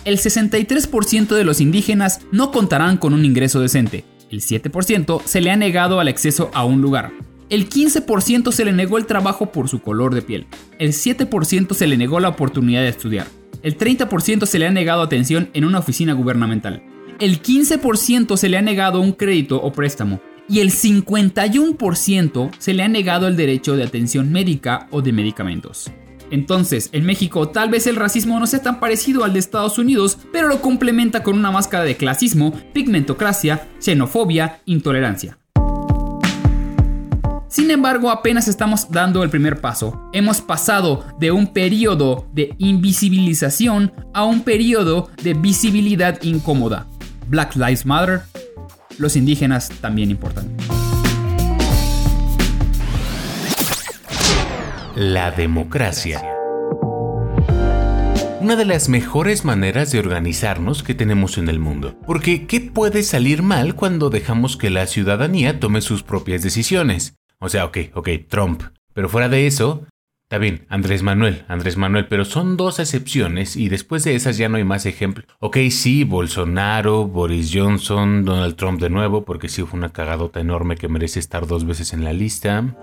El 0.04 0.18
63% 0.18 1.28
de 1.28 1.44
los 1.44 1.60
indígenas 1.60 2.20
no 2.32 2.50
contarán 2.50 2.96
con 2.96 3.12
un 3.12 3.24
ingreso 3.24 3.60
decente. 3.60 4.04
El 4.30 4.40
7% 4.40 5.22
se 5.24 5.40
le 5.40 5.50
ha 5.50 5.56
negado 5.56 6.00
el 6.00 6.08
acceso 6.08 6.50
a 6.52 6.64
un 6.64 6.82
lugar. 6.82 7.12
El 7.48 7.68
15% 7.70 8.52
se 8.52 8.64
le 8.64 8.72
negó 8.72 8.98
el 8.98 9.06
trabajo 9.06 9.52
por 9.52 9.68
su 9.68 9.80
color 9.80 10.14
de 10.14 10.20
piel. 10.20 10.46
El 10.78 10.92
7% 10.92 11.72
se 11.72 11.86
le 11.86 11.96
negó 11.96 12.20
la 12.20 12.28
oportunidad 12.28 12.82
de 12.82 12.88
estudiar. 12.88 13.26
El 13.62 13.78
30% 13.78 14.44
se 14.44 14.58
le 14.58 14.66
ha 14.66 14.70
negado 14.70 15.02
atención 15.02 15.48
en 15.54 15.64
una 15.64 15.78
oficina 15.78 16.12
gubernamental. 16.12 16.82
El 17.18 17.42
15% 17.42 18.36
se 18.36 18.48
le 18.48 18.58
ha 18.58 18.62
negado 18.62 19.00
un 19.00 19.12
crédito 19.12 19.60
o 19.62 19.72
préstamo. 19.72 20.20
Y 20.46 20.60
el 20.60 20.70
51% 20.70 22.50
se 22.58 22.74
le 22.74 22.82
ha 22.82 22.88
negado 22.88 23.28
el 23.28 23.36
derecho 23.36 23.76
de 23.76 23.84
atención 23.84 24.30
médica 24.30 24.88
o 24.90 25.02
de 25.02 25.12
medicamentos. 25.12 25.90
Entonces, 26.30 26.90
en 26.92 27.04
México 27.04 27.48
tal 27.48 27.70
vez 27.70 27.86
el 27.86 27.96
racismo 27.96 28.38
no 28.38 28.46
sea 28.46 28.62
tan 28.62 28.80
parecido 28.80 29.24
al 29.24 29.32
de 29.32 29.38
Estados 29.38 29.78
Unidos, 29.78 30.18
pero 30.32 30.48
lo 30.48 30.60
complementa 30.60 31.22
con 31.22 31.38
una 31.38 31.50
máscara 31.50 31.84
de 31.84 31.96
clasismo, 31.96 32.52
pigmentocracia, 32.72 33.68
xenofobia, 33.78 34.60
intolerancia. 34.66 35.38
Sin 37.48 37.70
embargo, 37.70 38.10
apenas 38.10 38.46
estamos 38.46 38.90
dando 38.90 39.22
el 39.22 39.30
primer 39.30 39.60
paso. 39.60 40.10
Hemos 40.12 40.42
pasado 40.42 41.04
de 41.18 41.32
un 41.32 41.46
periodo 41.46 42.26
de 42.32 42.54
invisibilización 42.58 43.92
a 44.12 44.24
un 44.24 44.42
periodo 44.42 45.10
de 45.22 45.32
visibilidad 45.32 46.22
incómoda. 46.22 46.86
Black 47.26 47.56
Lives 47.56 47.86
Matter, 47.86 48.22
los 48.98 49.16
indígenas 49.16 49.70
también 49.80 50.10
importan. 50.10 50.46
La 55.00 55.30
democracia. 55.30 56.20
Una 58.40 58.56
de 58.56 58.64
las 58.64 58.88
mejores 58.88 59.44
maneras 59.44 59.92
de 59.92 60.00
organizarnos 60.00 60.82
que 60.82 60.92
tenemos 60.96 61.38
en 61.38 61.48
el 61.48 61.60
mundo. 61.60 61.94
Porque, 62.04 62.48
¿qué 62.48 62.60
puede 62.60 63.04
salir 63.04 63.44
mal 63.44 63.76
cuando 63.76 64.10
dejamos 64.10 64.56
que 64.56 64.70
la 64.70 64.88
ciudadanía 64.88 65.60
tome 65.60 65.82
sus 65.82 66.02
propias 66.02 66.42
decisiones? 66.42 67.14
O 67.38 67.48
sea, 67.48 67.64
ok, 67.66 67.78
ok, 67.94 68.08
Trump. 68.28 68.64
Pero 68.92 69.08
fuera 69.08 69.28
de 69.28 69.46
eso, 69.46 69.86
está 70.24 70.38
bien, 70.38 70.66
Andrés 70.68 71.04
Manuel, 71.04 71.44
Andrés 71.46 71.76
Manuel, 71.76 72.08
pero 72.08 72.24
son 72.24 72.56
dos 72.56 72.80
excepciones 72.80 73.54
y 73.54 73.68
después 73.68 74.02
de 74.02 74.16
esas 74.16 74.36
ya 74.36 74.48
no 74.48 74.56
hay 74.56 74.64
más 74.64 74.84
ejemplos. 74.84 75.28
Ok, 75.38 75.58
sí, 75.70 76.02
Bolsonaro, 76.02 77.06
Boris 77.06 77.52
Johnson, 77.54 78.24
Donald 78.24 78.56
Trump 78.56 78.80
de 78.80 78.90
nuevo, 78.90 79.24
porque 79.24 79.48
sí 79.48 79.62
fue 79.62 79.78
una 79.78 79.92
cagadota 79.92 80.40
enorme 80.40 80.76
que 80.76 80.88
merece 80.88 81.20
estar 81.20 81.46
dos 81.46 81.64
veces 81.64 81.92
en 81.92 82.02
la 82.02 82.12
lista. 82.12 82.74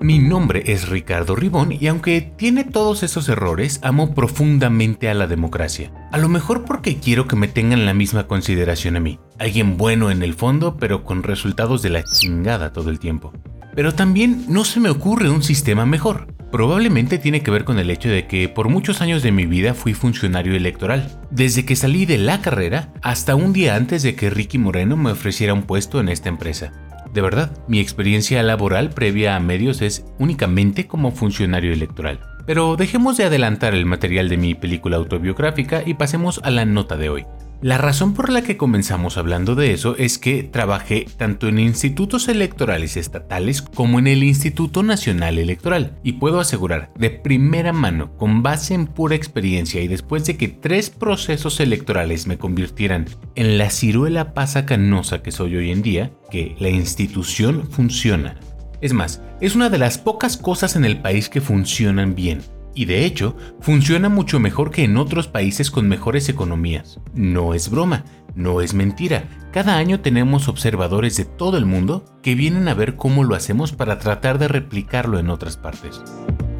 Mi 0.00 0.20
nombre 0.20 0.62
es 0.66 0.88
Ricardo 0.88 1.34
Ribón 1.34 1.72
y 1.72 1.88
aunque 1.88 2.20
tiene 2.20 2.62
todos 2.62 3.02
esos 3.02 3.28
errores, 3.28 3.80
amo 3.82 4.14
profundamente 4.14 5.10
a 5.10 5.14
la 5.14 5.26
democracia. 5.26 5.90
A 6.12 6.18
lo 6.18 6.28
mejor 6.28 6.64
porque 6.64 6.98
quiero 6.98 7.26
que 7.26 7.34
me 7.34 7.48
tengan 7.48 7.84
la 7.84 7.94
misma 7.94 8.28
consideración 8.28 8.94
a 8.94 9.00
mí. 9.00 9.18
Alguien 9.40 9.76
bueno 9.76 10.12
en 10.12 10.22
el 10.22 10.34
fondo, 10.34 10.76
pero 10.76 11.02
con 11.02 11.24
resultados 11.24 11.82
de 11.82 11.90
la 11.90 12.04
chingada 12.04 12.72
todo 12.72 12.90
el 12.90 13.00
tiempo. 13.00 13.32
Pero 13.74 13.92
también 13.92 14.44
no 14.48 14.64
se 14.64 14.78
me 14.78 14.88
ocurre 14.88 15.30
un 15.30 15.42
sistema 15.42 15.84
mejor. 15.84 16.32
Probablemente 16.52 17.18
tiene 17.18 17.42
que 17.42 17.50
ver 17.50 17.64
con 17.64 17.80
el 17.80 17.90
hecho 17.90 18.08
de 18.08 18.28
que 18.28 18.48
por 18.48 18.68
muchos 18.68 19.00
años 19.00 19.24
de 19.24 19.32
mi 19.32 19.46
vida 19.46 19.74
fui 19.74 19.94
funcionario 19.94 20.54
electoral, 20.54 21.20
desde 21.32 21.64
que 21.64 21.74
salí 21.74 22.06
de 22.06 22.18
la 22.18 22.40
carrera 22.40 22.92
hasta 23.02 23.34
un 23.34 23.52
día 23.52 23.74
antes 23.74 24.04
de 24.04 24.14
que 24.14 24.30
Ricky 24.30 24.58
Moreno 24.58 24.96
me 24.96 25.10
ofreciera 25.10 25.54
un 25.54 25.64
puesto 25.64 25.98
en 25.98 26.08
esta 26.08 26.28
empresa. 26.28 26.72
De 27.18 27.22
verdad, 27.22 27.50
mi 27.66 27.80
experiencia 27.80 28.40
laboral 28.44 28.90
previa 28.90 29.34
a 29.34 29.40
medios 29.40 29.82
es 29.82 30.04
únicamente 30.20 30.86
como 30.86 31.10
funcionario 31.10 31.72
electoral. 31.72 32.20
Pero 32.46 32.76
dejemos 32.76 33.16
de 33.16 33.24
adelantar 33.24 33.74
el 33.74 33.86
material 33.86 34.28
de 34.28 34.36
mi 34.36 34.54
película 34.54 34.98
autobiográfica 34.98 35.82
y 35.84 35.94
pasemos 35.94 36.40
a 36.44 36.52
la 36.52 36.64
nota 36.64 36.96
de 36.96 37.08
hoy. 37.08 37.26
La 37.60 37.76
razón 37.76 38.14
por 38.14 38.30
la 38.30 38.42
que 38.42 38.56
comenzamos 38.56 39.18
hablando 39.18 39.56
de 39.56 39.72
eso 39.72 39.96
es 39.96 40.18
que 40.18 40.44
trabajé 40.44 41.06
tanto 41.16 41.48
en 41.48 41.58
institutos 41.58 42.28
electorales 42.28 42.96
estatales 42.96 43.62
como 43.62 43.98
en 43.98 44.06
el 44.06 44.22
Instituto 44.22 44.84
Nacional 44.84 45.40
Electoral 45.40 45.98
y 46.04 46.12
puedo 46.12 46.38
asegurar 46.38 46.92
de 46.96 47.10
primera 47.10 47.72
mano, 47.72 48.16
con 48.16 48.44
base 48.44 48.74
en 48.74 48.86
pura 48.86 49.16
experiencia 49.16 49.82
y 49.82 49.88
después 49.88 50.24
de 50.24 50.36
que 50.36 50.46
tres 50.46 50.88
procesos 50.90 51.58
electorales 51.58 52.28
me 52.28 52.38
convirtieran 52.38 53.06
en 53.34 53.58
la 53.58 53.70
ciruela 53.70 54.34
pasa 54.34 54.64
canosa 54.64 55.22
que 55.22 55.32
soy 55.32 55.56
hoy 55.56 55.72
en 55.72 55.82
día, 55.82 56.12
que 56.30 56.54
la 56.60 56.68
institución 56.68 57.68
funciona. 57.68 58.36
Es 58.80 58.92
más, 58.92 59.20
es 59.40 59.56
una 59.56 59.68
de 59.68 59.78
las 59.78 59.98
pocas 59.98 60.36
cosas 60.36 60.76
en 60.76 60.84
el 60.84 61.00
país 61.00 61.28
que 61.28 61.40
funcionan 61.40 62.14
bien 62.14 62.40
y 62.78 62.84
de 62.84 63.04
hecho 63.04 63.36
funciona 63.60 64.08
mucho 64.08 64.38
mejor 64.38 64.70
que 64.70 64.84
en 64.84 64.98
otros 64.98 65.26
países 65.26 65.68
con 65.68 65.88
mejores 65.88 66.28
economías. 66.28 67.00
No 67.12 67.52
es 67.52 67.70
broma, 67.70 68.04
no 68.36 68.60
es 68.60 68.72
mentira. 68.72 69.24
Cada 69.52 69.78
año 69.78 69.98
tenemos 69.98 70.46
observadores 70.46 71.16
de 71.16 71.24
todo 71.24 71.58
el 71.58 71.66
mundo 71.66 72.04
que 72.22 72.36
vienen 72.36 72.68
a 72.68 72.74
ver 72.74 72.94
cómo 72.94 73.24
lo 73.24 73.34
hacemos 73.34 73.72
para 73.72 73.98
tratar 73.98 74.38
de 74.38 74.46
replicarlo 74.46 75.18
en 75.18 75.28
otras 75.28 75.56
partes. 75.56 76.00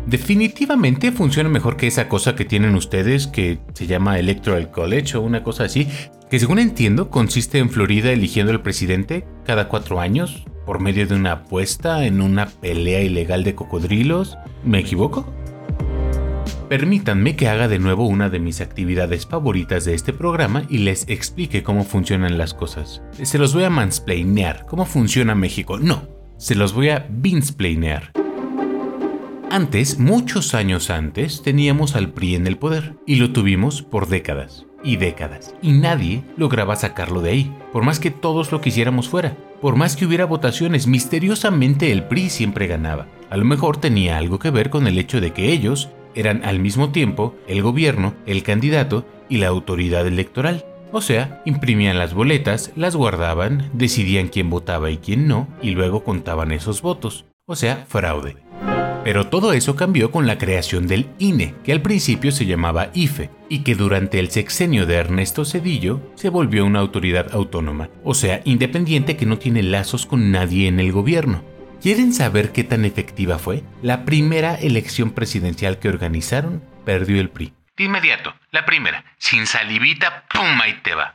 Definitivamente 0.06 1.12
funciona 1.12 1.48
mejor 1.48 1.76
que 1.76 1.86
esa 1.86 2.08
cosa 2.08 2.34
que 2.34 2.44
tienen 2.44 2.74
ustedes 2.74 3.28
que 3.28 3.60
se 3.74 3.86
llama 3.86 4.18
Electoral 4.18 4.72
College 4.72 5.18
o 5.18 5.20
una 5.20 5.44
cosa 5.44 5.64
así, 5.64 5.86
que 6.28 6.40
según 6.40 6.58
entiendo 6.58 7.10
consiste 7.10 7.58
en 7.58 7.70
Florida 7.70 8.10
eligiendo 8.10 8.50
al 8.50 8.62
presidente 8.62 9.24
cada 9.44 9.68
cuatro 9.68 10.00
años 10.00 10.44
por 10.66 10.80
medio 10.80 11.06
de 11.06 11.14
una 11.14 11.32
apuesta 11.32 12.04
en 12.04 12.20
una 12.20 12.46
pelea 12.46 13.02
ilegal 13.02 13.44
de 13.44 13.54
cocodrilos. 13.54 14.36
¿Me 14.64 14.80
equivoco? 14.80 15.32
Permítanme 16.68 17.34
que 17.34 17.48
haga 17.48 17.66
de 17.66 17.78
nuevo 17.78 18.06
una 18.06 18.28
de 18.28 18.40
mis 18.40 18.60
actividades 18.60 19.26
favoritas 19.26 19.86
de 19.86 19.94
este 19.94 20.12
programa 20.12 20.64
y 20.68 20.78
les 20.78 21.08
explique 21.08 21.62
cómo 21.62 21.82
funcionan 21.84 22.36
las 22.36 22.52
cosas. 22.52 23.00
Se 23.22 23.38
los 23.38 23.54
voy 23.54 23.64
a 23.64 23.70
mansplainear. 23.70 24.66
¿Cómo 24.66 24.84
funciona 24.84 25.34
México? 25.34 25.78
No, 25.78 26.06
se 26.36 26.54
los 26.54 26.74
voy 26.74 26.90
a 26.90 27.06
binsplainear. 27.08 28.12
Antes, 29.50 29.98
muchos 29.98 30.52
años 30.52 30.90
antes, 30.90 31.42
teníamos 31.42 31.96
al 31.96 32.12
PRI 32.12 32.34
en 32.34 32.46
el 32.46 32.58
poder 32.58 32.96
y 33.06 33.16
lo 33.16 33.32
tuvimos 33.32 33.80
por 33.80 34.06
décadas 34.06 34.66
y 34.84 34.96
décadas 34.96 35.54
y 35.62 35.72
nadie 35.72 36.22
lograba 36.36 36.76
sacarlo 36.76 37.22
de 37.22 37.30
ahí, 37.30 37.56
por 37.72 37.82
más 37.82 37.98
que 37.98 38.10
todos 38.10 38.52
lo 38.52 38.60
quisiéramos 38.60 39.08
fuera. 39.08 39.38
Por 39.62 39.74
más 39.74 39.96
que 39.96 40.04
hubiera 40.04 40.26
votaciones, 40.26 40.86
misteriosamente 40.86 41.90
el 41.92 42.04
PRI 42.04 42.28
siempre 42.28 42.66
ganaba. 42.66 43.06
A 43.30 43.38
lo 43.38 43.46
mejor 43.46 43.78
tenía 43.78 44.18
algo 44.18 44.38
que 44.38 44.50
ver 44.50 44.68
con 44.68 44.86
el 44.86 44.98
hecho 44.98 45.20
de 45.20 45.32
que 45.32 45.50
ellos 45.50 45.88
eran 46.14 46.44
al 46.44 46.58
mismo 46.58 46.90
tiempo 46.90 47.34
el 47.46 47.62
gobierno, 47.62 48.14
el 48.26 48.42
candidato 48.42 49.06
y 49.28 49.38
la 49.38 49.48
autoridad 49.48 50.06
electoral. 50.06 50.64
O 50.90 51.00
sea, 51.00 51.42
imprimían 51.44 51.98
las 51.98 52.14
boletas, 52.14 52.72
las 52.74 52.96
guardaban, 52.96 53.70
decidían 53.74 54.28
quién 54.28 54.48
votaba 54.48 54.90
y 54.90 54.96
quién 54.96 55.28
no, 55.28 55.48
y 55.60 55.70
luego 55.70 56.02
contaban 56.02 56.52
esos 56.52 56.80
votos. 56.80 57.26
O 57.46 57.56
sea, 57.56 57.84
fraude. 57.88 58.36
Pero 59.04 59.28
todo 59.28 59.52
eso 59.52 59.76
cambió 59.76 60.10
con 60.10 60.26
la 60.26 60.38
creación 60.38 60.86
del 60.86 61.06
INE, 61.18 61.54
que 61.64 61.72
al 61.72 61.80
principio 61.80 62.32
se 62.32 62.46
llamaba 62.46 62.90
IFE, 62.94 63.30
y 63.48 63.60
que 63.60 63.74
durante 63.74 64.18
el 64.18 64.30
sexenio 64.30 64.86
de 64.86 64.96
Ernesto 64.96 65.44
Cedillo 65.44 66.00
se 66.14 66.28
volvió 66.28 66.66
una 66.66 66.80
autoridad 66.80 67.28
autónoma, 67.32 67.88
o 68.04 68.14
sea, 68.14 68.42
independiente 68.44 69.16
que 69.16 69.24
no 69.24 69.38
tiene 69.38 69.62
lazos 69.62 70.04
con 70.04 70.30
nadie 70.30 70.68
en 70.68 70.80
el 70.80 70.92
gobierno. 70.92 71.42
¿Quieren 71.80 72.12
saber 72.12 72.50
qué 72.50 72.64
tan 72.64 72.84
efectiva 72.84 73.38
fue? 73.38 73.62
La 73.82 74.04
primera 74.04 74.56
elección 74.56 75.12
presidencial 75.12 75.78
que 75.78 75.88
organizaron 75.88 76.60
perdió 76.84 77.20
el 77.20 77.30
PRI. 77.30 77.52
De 77.76 77.84
inmediato, 77.84 78.34
la 78.50 78.66
primera, 78.66 79.04
sin 79.18 79.46
salivita, 79.46 80.24
¡pum! 80.32 80.60
Ahí 80.60 80.74
te 80.82 80.96
va. 80.96 81.14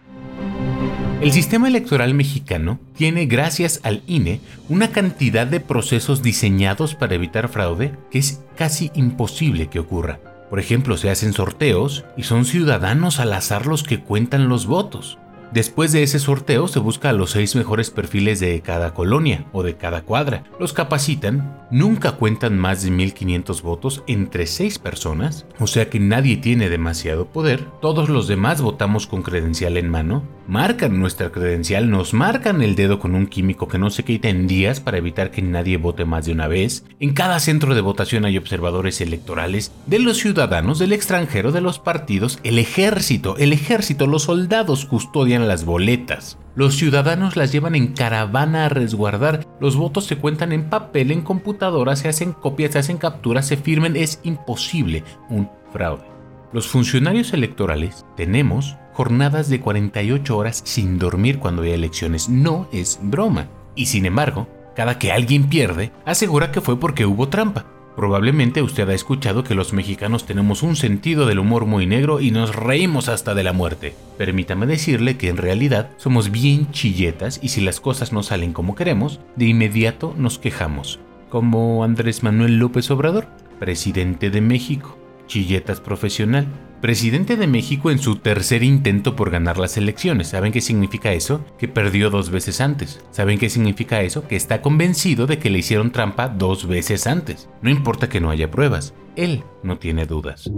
El 1.20 1.34
sistema 1.34 1.68
electoral 1.68 2.14
mexicano 2.14 2.80
tiene, 2.96 3.26
gracias 3.26 3.82
al 3.84 4.04
INE, 4.08 4.40
una 4.70 4.92
cantidad 4.92 5.46
de 5.46 5.60
procesos 5.60 6.24
diseñados 6.24 6.96
para 6.96 7.16
evitar 7.16 7.50
fraude 7.50 7.94
que 8.10 8.20
es 8.20 8.42
casi 8.56 8.90
imposible 8.96 9.68
que 9.68 9.80
ocurra. 9.80 10.20
Por 10.50 10.60
ejemplo, 10.60 10.96
se 10.96 11.10
hacen 11.10 11.34
sorteos 11.34 12.06
y 12.16 12.24
son 12.24 12.46
ciudadanos 12.46 13.20
al 13.20 13.34
azar 13.34 13.66
los 13.66 13.84
que 13.84 14.00
cuentan 14.00 14.48
los 14.48 14.66
votos. 14.66 15.18
Después 15.54 15.92
de 15.92 16.02
ese 16.02 16.18
sorteo 16.18 16.68
se 16.68 16.80
busca 16.80 17.10
a 17.10 17.14
los 17.14 17.30
seis 17.30 17.56
mejores 17.56 17.92
perfiles 17.92 18.40
de 18.40 18.60
cada 18.62 18.96
colonia 18.96 19.46
o 19.52 19.62
de 19.62 19.76
cada 19.76 20.02
cuadra. 20.02 20.46
Los 20.60 20.74
capacitan, 20.74 21.68
nunca 21.70 22.14
cuentan 22.14 22.58
más 22.58 22.82
de 22.82 22.90
1500 22.90 23.62
votos 23.62 24.04
entre 24.08 24.48
seis 24.48 24.80
personas, 24.80 25.46
o 25.60 25.68
sea 25.68 25.92
que 25.92 26.00
nadie 26.00 26.38
tiene 26.38 26.70
demasiado 26.70 27.28
poder. 27.28 27.68
Todos 27.82 28.10
los 28.10 28.28
demás 28.28 28.64
votamos 28.64 29.06
con 29.06 29.22
credencial 29.22 29.78
en 29.78 29.90
mano, 29.90 30.24
marcan 30.48 31.00
nuestra 31.00 31.32
credencial, 31.32 31.88
nos 31.88 32.16
marcan 32.16 32.64
el 32.64 32.74
dedo 32.74 32.98
con 33.00 33.14
un 33.14 33.28
químico 33.28 33.68
que 33.68 33.78
no 33.78 33.92
se 33.92 34.04
quita 34.04 34.30
en 34.30 34.48
días 34.48 34.80
para 34.80 34.98
evitar 34.98 35.30
que 35.30 35.44
nadie 35.44 35.78
vote 35.78 36.04
más 36.04 36.26
de 36.26 36.32
una 36.32 36.48
vez. 36.48 36.84
En 37.00 37.14
cada 37.14 37.40
centro 37.40 37.76
de 37.76 37.82
votación 37.82 38.26
hay 38.26 38.40
observadores 38.40 39.02
electorales 39.02 39.72
de 39.86 40.00
los 40.00 40.18
ciudadanos, 40.18 40.80
del 40.80 40.94
extranjero, 40.94 41.52
de 41.52 41.62
los 41.62 41.78
partidos, 41.78 42.40
el 42.44 42.58
ejército, 42.58 43.38
el 43.38 43.54
ejército, 43.54 44.08
los 44.08 44.24
soldados 44.24 44.86
custodian 44.86 45.43
las 45.48 45.66
boletas. 45.66 46.38
Los 46.56 46.76
ciudadanos 46.76 47.36
las 47.36 47.52
llevan 47.52 47.76
en 47.76 47.94
caravana 47.94 48.66
a 48.66 48.70
resguardar. 48.70 49.48
Los 49.60 49.76
votos 49.76 50.06
se 50.06 50.18
cuentan 50.18 50.52
en 50.52 50.70
papel, 50.70 51.12
en 51.12 51.22
computadora, 51.22 51.96
se 51.96 52.10
hacen 52.10 52.34
copias, 52.34 52.74
se 52.74 52.80
hacen 52.80 52.98
capturas, 52.98 53.48
se 53.48 53.58
firmen. 53.58 53.96
Es 53.96 54.20
imposible 54.24 55.04
un 55.30 55.50
fraude. 55.72 56.04
Los 56.52 56.68
funcionarios 56.68 57.34
electorales 57.34 58.06
tenemos 58.16 58.78
jornadas 58.94 59.50
de 59.50 59.60
48 59.60 60.38
horas 60.38 60.62
sin 60.64 61.00
dormir 61.00 61.40
cuando 61.40 61.64
hay 61.64 61.72
elecciones. 61.72 62.30
No 62.30 62.68
es 62.72 63.00
broma. 63.02 63.48
Y 63.76 63.88
sin 63.88 64.06
embargo, 64.06 64.48
cada 64.76 65.00
que 65.00 65.12
alguien 65.12 65.50
pierde, 65.50 65.92
asegura 66.06 66.52
que 66.52 66.62
fue 66.62 66.80
porque 66.80 67.08
hubo 67.08 67.30
trampa. 67.30 67.66
Probablemente 67.96 68.62
usted 68.62 68.90
ha 68.90 68.94
escuchado 68.94 69.44
que 69.44 69.54
los 69.54 69.72
mexicanos 69.72 70.26
tenemos 70.26 70.64
un 70.64 70.76
sentido 70.76 71.28
del 71.28 71.40
humor 71.40 71.66
muy 71.66 71.86
negro 71.86 72.22
y 72.22 72.32
nos 72.32 72.56
reímos 72.56 73.08
hasta 73.08 73.36
de 73.36 73.44
la 73.44 73.54
muerte. 73.54 73.96
Permítame 74.18 74.66
decirle 74.66 75.18
que 75.18 75.30
en 75.30 75.38
realidad 75.38 75.92
somos 75.98 76.32
bien 76.32 76.72
chilletas 76.72 77.40
y 77.44 77.50
si 77.50 77.62
las 77.62 77.80
cosas 77.80 78.12
no 78.12 78.24
salen 78.24 78.52
como 78.52 78.76
queremos, 78.76 79.20
de 79.36 79.46
inmediato 79.46 80.16
nos 80.18 80.40
quejamos. 80.40 81.00
Como 81.30 81.84
Andrés 81.84 82.24
Manuel 82.24 82.58
López 82.58 82.90
Obrador, 82.90 83.28
presidente 83.60 84.32
de 84.32 84.42
México, 84.42 84.98
chilletas 85.28 85.80
profesional, 85.80 86.48
presidente 86.84 87.38
de 87.38 87.48
México 87.48 87.92
en 87.92 87.98
su 87.98 88.18
tercer 88.18 88.62
intento 88.62 89.16
por 89.16 89.30
ganar 89.30 89.58
las 89.58 89.78
elecciones. 89.78 90.28
¿Saben 90.28 90.52
qué 90.52 90.60
significa 90.60 91.14
eso? 91.14 91.40
Que 91.58 91.70
perdió 91.70 92.10
dos 92.10 92.30
veces 92.30 92.60
antes. 92.60 93.00
¿Saben 93.10 93.40
qué 93.40 93.50
significa 93.50 94.02
eso? 94.02 94.28
Que 94.28 94.36
está 94.36 94.62
convencido 94.62 95.26
de 95.26 95.40
que 95.40 95.50
le 95.50 95.60
hicieron 95.60 95.94
trampa 95.94 96.28
dos 96.28 96.68
veces 96.68 97.08
antes. 97.08 97.48
No 97.62 97.70
importa 97.70 98.10
que 98.10 98.20
no 98.20 98.32
haya 98.32 98.52
pruebas, 98.52 98.94
él 99.16 99.46
no 99.64 99.78
tiene 99.78 100.06
dudas. 100.06 100.52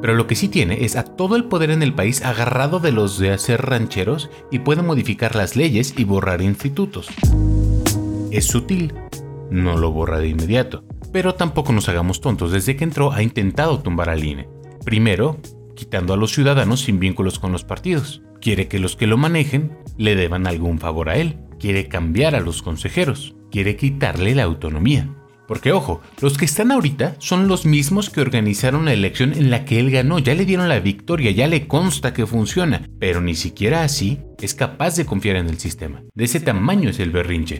Pero 0.00 0.14
lo 0.14 0.28
que 0.28 0.36
sí 0.36 0.46
tiene 0.46 0.84
es 0.84 0.94
a 0.94 1.02
todo 1.02 1.34
el 1.34 1.46
poder 1.46 1.72
en 1.72 1.82
el 1.82 1.92
país 1.92 2.24
agarrado 2.24 2.78
de 2.78 2.92
los 2.92 3.18
de 3.18 3.32
hacer 3.32 3.62
rancheros 3.62 4.30
y 4.52 4.60
puede 4.60 4.82
modificar 4.82 5.34
las 5.34 5.56
leyes 5.56 5.94
y 5.96 6.04
borrar 6.04 6.40
institutos. 6.40 7.08
Es 8.30 8.44
sutil, 8.44 8.94
no 9.50 9.76
lo 9.76 9.90
borra 9.90 10.20
de 10.20 10.28
inmediato. 10.28 10.84
Pero 11.12 11.34
tampoco 11.34 11.72
nos 11.72 11.88
hagamos 11.88 12.20
tontos, 12.20 12.52
desde 12.52 12.76
que 12.76 12.84
entró 12.84 13.12
ha 13.12 13.22
intentado 13.22 13.80
tumbar 13.80 14.10
al 14.10 14.24
INE. 14.24 14.48
Primero, 14.84 15.38
quitando 15.80 16.12
a 16.12 16.16
los 16.16 16.32
ciudadanos 16.32 16.82
sin 16.82 17.00
vínculos 17.00 17.38
con 17.38 17.52
los 17.52 17.64
partidos. 17.64 18.20
Quiere 18.40 18.68
que 18.68 18.78
los 18.78 18.96
que 18.96 19.06
lo 19.06 19.16
manejen 19.16 19.78
le 19.96 20.14
deban 20.14 20.46
algún 20.46 20.78
favor 20.78 21.08
a 21.08 21.16
él. 21.16 21.38
Quiere 21.58 21.88
cambiar 21.88 22.34
a 22.34 22.40
los 22.40 22.62
consejeros. 22.62 23.34
Quiere 23.50 23.76
quitarle 23.76 24.34
la 24.34 24.44
autonomía. 24.44 25.08
Porque 25.48 25.72
ojo, 25.72 26.00
los 26.20 26.38
que 26.38 26.44
están 26.44 26.70
ahorita 26.70 27.16
son 27.18 27.48
los 27.48 27.66
mismos 27.66 28.08
que 28.08 28.20
organizaron 28.20 28.84
la 28.84 28.92
elección 28.92 29.32
en 29.32 29.50
la 29.50 29.64
que 29.64 29.80
él 29.80 29.90
ganó, 29.90 30.18
ya 30.18 30.34
le 30.34 30.44
dieron 30.44 30.68
la 30.68 30.80
victoria, 30.80 31.32
ya 31.32 31.48
le 31.48 31.66
consta 31.66 32.12
que 32.12 32.26
funciona, 32.26 32.88
pero 33.00 33.20
ni 33.20 33.34
siquiera 33.34 33.82
así 33.82 34.20
es 34.38 34.54
capaz 34.54 34.96
de 34.96 35.06
confiar 35.06 35.36
en 35.36 35.48
el 35.48 35.58
sistema. 35.58 36.02
De 36.14 36.24
ese 36.24 36.40
tamaño 36.40 36.90
es 36.90 37.00
el 37.00 37.10
berrinche. 37.10 37.58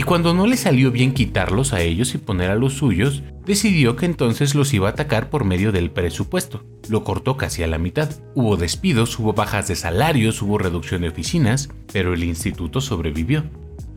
Y 0.00 0.02
cuando 0.02 0.32
no 0.32 0.46
le 0.46 0.56
salió 0.56 0.90
bien 0.90 1.12
quitarlos 1.12 1.74
a 1.74 1.82
ellos 1.82 2.14
y 2.14 2.18
poner 2.18 2.50
a 2.50 2.54
los 2.54 2.72
suyos, 2.72 3.22
decidió 3.44 3.96
que 3.96 4.06
entonces 4.06 4.54
los 4.54 4.72
iba 4.72 4.88
a 4.88 4.92
atacar 4.92 5.28
por 5.28 5.44
medio 5.44 5.72
del 5.72 5.90
presupuesto. 5.90 6.64
Lo 6.88 7.04
cortó 7.04 7.36
casi 7.36 7.62
a 7.64 7.66
la 7.66 7.76
mitad. 7.76 8.08
Hubo 8.34 8.56
despidos, 8.56 9.18
hubo 9.18 9.34
bajas 9.34 9.68
de 9.68 9.76
salarios, 9.76 10.40
hubo 10.40 10.56
reducción 10.56 11.02
de 11.02 11.08
oficinas, 11.08 11.68
pero 11.92 12.14
el 12.14 12.24
instituto 12.24 12.80
sobrevivió. 12.80 13.44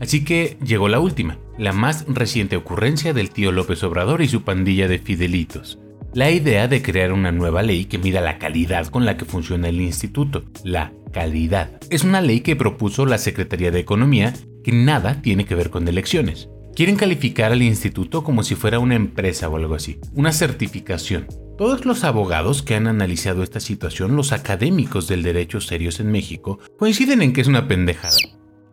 Así 0.01 0.25
que 0.25 0.57
llegó 0.61 0.89
la 0.89 0.99
última, 0.99 1.37
la 1.57 1.71
más 1.71 2.03
reciente 2.09 2.57
ocurrencia 2.57 3.13
del 3.13 3.29
tío 3.29 3.53
López 3.53 3.81
Obrador 3.85 4.21
y 4.21 4.27
su 4.27 4.41
pandilla 4.41 4.89
de 4.89 4.99
fidelitos. 4.99 5.79
La 6.13 6.31
idea 6.31 6.67
de 6.67 6.81
crear 6.81 7.13
una 7.13 7.31
nueva 7.31 7.63
ley 7.63 7.85
que 7.85 7.97
mida 7.97 8.19
la 8.19 8.39
calidad 8.39 8.87
con 8.87 9.05
la 9.05 9.15
que 9.15 9.23
funciona 9.23 9.69
el 9.69 9.79
instituto, 9.79 10.43
la 10.65 10.91
calidad. 11.13 11.79
Es 11.89 12.03
una 12.03 12.19
ley 12.19 12.41
que 12.41 12.57
propuso 12.57 13.05
la 13.05 13.19
Secretaría 13.19 13.71
de 13.71 13.79
Economía 13.79 14.33
que 14.64 14.72
nada 14.72 15.22
tiene 15.22 15.45
que 15.45 15.55
ver 15.55 15.70
con 15.70 15.88
elecciones. 15.88 16.49
Quieren 16.76 16.95
calificar 16.95 17.51
al 17.51 17.61
instituto 17.61 18.24
como 18.24 18.41
si 18.41 18.55
fuera 18.55 18.80
una 18.80 18.95
empresa 18.95 19.47
o 19.47 19.57
algo 19.57 19.76
así, 19.76 19.99
una 20.16 20.32
certificación. 20.32 21.28
Todos 21.55 21.86
los 21.86 22.03
abogados 22.03 22.64
que 22.64 22.74
han 22.74 22.88
analizado 22.88 23.43
esta 23.43 23.59
situación, 23.59 24.16
los 24.16 24.32
académicos 24.32 25.07
del 25.07 25.22
derecho 25.22 25.61
serios 25.61 25.99
en 25.99 26.11
México, 26.11 26.59
coinciden 26.80 27.22
en 27.22 27.32
que 27.32 27.41
es 27.41 27.47
una 27.47 27.68
pendejada. 27.68 28.18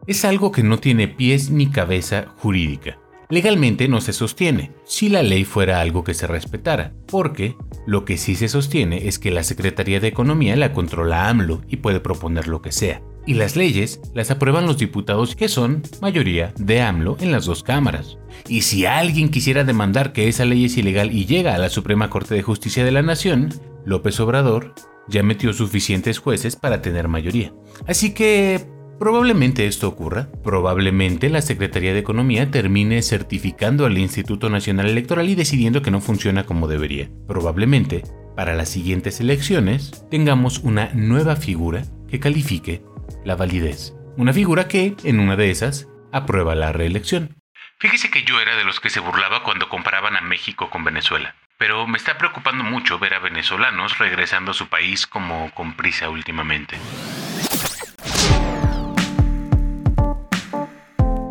Es 0.06 0.24
algo 0.24 0.50
que 0.50 0.62
no 0.62 0.78
tiene 0.78 1.08
pies 1.08 1.50
ni 1.50 1.66
cabeza 1.66 2.28
jurídica. 2.38 2.98
Legalmente 3.28 3.86
no 3.86 4.00
se 4.00 4.14
sostiene, 4.14 4.72
si 4.84 5.10
la 5.10 5.22
ley 5.22 5.44
fuera 5.44 5.80
algo 5.80 6.02
que 6.02 6.14
se 6.14 6.26
respetara, 6.26 6.94
porque 7.06 7.54
lo 7.86 8.06
que 8.06 8.16
sí 8.16 8.34
se 8.34 8.48
sostiene 8.48 9.08
es 9.08 9.18
que 9.18 9.30
la 9.30 9.44
Secretaría 9.44 10.00
de 10.00 10.08
Economía 10.08 10.56
la 10.56 10.72
controla 10.72 11.28
AMLO 11.28 11.60
y 11.68 11.76
puede 11.76 12.00
proponer 12.00 12.48
lo 12.48 12.62
que 12.62 12.72
sea 12.72 13.02
y 13.30 13.34
las 13.34 13.54
leyes 13.54 14.00
las 14.12 14.32
aprueban 14.32 14.66
los 14.66 14.76
diputados 14.76 15.36
que 15.36 15.46
son 15.46 15.82
mayoría 16.00 16.52
de 16.58 16.80
AMLO 16.80 17.16
en 17.20 17.30
las 17.30 17.44
dos 17.44 17.62
cámaras. 17.62 18.18
Y 18.48 18.62
si 18.62 18.86
alguien 18.86 19.28
quisiera 19.28 19.62
demandar 19.62 20.12
que 20.12 20.26
esa 20.26 20.44
ley 20.44 20.64
es 20.64 20.76
ilegal 20.76 21.12
y 21.12 21.26
llega 21.26 21.54
a 21.54 21.58
la 21.58 21.68
Suprema 21.68 22.10
Corte 22.10 22.34
de 22.34 22.42
Justicia 22.42 22.84
de 22.84 22.90
la 22.90 23.02
Nación, 23.02 23.50
López 23.84 24.18
Obrador 24.18 24.74
ya 25.06 25.22
metió 25.22 25.52
suficientes 25.52 26.18
jueces 26.18 26.56
para 26.56 26.82
tener 26.82 27.06
mayoría. 27.06 27.54
Así 27.86 28.14
que 28.14 28.66
probablemente 28.98 29.68
esto 29.68 29.86
ocurra. 29.86 30.28
Probablemente 30.42 31.30
la 31.30 31.40
Secretaría 31.40 31.92
de 31.92 32.00
Economía 32.00 32.50
termine 32.50 33.00
certificando 33.00 33.86
al 33.86 33.96
Instituto 33.96 34.50
Nacional 34.50 34.88
Electoral 34.88 35.28
y 35.28 35.36
decidiendo 35.36 35.82
que 35.82 35.92
no 35.92 36.00
funciona 36.00 36.46
como 36.46 36.66
debería. 36.66 37.08
Probablemente, 37.28 38.02
para 38.34 38.56
las 38.56 38.70
siguientes 38.70 39.20
elecciones, 39.20 40.04
tengamos 40.10 40.58
una 40.64 40.92
nueva 40.94 41.36
figura 41.36 41.84
que 42.08 42.18
califique 42.18 42.82
la 43.24 43.36
validez. 43.36 43.94
Una 44.16 44.32
figura 44.32 44.68
que, 44.68 44.96
en 45.04 45.20
una 45.20 45.36
de 45.36 45.50
esas, 45.50 45.88
aprueba 46.12 46.54
la 46.54 46.72
reelección. 46.72 47.36
Fíjese 47.78 48.10
que 48.10 48.24
yo 48.24 48.40
era 48.40 48.56
de 48.56 48.64
los 48.64 48.80
que 48.80 48.90
se 48.90 49.00
burlaba 49.00 49.42
cuando 49.42 49.68
comparaban 49.68 50.16
a 50.16 50.20
México 50.20 50.68
con 50.68 50.84
Venezuela. 50.84 51.34
Pero 51.56 51.86
me 51.86 51.98
está 51.98 52.18
preocupando 52.18 52.64
mucho 52.64 52.98
ver 52.98 53.14
a 53.14 53.18
venezolanos 53.18 53.98
regresando 53.98 54.50
a 54.50 54.54
su 54.54 54.68
país 54.68 55.06
como 55.06 55.50
con 55.54 55.74
prisa 55.74 56.10
últimamente. 56.10 56.76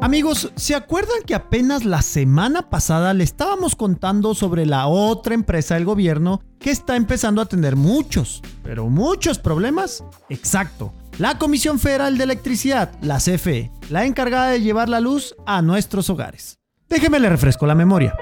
Amigos, 0.02 0.50
¿se 0.56 0.76
acuerdan 0.76 1.24
que 1.26 1.36
apenas 1.36 1.84
la 1.84 2.02
semana 2.02 2.70
pasada 2.70 3.14
le 3.14 3.26
estábamos 3.26 3.76
contando 3.76 4.34
sobre 4.34 4.66
la 4.66 4.88
otra 4.88 5.34
empresa 5.34 5.74
del 5.76 5.84
gobierno 5.84 6.42
que 6.58 6.72
está 6.72 6.96
empezando 6.96 7.42
a 7.42 7.48
tener 7.48 7.76
muchos, 7.76 8.42
pero 8.64 8.88
muchos 8.90 9.40
problemas? 9.40 10.06
Exacto, 10.30 10.94
la 11.18 11.38
Comisión 11.38 11.80
Federal 11.80 12.18
de 12.18 12.24
Electricidad, 12.24 12.94
la 13.02 13.18
CFE, 13.18 13.72
la 13.90 14.06
encargada 14.06 14.52
de 14.52 14.62
llevar 14.62 14.88
la 14.88 15.02
luz 15.02 15.36
a 15.46 15.62
nuestros 15.62 16.10
hogares. 16.10 16.60
Déjeme 16.88 17.20
le 17.20 17.28
refresco 17.28 17.68
la 17.68 17.76
memoria. 17.76 18.16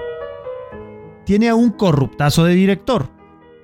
Tiene 1.25 1.47
a 1.47 1.55
un 1.55 1.69
corruptazo 1.69 2.43
de 2.43 2.55
director. 2.55 3.11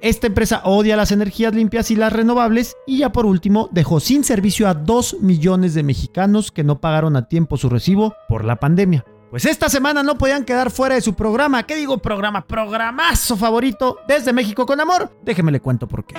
Esta 0.04 0.28
empresa 0.28 0.62
odia 0.66 0.98
las 0.98 1.14
energías 1.14 1.56
limpias 1.56 1.90
y 1.90 1.96
las 1.96 2.12
renovables 2.12 2.76
y 2.86 2.98
ya 2.98 3.14
por 3.14 3.26
último 3.26 3.70
dejó 3.72 4.02
sin 4.02 4.26
servicio 4.26 4.68
a 4.68 4.74
2 4.74 5.22
millones 5.22 5.76
de 5.76 5.84
mexicanos 5.84 6.52
que 6.52 6.66
no 6.66 6.82
pagaron 6.82 7.16
a 7.16 7.30
tiempo 7.30 7.56
su 7.56 7.70
recibo 7.70 8.14
por 8.28 8.44
la 8.44 8.58
pandemia. 8.58 9.06
Pues 9.30 9.46
esta 9.46 9.70
semana 9.70 10.04
no 10.04 10.18
podían 10.18 10.44
quedar 10.44 10.72
fuera 10.72 10.96
de 10.96 11.02
su 11.02 11.14
programa. 11.14 11.64
¿Qué 11.64 11.78
digo 11.78 12.00
programa? 12.00 12.46
Programazo 12.46 13.38
favorito 13.38 14.00
desde 14.06 14.34
México 14.34 14.66
con 14.66 14.82
amor. 14.82 15.10
Déjeme 15.24 15.54
le 15.54 15.62
cuento 15.62 15.88
por 15.88 16.04
qué. 16.04 16.16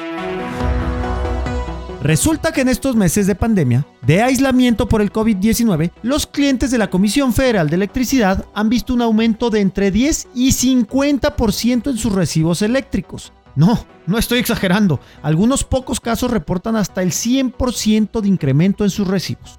Resulta 2.00 2.52
que 2.52 2.62
en 2.62 2.70
estos 2.70 2.96
meses 2.96 3.26
de 3.26 3.34
pandemia, 3.34 3.86
de 4.00 4.22
aislamiento 4.22 4.88
por 4.88 5.02
el 5.02 5.12
COVID-19, 5.12 5.90
los 6.00 6.26
clientes 6.26 6.70
de 6.70 6.78
la 6.78 6.88
Comisión 6.88 7.34
Federal 7.34 7.68
de 7.68 7.76
Electricidad 7.76 8.46
han 8.54 8.70
visto 8.70 8.94
un 8.94 9.02
aumento 9.02 9.50
de 9.50 9.60
entre 9.60 9.90
10 9.90 10.28
y 10.34 10.52
50% 10.52 11.90
en 11.90 11.98
sus 11.98 12.12
recibos 12.14 12.62
eléctricos. 12.62 13.34
No, 13.56 13.86
no 14.06 14.18
estoy 14.18 14.38
exagerando. 14.38 15.00
Algunos 15.22 15.64
pocos 15.64 16.00
casos 16.00 16.30
reportan 16.30 16.76
hasta 16.76 17.02
el 17.02 17.10
100% 17.10 18.20
de 18.20 18.28
incremento 18.28 18.84
en 18.84 18.90
sus 18.90 19.06
recibos. 19.06 19.58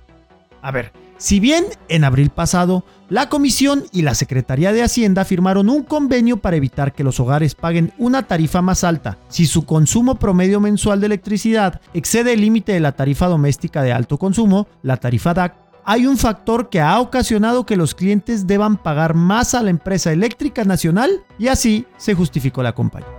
A 0.61 0.71
ver, 0.71 0.91
Si 1.17 1.39
bien 1.39 1.63
en 1.87 2.03
abril 2.03 2.29
pasado, 2.29 2.83
la 3.07 3.29
Comisión 3.29 3.85
y 3.93 4.01
la 4.01 4.15
Secretaría 4.15 4.73
de 4.73 4.83
Hacienda 4.83 5.23
firmaron 5.23 5.69
un 5.69 5.83
convenio 5.83 6.37
para 6.37 6.57
evitar 6.57 6.91
que 6.91 7.05
los 7.05 7.21
hogares 7.21 7.55
paguen 7.55 7.93
una 7.97 8.23
tarifa 8.23 8.61
más 8.61 8.83
alta 8.83 9.17
si 9.29 9.45
su 9.45 9.65
consumo 9.65 10.15
promedio 10.15 10.59
mensual 10.59 10.99
de 10.99 11.05
electricidad 11.05 11.79
excede 11.93 12.33
el 12.33 12.41
límite 12.41 12.73
de 12.73 12.81
la 12.81 12.91
tarifa 12.91 13.27
doméstica 13.27 13.81
de 13.81 13.93
alto 13.93 14.17
consumo, 14.17 14.67
la 14.83 14.97
tarifa 14.97 15.33
DAC, 15.33 15.55
hay 15.85 16.07
un 16.07 16.17
factor 16.17 16.69
que 16.69 16.81
ha 16.81 16.99
ocasionado 16.99 17.65
que 17.65 17.77
los 17.77 17.93
clientes 17.93 18.47
deban 18.47 18.75
pagar 18.75 19.13
más 19.13 19.53
a 19.53 19.61
la 19.61 19.69
empresa 19.69 20.11
eléctrica 20.11 20.65
nacional 20.65 21.23
y 21.37 21.47
así 21.47 21.85
se 21.97 22.15
justificó 22.15 22.63
la 22.63 22.73
compañía. 22.73 23.14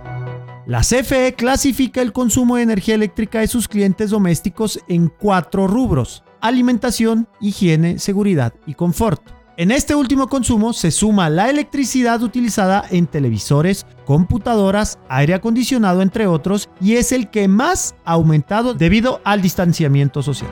La 0.67 0.81
CFE 0.81 1.33
clasifica 1.33 2.01
el 2.01 2.11
consumo 2.11 2.57
de 2.57 2.63
energía 2.63 2.95
eléctrica 2.95 3.39
de 3.39 3.47
sus 3.47 3.69
clientes 3.69 4.09
domésticos 4.09 4.81
en 4.89 5.07
cuatro 5.07 5.65
rubros 5.65 6.23
alimentación, 6.41 7.27
higiene, 7.39 7.99
seguridad 7.99 8.53
y 8.65 8.73
confort. 8.73 9.21
En 9.57 9.71
este 9.71 9.95
último 9.95 10.27
consumo 10.27 10.73
se 10.73 10.91
suma 10.91 11.29
la 11.29 11.49
electricidad 11.49 12.21
utilizada 12.21 12.85
en 12.91 13.07
televisores, 13.07 13.85
computadoras, 14.05 14.99
aire 15.09 15.33
acondicionado, 15.33 16.01
entre 16.01 16.27
otros, 16.27 16.69
y 16.79 16.95
es 16.95 17.11
el 17.11 17.29
que 17.29 17.47
más 17.47 17.95
ha 18.05 18.13
aumentado 18.13 18.73
debido 18.73 19.19
al 19.23 19.41
distanciamiento 19.41 20.21
social. 20.21 20.51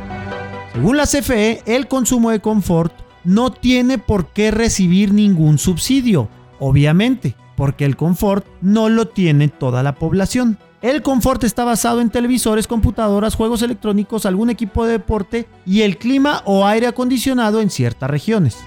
Según 0.73 0.97
la 0.97 1.05
CFE, 1.05 1.61
el 1.65 1.87
consumo 1.87 2.31
de 2.31 2.39
confort 2.39 2.93
no 3.25 3.51
tiene 3.51 3.97
por 3.97 4.27
qué 4.27 4.49
recibir 4.49 5.13
ningún 5.13 5.59
subsidio, 5.59 6.29
obviamente, 6.59 7.35
porque 7.55 7.85
el 7.85 7.95
confort 7.95 8.45
no 8.61 8.89
lo 8.89 9.07
tiene 9.07 9.47
toda 9.47 9.83
la 9.83 9.95
población. 9.95 10.57
El 10.81 11.01
confort 11.01 11.43
está 11.43 11.63
basado 11.63 12.01
en 12.01 12.11
televisores, 12.11 12.67
computadoras, 12.67 13.35
juegos 13.35 13.61
electrónicos, 13.61 14.25
algún 14.25 14.49
equipo 14.49 14.85
de 14.85 14.93
deporte 14.93 15.47
y 15.65 15.81
el 15.81 15.97
clima 15.97 16.43
o 16.45 16.67
aire 16.67 16.87
acondicionado 16.87 17.61
en 17.61 17.69
ciertas 17.69 18.09
regiones. 18.09 18.57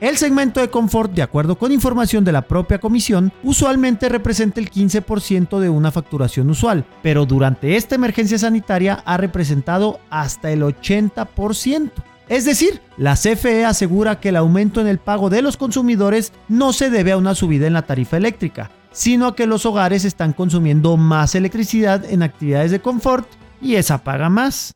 El 0.00 0.16
segmento 0.16 0.60
de 0.60 0.68
confort, 0.68 1.12
de 1.12 1.22
acuerdo 1.22 1.56
con 1.56 1.70
información 1.70 2.24
de 2.24 2.32
la 2.32 2.42
propia 2.42 2.80
comisión, 2.80 3.32
usualmente 3.44 4.08
representa 4.08 4.58
el 4.58 4.68
15% 4.68 5.60
de 5.60 5.68
una 5.68 5.92
facturación 5.92 6.50
usual, 6.50 6.84
pero 7.02 7.24
durante 7.24 7.76
esta 7.76 7.94
emergencia 7.94 8.36
sanitaria 8.36 9.00
ha 9.04 9.16
representado 9.16 10.00
hasta 10.10 10.50
el 10.50 10.62
80%. 10.62 11.92
Es 12.28 12.44
decir, 12.44 12.80
la 12.96 13.14
CFE 13.14 13.64
asegura 13.64 14.20
que 14.20 14.30
el 14.30 14.36
aumento 14.36 14.80
en 14.80 14.86
el 14.86 14.98
pago 14.98 15.28
de 15.28 15.42
los 15.42 15.56
consumidores 15.56 16.32
no 16.48 16.72
se 16.72 16.90
debe 16.90 17.12
a 17.12 17.16
una 17.16 17.34
subida 17.34 17.66
en 17.66 17.72
la 17.72 17.82
tarifa 17.82 18.16
eléctrica, 18.16 18.70
sino 18.92 19.26
a 19.26 19.36
que 19.36 19.46
los 19.46 19.66
hogares 19.66 20.04
están 20.04 20.32
consumiendo 20.32 20.96
más 20.96 21.34
electricidad 21.34 22.04
en 22.04 22.22
actividades 22.22 22.70
de 22.70 22.80
confort 22.80 23.28
y 23.60 23.74
esa 23.74 23.98
paga 24.02 24.28
más. 24.28 24.72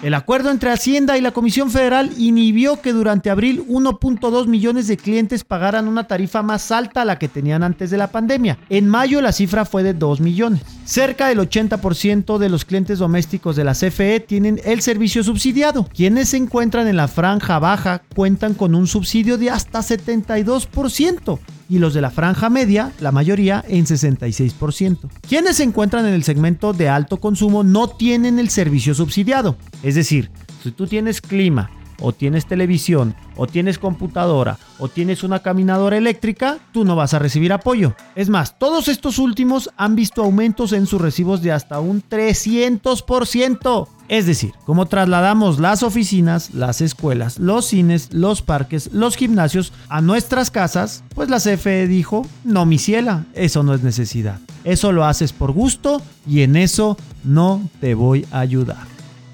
El 0.00 0.14
acuerdo 0.14 0.50
entre 0.50 0.70
Hacienda 0.70 1.18
y 1.18 1.20
la 1.20 1.32
Comisión 1.32 1.72
Federal 1.72 2.12
inhibió 2.18 2.80
que 2.80 2.92
durante 2.92 3.30
abril 3.30 3.64
1.2 3.66 4.46
millones 4.46 4.86
de 4.86 4.96
clientes 4.96 5.42
pagaran 5.42 5.88
una 5.88 6.06
tarifa 6.06 6.40
más 6.40 6.70
alta 6.70 7.02
a 7.02 7.04
la 7.04 7.18
que 7.18 7.26
tenían 7.26 7.64
antes 7.64 7.90
de 7.90 7.96
la 7.96 8.12
pandemia. 8.12 8.58
En 8.68 8.86
mayo 8.86 9.20
la 9.20 9.32
cifra 9.32 9.64
fue 9.64 9.82
de 9.82 9.94
2 9.94 10.20
millones. 10.20 10.62
Cerca 10.84 11.26
del 11.26 11.40
80% 11.40 12.38
de 12.38 12.48
los 12.48 12.64
clientes 12.64 13.00
domésticos 13.00 13.56
de 13.56 13.64
la 13.64 13.74
CFE 13.74 14.20
tienen 14.20 14.60
el 14.64 14.82
servicio 14.82 15.24
subsidiado. 15.24 15.88
Quienes 15.92 16.28
se 16.28 16.36
encuentran 16.36 16.86
en 16.86 16.96
la 16.96 17.08
franja 17.08 17.58
baja 17.58 18.02
cuentan 18.14 18.54
con 18.54 18.76
un 18.76 18.86
subsidio 18.86 19.36
de 19.36 19.50
hasta 19.50 19.80
72% 19.80 21.40
y 21.68 21.78
los 21.78 21.94
de 21.94 22.00
la 22.00 22.10
franja 22.10 22.48
media, 22.50 22.92
la 23.00 23.12
mayoría, 23.12 23.64
en 23.68 23.84
66%. 23.84 24.98
Quienes 25.28 25.56
se 25.56 25.64
encuentran 25.64 26.06
en 26.06 26.14
el 26.14 26.24
segmento 26.24 26.72
de 26.72 26.88
alto 26.88 27.18
consumo 27.18 27.62
no 27.62 27.88
tienen 27.88 28.38
el 28.38 28.48
servicio 28.48 28.94
subsidiado. 28.94 29.56
Es 29.82 29.94
decir, 29.94 30.30
si 30.62 30.70
tú 30.70 30.86
tienes 30.86 31.20
clima, 31.20 31.70
o 32.00 32.12
tienes 32.12 32.46
televisión, 32.46 33.14
o 33.36 33.46
tienes 33.46 33.78
computadora, 33.78 34.58
o 34.78 34.88
tienes 34.88 35.22
una 35.22 35.40
caminadora 35.40 35.96
eléctrica, 35.96 36.58
tú 36.72 36.84
no 36.84 36.96
vas 36.96 37.14
a 37.14 37.18
recibir 37.18 37.52
apoyo. 37.52 37.94
Es 38.14 38.28
más, 38.28 38.58
todos 38.58 38.88
estos 38.88 39.18
últimos 39.18 39.70
han 39.76 39.96
visto 39.96 40.22
aumentos 40.22 40.72
en 40.72 40.86
sus 40.86 41.00
recibos 41.00 41.42
de 41.42 41.52
hasta 41.52 41.80
un 41.80 42.02
300%. 42.02 43.88
Es 44.08 44.24
decir, 44.24 44.52
como 44.64 44.86
trasladamos 44.86 45.60
las 45.60 45.82
oficinas, 45.82 46.54
las 46.54 46.80
escuelas, 46.80 47.38
los 47.38 47.66
cines, 47.66 48.12
los 48.12 48.40
parques, 48.40 48.90
los 48.92 49.16
gimnasios 49.16 49.72
a 49.90 50.00
nuestras 50.00 50.50
casas, 50.50 51.04
pues 51.14 51.28
la 51.28 51.38
CFE 51.38 51.86
dijo, 51.86 52.26
no 52.42 52.64
mi 52.64 52.78
ciela, 52.78 53.26
eso 53.34 53.62
no 53.62 53.74
es 53.74 53.82
necesidad. 53.82 54.40
Eso 54.64 54.92
lo 54.92 55.04
haces 55.04 55.34
por 55.34 55.52
gusto 55.52 56.00
y 56.26 56.40
en 56.40 56.56
eso 56.56 56.96
no 57.22 57.68
te 57.80 57.94
voy 57.94 58.26
a 58.30 58.40
ayudar. 58.40 58.86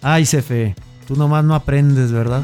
Ay 0.03 0.25
CFE, 0.25 0.75
tú 1.07 1.17
nomás 1.17 1.45
no 1.45 1.55
aprendes, 1.55 2.13
¿verdad? 2.13 2.43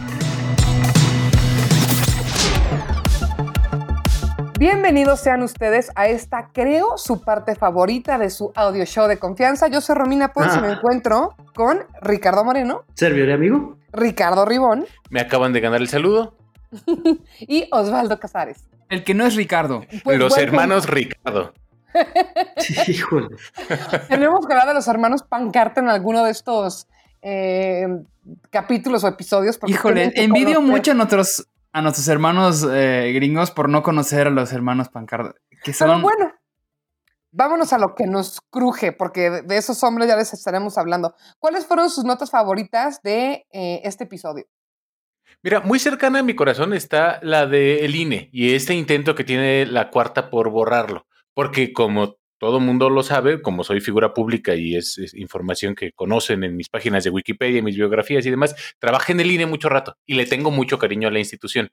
Bienvenidos 4.59 5.21
sean 5.21 5.43
ustedes 5.43 5.91
a 5.95 6.09
esta, 6.09 6.51
creo, 6.53 6.99
su 6.99 7.23
parte 7.23 7.55
favorita 7.55 8.19
de 8.19 8.29
su 8.29 8.53
audio 8.55 8.85
show 8.85 9.09
de 9.09 9.19
confianza. 9.19 9.69
Yo 9.69 9.81
soy 9.81 9.95
Romina 9.95 10.35
Ponce 10.35 10.59
y 10.59 10.61
me 10.61 10.73
encuentro 10.73 11.35
con 11.55 11.79
Ricardo 12.03 12.45
Moreno. 12.45 12.85
Servidor 12.95 13.31
amigo. 13.33 13.79
Ricardo 13.93 14.45
Ribón. 14.45 14.85
Me 15.09 15.21
acaban 15.21 15.55
de 15.55 15.61
ganar 15.61 15.81
el 15.81 15.89
saludo. 15.89 16.35
y 17.41 17.69
Osvaldo 17.73 18.21
Casares. 18.21 18.67
El 18.91 19.03
que 19.03 19.15
no 19.15 19.25
es 19.25 19.35
Ricardo. 19.35 19.83
Pues 20.05 20.19
los 20.19 20.37
hermanos 20.37 20.87
Ricardo. 20.87 21.55
Híjole. 22.87 23.29
Tenemos 24.09 24.47
que 24.47 24.53
hablar 24.53 24.69
de 24.69 24.75
los 24.75 24.87
hermanos 24.89 25.23
Pancarta 25.23 25.81
en 25.81 25.89
alguno 25.89 26.23
de 26.23 26.33
estos 26.33 26.87
eh, 27.23 27.87
capítulos 28.51 29.05
o 29.05 29.09
episodios. 29.09 29.59
Híjole, 29.66 30.12
envidio 30.14 30.61
mucho 30.61 30.93
a 30.93 30.95
nuestros, 30.95 31.49
a 31.73 31.83
nuestros 31.83 32.09
hermanos 32.09 32.66
eh, 32.71 33.12
gringos 33.14 33.51
por 33.51 33.68
no 33.68 33.83
conocer 33.83 34.27
a 34.27 34.31
los 34.31 34.53
hermanos. 34.53 34.89
Que 35.62 35.73
son... 35.73 35.89
Pero 35.89 36.01
bueno, 36.01 36.33
vámonos 37.33 37.73
a 37.73 37.79
lo 37.79 37.95
que 37.95 38.07
nos 38.07 38.41
cruje, 38.51 38.93
porque 38.93 39.43
de 39.43 39.57
esos 39.57 39.83
hombres 39.83 40.09
ya 40.09 40.16
les 40.16 40.33
estaremos 40.33 40.79
hablando. 40.79 41.14
¿Cuáles 41.39 41.66
fueron 41.66 41.91
sus 41.91 42.05
notas 42.05 42.31
favoritas 42.31 43.03
de 43.03 43.47
eh, 43.53 43.81
este 43.85 44.05
episodio? 44.05 44.47
Mira, 45.43 45.61
muy 45.61 45.79
cercana 45.79 46.18
a 46.18 46.23
mi 46.23 46.35
corazón 46.35 46.75
está 46.75 47.18
la 47.23 47.47
de 47.47 47.85
el 47.85 47.95
INE 47.95 48.29
y 48.33 48.55
este 48.55 48.75
intento 48.75 49.14
que 49.14 49.25
tiene 49.25 49.64
la 49.64 49.91
cuarta 49.91 50.29
por 50.29 50.51
borrarlo, 50.51 51.07
porque 51.35 51.73
como 51.73 52.16
todo 52.41 52.59
mundo 52.59 52.88
lo 52.88 53.03
sabe, 53.03 53.43
como 53.43 53.64
soy 53.64 53.82
figura 53.82 54.14
pública 54.14 54.55
y 54.55 54.74
es, 54.74 54.99
información 55.14 55.74
que 55.74 55.93
conocen 55.93 56.43
en 56.43 56.57
mis 56.57 56.70
páginas 56.70 57.05
de 57.05 57.11
Wikipedia, 57.11 57.62
mis 57.62 57.76
biografías 57.76 58.24
y 58.24 58.30
demás, 58.30 58.57
trabajé 58.78 59.12
en 59.12 59.20
el 59.20 59.30
INE 59.30 59.45
mucho 59.45 59.68
rato 59.68 59.99
y 60.07 60.14
le 60.14 60.24
tengo 60.24 60.51
mucho 60.51 60.78
cariño 60.78 61.09
a 61.09 61.11
la 61.11 61.18
institución. 61.18 61.70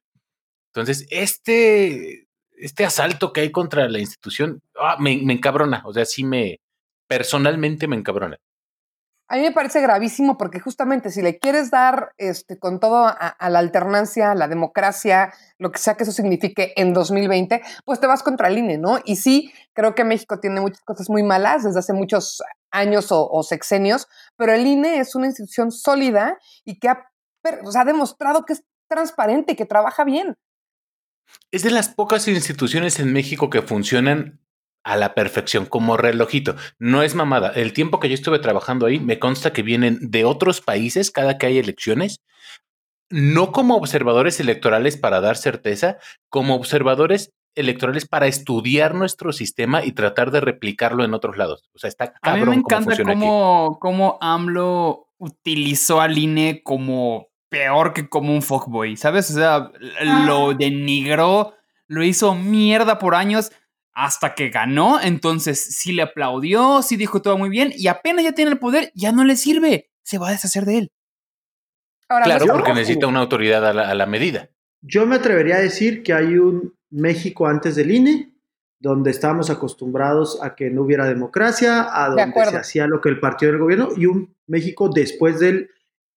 Entonces, 0.74 1.08
este, 1.10 2.28
este 2.52 2.84
asalto 2.84 3.32
que 3.32 3.42
hay 3.42 3.52
contra 3.52 3.88
la 3.88 4.00
institución 4.00 4.62
ah, 4.78 4.98
me, 5.00 5.18
me 5.24 5.34
encabrona, 5.34 5.84
o 5.86 5.94
sea, 5.94 6.04
sí 6.04 6.26
me, 6.26 6.60
personalmente 7.08 7.88
me 7.88 7.96
encabrona. 7.96 8.38
A 9.30 9.36
mí 9.36 9.42
me 9.42 9.52
parece 9.52 9.82
gravísimo 9.82 10.38
porque 10.38 10.62
justamente 10.62 11.12
si 11.12 11.22
le 11.22 11.38
quieres 11.38 11.70
dar 11.70 12.14
este, 12.18 12.58
con 12.58 12.80
todo 12.80 13.08
a, 13.08 13.50
la 13.50 13.60
alternancia, 13.60 14.32
a 14.32 14.36
la 14.36 14.48
democracia, 14.48 15.34
lo 15.58 15.72
que 15.72 15.80
sea 15.80 15.96
que 15.96 16.04
eso 16.04 16.14
signifique 16.14 16.72
en 16.78 16.94
2020, 16.94 17.62
pues 17.84 18.00
te 18.00 18.08
vas 18.08 18.24
contra 18.24 18.48
el 18.48 18.58
INE, 18.58 18.78
¿no? 18.78 19.00
Y 19.04 19.18
sí, 19.18 19.52
creo 19.74 19.96
que 19.96 20.06
México 20.06 20.40
tiene 20.40 20.62
muchas 20.62 20.82
cosas 20.84 21.10
muy 21.10 21.24
malas 21.24 21.64
desde 21.64 21.80
hace 21.80 21.92
muchos 21.92 22.42
años 22.72 23.12
o, 23.12 23.30
o 23.30 23.44
sexenios, 23.44 24.08
pero 24.38 24.54
el 24.54 24.66
INE 24.66 25.00
es 25.00 25.14
una 25.14 25.28
institución 25.28 25.74
sólida 25.74 26.38
y 26.64 26.80
que 26.80 26.88
ha, 26.88 27.12
o 27.66 27.72
sea, 27.72 27.82
ha 27.82 27.86
demostrado 27.86 28.46
que 28.46 28.54
es 28.54 28.64
transparente 28.88 29.54
y 29.54 29.56
que 29.58 29.66
trabaja 29.66 30.06
bien. 30.06 30.38
Es 31.52 31.64
de 31.64 31.72
las 31.72 31.90
pocas 31.90 32.30
instituciones 32.30 33.00
en 33.00 33.12
México 33.12 33.50
que 33.50 33.62
funcionan 33.62 34.40
a 34.88 34.96
la 34.96 35.14
perfección, 35.14 35.66
como 35.66 35.98
relojito. 35.98 36.56
No 36.80 37.04
es 37.04 37.14
mamada. 37.14 37.50
El 37.50 37.74
tiempo 37.74 38.00
que 38.00 38.08
yo 38.08 38.16
estuve 38.16 38.40
trabajando 38.40 38.86
ahí, 38.86 39.00
me 39.00 39.20
consta 39.20 39.52
que 39.52 39.62
vienen 39.62 40.00
de 40.02 40.24
otros 40.24 40.62
países 40.62 41.12
cada 41.12 41.38
que 41.38 41.46
hay 41.46 41.58
elecciones, 41.58 42.22
no 43.10 43.52
como 43.52 43.76
observadores 43.76 44.40
electorales 44.40 44.96
para 44.96 45.20
dar 45.20 45.36
certeza, 45.36 45.98
como 46.30 46.56
observadores 46.56 47.34
electorales 47.56 48.08
para 48.08 48.28
estudiar 48.28 48.96
nuestro 48.96 49.34
sistema 49.34 49.84
y 49.84 49.92
tratar 49.92 50.32
de 50.32 50.40
replicarlo 50.40 51.04
en 51.04 51.14
otros 51.14 51.38
lados. 51.38 51.70
O 51.76 51.80
sea, 51.80 51.90
está 51.90 52.14
cabrón. 52.14 52.44
A 52.44 52.46
mí 52.46 52.50
me 52.52 52.56
encanta 52.56 52.96
cómo, 53.04 53.78
cómo 53.82 54.18
AMLO 54.22 55.10
utilizó 55.18 56.00
al 56.00 56.18
INE 56.18 56.62
como 56.64 57.28
peor 57.50 57.94
que 57.94 58.08
como 58.08 58.32
un 58.32 58.42
fuckboy, 58.42 58.96
¿sabes? 58.96 59.32
O 59.32 59.34
sea, 59.34 59.70
lo 60.26 60.54
denigró, 60.54 61.56
lo 61.88 62.04
hizo 62.04 62.36
mierda 62.36 63.00
por 63.00 63.16
años 63.16 63.52
hasta 63.98 64.36
que 64.36 64.50
ganó, 64.50 65.02
entonces 65.02 65.60
sí 65.76 65.92
le 65.92 66.04
aplaudió, 66.04 66.84
sí 66.84 66.98
dijo 66.98 67.24
todo 67.24 67.36
muy 67.36 67.50
bien 67.50 67.74
y 67.76 67.88
apenas 67.88 68.24
ya 68.24 68.34
tiene 68.34 68.52
el 68.52 68.60
poder, 68.60 68.92
ya 68.94 69.12
no 69.12 69.24
le 69.26 69.36
sirve, 69.36 69.90
se 70.04 70.20
va 70.20 70.30
a 70.30 70.32
deshacer 70.34 70.66
de 70.66 70.78
él. 70.78 70.92
Ahora, 72.08 72.26
claro, 72.26 72.46
porque 72.46 72.74
necesita 72.76 73.08
una 73.08 73.22
autoridad 73.22 73.66
a 73.66 73.74
la, 73.74 73.90
a 73.90 73.96
la, 73.96 74.06
medida. 74.06 74.50
Yo 74.82 75.08
me 75.08 75.16
atrevería 75.16 75.56
a 75.56 75.62
decir 75.62 76.04
que 76.04 76.14
hay 76.14 76.38
un 76.38 76.76
México 76.92 77.48
antes 77.48 77.76
del 77.76 77.90
INE, 77.90 78.34
donde 78.80 79.10
estábamos 79.10 79.50
acostumbrados 79.50 80.44
a 80.44 80.54
que 80.54 80.70
no 80.70 80.84
hubiera 80.84 81.06
democracia, 81.06 81.88
a 81.92 82.10
donde 82.10 82.26
de 82.26 82.46
se 82.52 82.58
hacía 82.58 82.86
lo 82.86 83.02
que 83.02 83.10
el 83.10 83.20
partido 83.20 83.52
del 83.52 83.62
gobierno, 83.62 83.90
y 83.98 84.06
un 84.06 84.36
México 84.46 84.90
después 84.94 85.40
del 85.40 85.72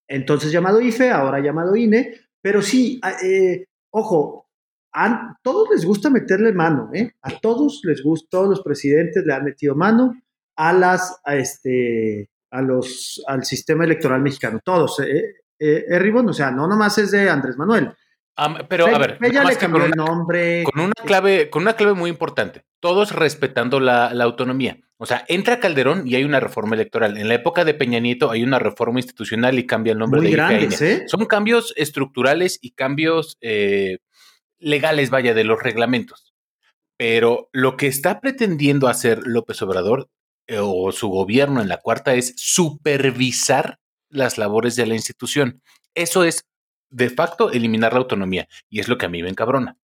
entonces 0.07 0.53
llamado 0.53 0.83
IFE, 0.83 1.11
ahora 1.11 1.41
llamado 1.41 1.75
INE, 1.77 2.15
pero 2.43 2.61
sí, 2.61 3.01
eh, 3.25 3.65
ojo, 3.91 4.50
a 4.93 5.37
todos 5.43 5.69
les 5.71 5.85
gusta 5.85 6.11
meterle 6.11 6.53
mano, 6.53 6.91
¿eh? 6.93 7.13
A 7.23 7.31
todos 7.39 7.81
les 7.85 8.03
gusta, 8.03 8.29
todos 8.31 8.49
los 8.49 8.63
presidentes 8.63 9.25
le 9.25 9.33
han 9.33 9.45
metido 9.45 9.75
mano 9.75 10.15
a 10.57 10.73
las, 10.73 11.21
a 11.25 11.37
este, 11.37 12.31
a 12.51 12.63
los, 12.63 13.23
al 13.27 13.45
sistema 13.45 13.85
electoral 13.85 14.21
mexicano, 14.21 14.61
todos, 14.65 15.01
¿eh? 15.01 15.37
eh, 15.59 15.85
eh 15.89 15.99
Ribón, 15.99 16.29
o 16.29 16.33
sea, 16.33 16.51
no 16.51 16.67
nomás 16.67 16.99
es 16.99 17.11
de 17.11 17.29
Andrés 17.29 17.57
Manuel. 17.57 17.93
Um, 18.39 18.57
pero 18.69 18.87
a 18.87 18.99
ver, 18.99 19.19
ella 19.21 19.45
le 19.45 19.57
cambió 19.57 19.85
el 19.85 19.91
nombre. 19.93 20.65
Con 20.65 20.85
una 20.85 20.95
clave, 21.05 21.51
con 21.51 21.63
una 21.63 21.75
clave 21.75 21.95
muy 21.95 22.09
importante. 22.09 22.63
Todos 22.81 23.13
respetando 23.13 23.81
la, 23.81 24.15
la, 24.15 24.25
autonomía. 24.25 24.79
O 24.97 25.05
sea, 25.05 25.25
entra 25.29 25.61
Calderón 25.61 26.07
y 26.07 26.15
hay 26.15 26.25
una 26.25 26.41
reforma 26.41 26.75
electoral. 26.75 27.19
En 27.19 27.29
la 27.29 27.35
época 27.35 27.65
de 27.65 27.75
Peña 27.75 27.99
Nieto 27.99 28.31
hay 28.31 28.43
una 28.43 28.59
reforma 28.59 28.99
institucional 28.99 29.59
y 29.59 29.67
cambia 29.67 29.93
el 29.93 29.99
nombre 29.99 30.21
muy 30.21 30.31
de 30.31 30.37
grandes, 30.37 30.81
¿eh? 30.81 31.05
Son 31.07 31.27
cambios 31.27 31.75
estructurales 31.77 32.59
y 32.63 32.71
cambios 32.71 33.37
eh, 33.43 33.99
legales, 34.61 35.11
vaya, 35.11 35.35
de 35.35 35.45
los 35.45 35.63
reglamentos. 35.63 36.33
Pero 36.97 37.49
lo 37.53 37.77
que 37.77 37.87
está 37.87 38.21
pretendiendo 38.21 38.89
hacer 38.89 39.21
López 39.25 39.61
Obrador 39.63 40.09
eh, 40.47 40.59
o 40.61 40.93
su 40.93 41.09
gobierno 41.09 41.61
en 41.61 41.69
la 41.69 41.79
cuarta 41.79 42.15
es 42.15 42.35
supervisar 42.37 43.79
las 44.09 44.39
labores 44.39 44.77
de 44.77 44.87
la 44.87 44.95
institución. 44.95 45.63
Eso 45.95 46.25
es 46.25 46.45
de 46.91 47.09
facto 47.09 47.51
eliminar 47.51 47.93
la 47.93 48.01
autonomía 48.01 48.49
y 48.69 48.81
es 48.81 48.89
lo 48.89 48.99
que 48.99 49.07
a 49.07 49.09
mí 49.09 49.23
me 49.23 49.31
encabrona. 49.31 49.79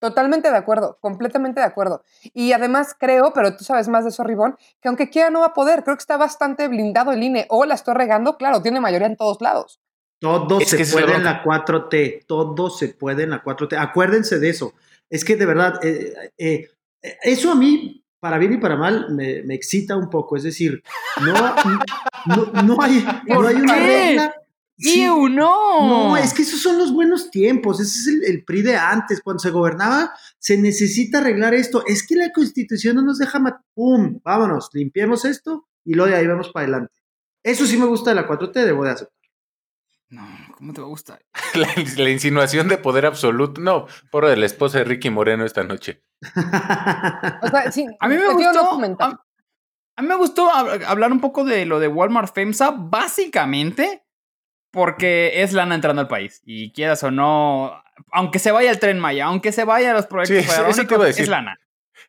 Totalmente 0.00 0.50
de 0.50 0.56
acuerdo, 0.56 0.98
completamente 1.00 1.60
de 1.60 1.66
acuerdo. 1.66 2.04
Y 2.32 2.52
además 2.52 2.94
creo, 2.96 3.32
pero 3.32 3.56
tú 3.56 3.64
sabes 3.64 3.88
más 3.88 4.04
de 4.04 4.10
eso, 4.10 4.22
Ribón, 4.22 4.56
que 4.80 4.88
aunque 4.88 5.10
quiera 5.10 5.30
no 5.30 5.40
va 5.40 5.46
a 5.46 5.54
poder, 5.54 5.82
creo 5.82 5.96
que 5.96 6.02
está 6.02 6.16
bastante 6.16 6.68
blindado 6.68 7.10
el 7.10 7.22
INE. 7.22 7.46
O 7.48 7.64
la 7.64 7.74
estoy 7.74 7.94
regando, 7.94 8.36
claro, 8.36 8.62
tiene 8.62 8.80
mayoría 8.80 9.08
en 9.08 9.16
todos 9.16 9.40
lados. 9.40 9.80
Todo 10.18 10.60
es 10.60 10.68
se 10.68 10.84
puede 10.86 11.14
en 11.14 11.24
la 11.24 11.42
4T, 11.42 12.24
todo 12.26 12.70
se 12.70 12.88
puede 12.88 13.22
en 13.22 13.30
la 13.30 13.42
4T. 13.42 13.76
Acuérdense 13.78 14.38
de 14.38 14.48
eso. 14.48 14.74
Es 15.08 15.24
que 15.24 15.36
de 15.36 15.46
verdad, 15.46 15.84
eh, 15.84 16.32
eh, 16.36 16.68
eh, 17.02 17.16
eso 17.22 17.52
a 17.52 17.54
mí, 17.54 18.04
para 18.18 18.38
bien 18.38 18.54
y 18.54 18.56
para 18.58 18.76
mal, 18.76 19.14
me, 19.14 19.42
me 19.44 19.54
excita 19.54 19.96
un 19.96 20.10
poco. 20.10 20.36
Es 20.36 20.42
decir, 20.42 20.82
no, 21.24 21.54
no, 22.26 22.62
no 22.62 22.82
hay, 22.82 23.06
no 23.26 23.46
hay 23.46 23.54
una 23.56 23.76
regla 23.76 24.34
Sí. 24.78 25.04
no! 25.04 25.28
No, 25.28 26.16
es 26.16 26.32
que 26.32 26.42
esos 26.42 26.60
son 26.62 26.78
los 26.78 26.92
buenos 26.92 27.30
tiempos. 27.30 27.80
Ese 27.80 27.98
es 27.98 28.06
el, 28.06 28.24
el, 28.24 28.44
PRI 28.44 28.62
de 28.62 28.76
antes. 28.76 29.20
Cuando 29.20 29.40
se 29.40 29.50
gobernaba, 29.50 30.12
se 30.38 30.56
necesita 30.56 31.18
arreglar 31.18 31.54
esto. 31.54 31.84
Es 31.86 32.06
que 32.06 32.14
la 32.14 32.30
constitución 32.32 32.96
no 32.96 33.02
nos 33.02 33.18
deja. 33.18 33.40
¡Pum! 33.74 34.20
Vámonos, 34.22 34.70
limpiemos 34.72 35.24
esto 35.24 35.66
y 35.84 35.94
luego 35.94 36.10
de 36.12 36.16
ahí 36.18 36.26
vamos 36.26 36.50
para 36.50 36.64
adelante. 36.64 36.94
Eso 37.42 37.66
sí 37.66 37.76
me 37.76 37.86
gusta 37.86 38.10
de 38.10 38.16
la 38.16 38.28
4T, 38.28 38.52
debo 38.52 38.84
de 38.84 38.90
aceptar. 38.90 39.17
No, 40.10 40.26
¿cómo 40.56 40.72
te 40.72 40.80
va 40.80 40.86
a 40.86 40.90
gustar? 40.90 41.22
La, 41.54 41.68
la 41.96 42.10
insinuación 42.10 42.68
de 42.68 42.78
poder 42.78 43.06
absoluto. 43.06 43.60
No, 43.60 43.86
por 44.10 44.26
de 44.26 44.36
la 44.36 44.46
esposa 44.46 44.78
de 44.78 44.84
Ricky 44.84 45.10
Moreno 45.10 45.44
esta 45.44 45.64
noche. 45.64 46.02
o 47.42 47.48
sea, 47.48 47.70
sí, 47.70 47.86
a 48.00 48.08
mí 48.08 48.16
me 48.16 48.32
gustó. 48.32 48.80
A, 49.00 49.24
a, 49.96 50.02
mí 50.02 50.08
me 50.08 50.14
gustó 50.14 50.50
hablar 50.50 51.12
un 51.12 51.20
poco 51.20 51.44
de 51.44 51.66
lo 51.66 51.78
de 51.80 51.88
Walmart 51.88 52.32
FEMSA. 52.34 52.70
Básicamente 52.70 54.04
porque 54.70 55.42
es 55.42 55.52
lana 55.52 55.74
entrando 55.74 56.02
al 56.02 56.08
país. 56.08 56.42
Y 56.44 56.72
quieras 56.72 57.02
o 57.02 57.10
no, 57.10 57.82
aunque 58.12 58.38
se 58.38 58.52
vaya 58.52 58.70
el 58.70 58.78
tren 58.78 58.98
Maya, 58.98 59.26
aunque 59.26 59.52
se 59.52 59.64
vaya 59.64 59.90
a 59.90 59.94
los 59.94 60.06
proyectos 60.06 60.54
sí, 60.54 60.62
eso 60.68 60.86
te 60.86 60.94
iba 60.94 61.04
a 61.04 61.06
decir. 61.06 61.24
es 61.24 61.28
lana. 61.28 61.58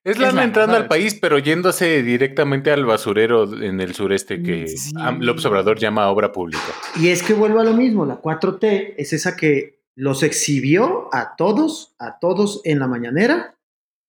Es, 0.03 0.15
es 0.15 0.19
lana, 0.19 0.33
lana 0.33 0.43
entrando 0.45 0.75
al 0.77 0.87
país, 0.87 1.17
pero 1.19 1.39
yéndose 1.39 2.03
directamente 2.03 2.71
al 2.71 2.85
basurero 2.85 3.61
en 3.61 3.81
el 3.81 3.93
sureste 3.93 4.41
que 4.41 4.67
sí. 4.67 4.93
López 5.19 5.45
Obrador 5.45 5.77
llama 5.77 6.09
obra 6.09 6.31
pública. 6.31 6.63
Y 6.99 7.09
es 7.09 7.23
que 7.23 7.33
vuelvo 7.33 7.59
a 7.59 7.63
lo 7.63 7.73
mismo, 7.73 8.05
la 8.05 8.21
4T 8.21 8.95
es 8.97 9.13
esa 9.13 9.35
que 9.35 9.79
los 9.95 10.23
exhibió 10.23 11.09
a 11.13 11.35
todos, 11.35 11.95
a 11.99 12.19
todos 12.19 12.61
en 12.63 12.79
la 12.79 12.87
mañanera, 12.87 13.55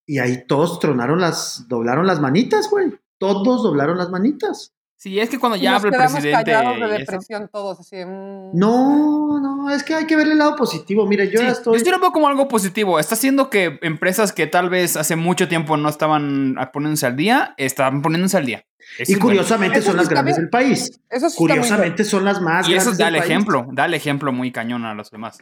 y 0.07 0.19
ahí 0.19 0.45
todos 0.47 0.79
tronaron 0.81 1.21
las, 1.21 1.67
doblaron 1.69 2.07
las 2.07 2.21
manitas, 2.21 2.69
güey. 2.71 2.93
Todos 3.19 3.63
doblaron 3.63 3.99
las 3.99 4.11
manitas. 4.11 4.73
Sí, 5.01 5.19
es 5.19 5.31
que 5.31 5.39
cuando 5.39 5.57
ya 5.57 5.77
habla 5.77 5.89
el 5.89 5.97
presidente. 5.97 6.51
de 6.51 6.99
depresión 6.99 7.49
todos, 7.51 7.81
así. 7.81 7.97
Mmm. 8.05 8.51
No, 8.53 9.41
no, 9.41 9.71
es 9.71 9.83
que 9.83 9.95
hay 9.95 10.07
que 10.07 10.15
ver 10.15 10.29
el 10.29 10.37
lado 10.37 10.57
positivo. 10.57 11.07
Mire, 11.07 11.31
yo 11.31 11.39
sí, 11.39 11.47
ya 11.47 11.53
estoy. 11.53 11.83
Yo 11.83 11.91
lo 11.91 12.01
veo 12.01 12.13
como 12.13 12.29
algo 12.29 12.49
positivo. 12.49 12.99
Está 12.99 13.15
haciendo 13.15 13.49
que 13.49 13.79
empresas 13.81 14.35
que 14.35 14.47
tal 14.47 14.69
vez 14.69 14.99
hace 14.99 15.17
mucho 15.17 15.49
tiempo 15.49 15.79
no 15.79 15.89
estaban 15.89 16.55
poniéndose 16.71 17.07
al 17.07 17.17
día, 17.17 17.55
están 17.57 18.03
poniéndose 18.03 18.37
al 18.37 18.45
día. 18.45 18.67
Eso 18.99 19.13
y 19.13 19.15
curiosamente 19.15 19.79
bueno. 19.79 19.87
son 19.87 19.97
las 19.97 20.09
grandes 20.11 20.37
del 20.37 20.51
país. 20.51 21.01
Eso 21.09 21.31
sí 21.31 21.37
curiosamente 21.39 22.05
son 22.05 22.27
las 22.27 22.43
más 22.43 22.69
y 22.69 22.73
grandes. 22.73 22.93
eso 22.93 23.03
da 23.03 23.09
el 23.09 23.17
ejemplo, 23.17 23.67
da 23.73 23.87
el 23.87 23.95
ejemplo 23.95 24.33
muy 24.33 24.53
cañón 24.53 24.85
a 24.85 24.93
los 24.93 25.11
demás. 25.11 25.39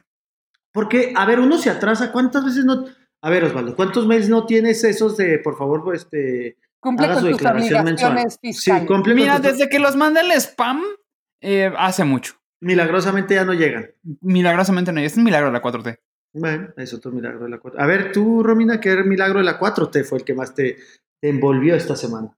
Porque, 0.71 1.13
a 1.17 1.27
ver, 1.27 1.41
uno 1.41 1.59
se 1.59 1.71
atrasa. 1.71 2.13
¿Cuántas 2.13 2.45
veces 2.45 2.65
no.? 2.65 2.85
A 3.23 3.31
ver, 3.31 3.43
Osvaldo, 3.43 3.75
¿cuántos 3.75 4.07
meses 4.07 4.29
no 4.29 4.47
tienes 4.47 4.85
esos 4.85 5.17
de, 5.17 5.41
por 5.41 5.59
favor, 5.59 5.93
este. 5.97 6.59
Cumple 6.81 7.07
haga 7.07 7.15
con 7.15 7.23
su 7.25 7.29
tus 7.31 7.39
declaración 7.39 7.81
obligaciones 7.83 8.03
mensual? 8.13 8.41
fiscales. 8.41 8.81
Sí, 8.83 8.87
cumple 8.87 9.15
Mira, 9.15 9.33
con 9.35 9.43
tus- 9.43 9.53
desde 9.53 9.69
que 9.69 9.79
los 9.79 9.97
manda 9.97 10.21
el 10.21 10.31
spam, 10.33 10.83
eh, 11.41 11.73
hace 11.77 12.05
mucho. 12.05 12.35
Milagrosamente 12.61 13.35
ya 13.35 13.45
no 13.45 13.53
llegan. 13.55 13.91
Milagrosamente 14.21 14.93
no. 14.93 15.01
Es 15.01 15.17
un 15.17 15.25
milagro 15.25 15.47
de 15.49 15.53
la 15.53 15.63
4T. 15.63 15.99
Bueno, 16.35 16.69
es 16.77 16.93
otro 16.95 17.11
milagro 17.11 17.45
de 17.45 17.51
la 17.51 17.59
4T. 17.59 17.83
A 17.83 17.87
ver, 17.87 18.13
tú, 18.13 18.43
Romina, 18.43 18.81
¿qué 18.81 18.97
milagro 19.05 19.39
de 19.39 19.45
la 19.45 19.59
4T 19.59 20.05
fue 20.05 20.19
el 20.19 20.25
que 20.25 20.35
más 20.35 20.55
te, 20.55 20.77
te 21.21 21.29
envolvió 21.29 21.75
esta 21.75 21.97
semana? 21.97 22.37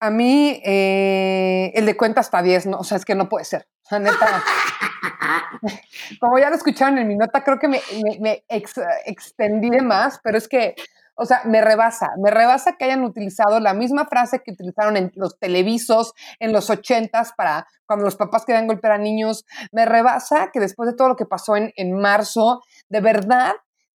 A 0.00 0.10
mí, 0.10 0.60
eh, 0.64 1.72
el 1.74 1.86
de 1.86 1.96
cuenta 1.96 2.20
hasta 2.20 2.42
10, 2.42 2.66
no, 2.66 2.78
o 2.78 2.84
sea, 2.84 2.98
es 2.98 3.04
que 3.04 3.14
no 3.14 3.28
puede 3.28 3.44
ser. 3.46 3.66
O 3.84 3.88
sea, 3.88 3.98
neta. 3.98 4.42
como 6.20 6.38
ya 6.38 6.50
lo 6.50 6.56
escucharon 6.56 6.98
en 6.98 7.08
mi 7.08 7.16
nota, 7.16 7.42
creo 7.42 7.58
que 7.58 7.68
me, 7.68 7.80
me, 8.02 8.18
me 8.20 8.44
ex, 8.48 8.74
extendí 9.06 9.70
de 9.70 9.82
más, 9.82 10.20
pero 10.22 10.36
es 10.38 10.48
que, 10.48 10.74
o 11.16 11.24
sea, 11.26 11.42
me 11.44 11.60
rebasa, 11.60 12.10
me 12.18 12.30
rebasa 12.30 12.76
que 12.76 12.86
hayan 12.86 13.04
utilizado 13.04 13.60
la 13.60 13.74
misma 13.74 14.06
frase 14.06 14.42
que 14.44 14.52
utilizaron 14.52 14.96
en 14.96 15.12
los 15.14 15.38
televisos 15.38 16.12
en 16.40 16.52
los 16.52 16.70
ochentas 16.70 17.32
para 17.36 17.66
cuando 17.86 18.04
los 18.04 18.16
papás 18.16 18.44
querían 18.44 18.66
golpear 18.66 18.94
a 18.94 18.98
niños. 18.98 19.44
Me 19.72 19.84
rebasa 19.84 20.50
que 20.52 20.60
después 20.60 20.90
de 20.90 20.96
todo 20.96 21.08
lo 21.08 21.16
que 21.16 21.26
pasó 21.26 21.56
en, 21.56 21.72
en 21.76 21.92
marzo, 21.92 22.62
de 22.88 23.00
verdad, 23.00 23.52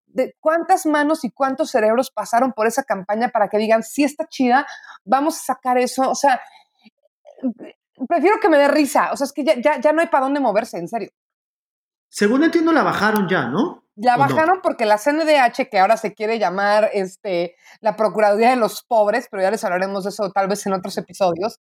de 0.05 0.36
cuántas 0.39 0.86
manos 0.86 1.24
y 1.24 1.32
cuántos 1.32 1.72
cerebros 1.72 2.11
pasaron 2.11 2.53
por 2.53 2.68
esa 2.68 2.84
campaña 2.84 3.30
para 3.30 3.49
que 3.49 3.57
digan, 3.57 3.84
sí 3.84 4.03
está 4.03 4.28
chida, 4.28 4.68
vamos 5.03 5.38
a 5.38 5.53
sacar 5.53 5.78
eso. 5.78 6.09
O 6.09 6.15
sea, 6.15 6.39
prefiero 8.07 8.39
que 8.39 8.49
me 8.49 8.57
dé 8.57 8.68
risa. 8.68 9.11
O 9.11 9.18
sea, 9.18 9.26
es 9.26 9.34
que 9.34 9.43
ya, 9.43 9.55
ya, 9.59 9.80
ya 9.80 9.91
no 9.91 10.01
hay 10.01 10.07
para 10.07 10.26
dónde 10.26 10.39
moverse, 10.39 10.78
en 10.78 10.88
serio. 10.88 11.09
Según 12.09 12.43
entiendo, 12.43 12.72
la 12.72 12.84
bajaron 12.84 13.28
ya, 13.28 13.47
¿no? 13.47 13.86
La 13.99 14.15
bajaron 14.15 14.59
porque 14.61 14.85
la 14.85 14.99
CNDH, 14.99 15.69
que 15.71 15.79
ahora 15.79 15.97
se 15.97 16.13
quiere 16.13 16.37
llamar 16.37 16.91
este, 16.93 17.55
la 17.81 17.95
Procuraduría 17.95 18.51
de 18.51 18.55
los 18.55 18.83
Pobres, 18.83 19.27
pero 19.29 19.41
ya 19.41 19.49
les 19.49 19.63
hablaremos 19.63 20.03
de 20.03 20.11
eso 20.11 20.31
tal 20.31 20.47
vez 20.47 20.65
en 20.67 20.73
otros 20.73 20.97
episodios, 20.99 21.59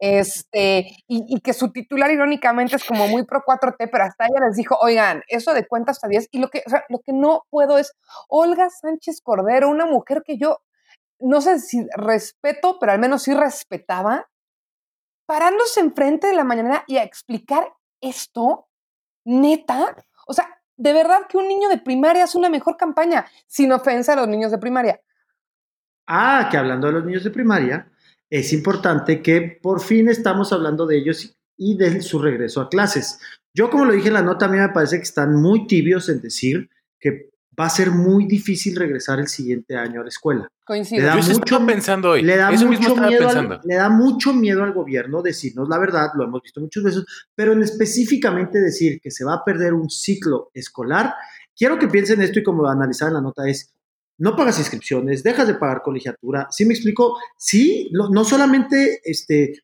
este, 0.00 0.88
y, 1.06 1.24
y 1.28 1.40
que 1.40 1.52
su 1.52 1.70
titular 1.70 2.10
irónicamente 2.10 2.74
es 2.74 2.84
como 2.84 3.06
muy 3.06 3.24
pro 3.24 3.42
4T, 3.46 3.88
pero 3.90 4.04
hasta 4.04 4.26
ella 4.26 4.46
les 4.48 4.56
dijo, 4.56 4.76
oigan, 4.80 5.22
eso 5.28 5.54
de 5.54 5.64
cuenta 5.66 5.92
hasta 5.92 6.08
10, 6.08 6.28
y 6.32 6.40
lo 6.40 6.48
que, 6.48 6.64
o 6.66 6.70
sea, 6.70 6.84
lo 6.88 6.98
que 6.98 7.12
no 7.12 7.42
puedo 7.50 7.78
es 7.78 7.92
Olga 8.28 8.68
Sánchez 8.68 9.20
Cordero, 9.22 9.68
una 9.68 9.86
mujer 9.86 10.22
que 10.24 10.38
yo 10.38 10.58
no 11.20 11.40
sé 11.40 11.60
si 11.60 11.86
respeto, 11.96 12.78
pero 12.80 12.92
al 12.92 12.98
menos 12.98 13.22
sí 13.22 13.32
respetaba, 13.32 14.28
parándose 15.26 15.80
enfrente 15.80 16.26
de 16.26 16.34
la 16.34 16.44
mañana 16.44 16.84
y 16.86 16.98
a 16.98 17.04
explicar 17.04 17.72
esto, 18.00 18.68
neta, 19.24 19.96
o 20.26 20.32
sea, 20.32 20.55
de 20.76 20.92
verdad 20.92 21.26
que 21.28 21.36
un 21.36 21.48
niño 21.48 21.68
de 21.68 21.78
primaria 21.78 22.24
es 22.24 22.34
una 22.34 22.48
mejor 22.48 22.76
campaña, 22.76 23.26
sin 23.46 23.72
ofensa 23.72 24.12
a 24.12 24.16
los 24.16 24.28
niños 24.28 24.50
de 24.50 24.58
primaria. 24.58 25.00
Ah, 26.06 26.48
que 26.50 26.56
hablando 26.56 26.86
de 26.86 26.92
los 26.94 27.04
niños 27.04 27.24
de 27.24 27.30
primaria, 27.30 27.90
es 28.30 28.52
importante 28.52 29.22
que 29.22 29.58
por 29.62 29.80
fin 29.80 30.08
estamos 30.08 30.52
hablando 30.52 30.86
de 30.86 30.98
ellos 30.98 31.36
y 31.56 31.76
de 31.76 32.02
su 32.02 32.20
regreso 32.20 32.60
a 32.60 32.68
clases. 32.68 33.18
Yo, 33.54 33.70
como 33.70 33.86
lo 33.86 33.92
dije 33.92 34.08
en 34.08 34.14
la 34.14 34.22
nota, 34.22 34.46
a 34.46 34.48
mí 34.48 34.58
me 34.58 34.68
parece 34.68 34.96
que 34.98 35.04
están 35.04 35.40
muy 35.40 35.66
tibios 35.66 36.08
en 36.08 36.20
decir 36.20 36.68
que 37.00 37.30
va 37.58 37.66
a 37.66 37.70
ser 37.70 37.90
muy 37.90 38.26
difícil 38.26 38.76
regresar 38.76 39.18
el 39.18 39.28
siguiente 39.28 39.76
año 39.76 40.00
a 40.00 40.04
la 40.04 40.08
escuela. 40.08 40.48
Coincido. 40.64 41.00
Le 41.00 41.06
da 41.06 41.14
Yo 41.14 41.22
mucho- 41.22 41.32
estaba 41.32 41.66
pensando 41.66 42.10
hoy. 42.10 42.22
Le 42.22 42.36
da, 42.36 42.52
eso 42.52 42.66
mucho 42.66 42.96
miedo 42.96 43.18
pensando. 43.26 43.54
al, 43.54 43.60
le 43.64 43.74
da 43.76 43.88
mucho 43.88 44.32
miedo 44.34 44.62
al 44.62 44.72
gobierno 44.72 45.22
decirnos 45.22 45.68
la 45.68 45.78
verdad, 45.78 46.08
lo 46.14 46.24
hemos 46.24 46.42
visto 46.42 46.60
muchas 46.60 46.82
veces, 46.82 47.04
pero 47.34 47.52
en 47.52 47.62
específicamente 47.62 48.58
decir 48.60 49.00
que 49.00 49.10
se 49.10 49.24
va 49.24 49.34
a 49.34 49.44
perder 49.44 49.72
un 49.74 49.88
ciclo 49.88 50.50
escolar. 50.52 51.14
Quiero 51.56 51.78
que 51.78 51.88
piensen 51.88 52.20
esto 52.20 52.40
y 52.40 52.42
como 52.42 52.62
lo 52.62 52.68
analizaba 52.68 53.08
en 53.10 53.14
la 53.14 53.20
nota 53.22 53.48
es, 53.48 53.72
no 54.18 54.34
pagas 54.34 54.58
inscripciones, 54.58 55.22
dejas 55.22 55.46
de 55.46 55.54
pagar 55.54 55.82
colegiatura. 55.82 56.48
¿Sí 56.50 56.64
me 56.66 56.74
explico? 56.74 57.16
Sí, 57.36 57.88
no, 57.92 58.08
no 58.10 58.24
solamente 58.24 59.00
este, 59.04 59.62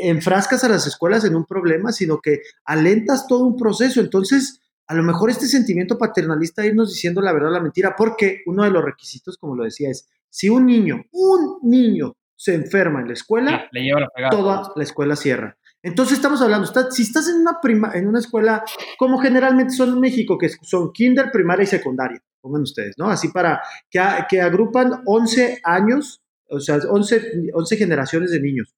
enfrascas 0.00 0.64
a 0.64 0.68
las 0.68 0.86
escuelas 0.86 1.24
en 1.24 1.36
un 1.36 1.44
problema, 1.44 1.92
sino 1.92 2.20
que 2.20 2.40
alentas 2.64 3.26
todo 3.26 3.44
un 3.44 3.56
proceso. 3.56 4.00
Entonces, 4.00 4.60
a 4.86 4.94
lo 4.94 5.02
mejor 5.02 5.30
este 5.30 5.46
sentimiento 5.46 5.96
paternalista 5.98 6.62
de 6.62 6.68
irnos 6.68 6.90
diciendo 6.90 7.20
la 7.22 7.32
verdad 7.32 7.50
o 7.50 7.52
la 7.52 7.60
mentira, 7.60 7.94
porque 7.96 8.42
uno 8.46 8.64
de 8.64 8.70
los 8.70 8.84
requisitos, 8.84 9.36
como 9.38 9.56
lo 9.56 9.64
decía, 9.64 9.90
es 9.90 10.08
si 10.28 10.48
un 10.48 10.66
niño, 10.66 11.04
un 11.12 11.58
niño 11.62 12.14
se 12.36 12.54
enferma 12.54 13.00
en 13.00 13.06
la 13.08 13.12
escuela, 13.14 13.68
Le 13.72 13.82
lleva 13.82 14.00
la 14.00 14.30
toda 14.30 14.72
la 14.74 14.82
escuela 14.82 15.14
cierra. 15.16 15.56
Entonces 15.84 16.16
estamos 16.18 16.40
hablando, 16.42 16.64
está- 16.66 16.90
si 16.90 17.02
estás 17.02 17.28
en 17.28 17.36
una, 17.40 17.60
prima, 17.60 17.90
en 17.94 18.06
una 18.08 18.18
escuela, 18.20 18.64
como 18.98 19.18
generalmente 19.18 19.74
son 19.74 19.90
en 19.90 20.00
México, 20.00 20.38
que 20.38 20.48
son 20.48 20.92
kinder, 20.92 21.30
primaria 21.32 21.64
y 21.64 21.66
secundaria, 21.66 22.22
pongan 22.40 22.62
ustedes, 22.62 22.94
¿no? 22.98 23.08
Así 23.10 23.28
para 23.28 23.60
que, 23.90 23.98
a- 23.98 24.26
que 24.28 24.40
agrupan 24.40 25.02
11 25.06 25.60
años, 25.64 26.22
o 26.48 26.60
sea, 26.60 26.78
11, 26.88 27.50
11 27.54 27.76
generaciones 27.76 28.30
de 28.30 28.40
niños, 28.40 28.74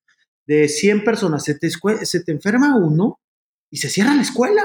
de 0.46 0.68
100 0.68 1.04
personas, 1.04 1.44
se 1.44 1.58
te, 1.58 1.68
se 1.70 2.22
te 2.24 2.32
enferma 2.32 2.76
uno 2.76 3.18
y 3.70 3.78
se 3.78 3.88
cierra 3.88 4.14
la 4.14 4.22
escuela. 4.22 4.62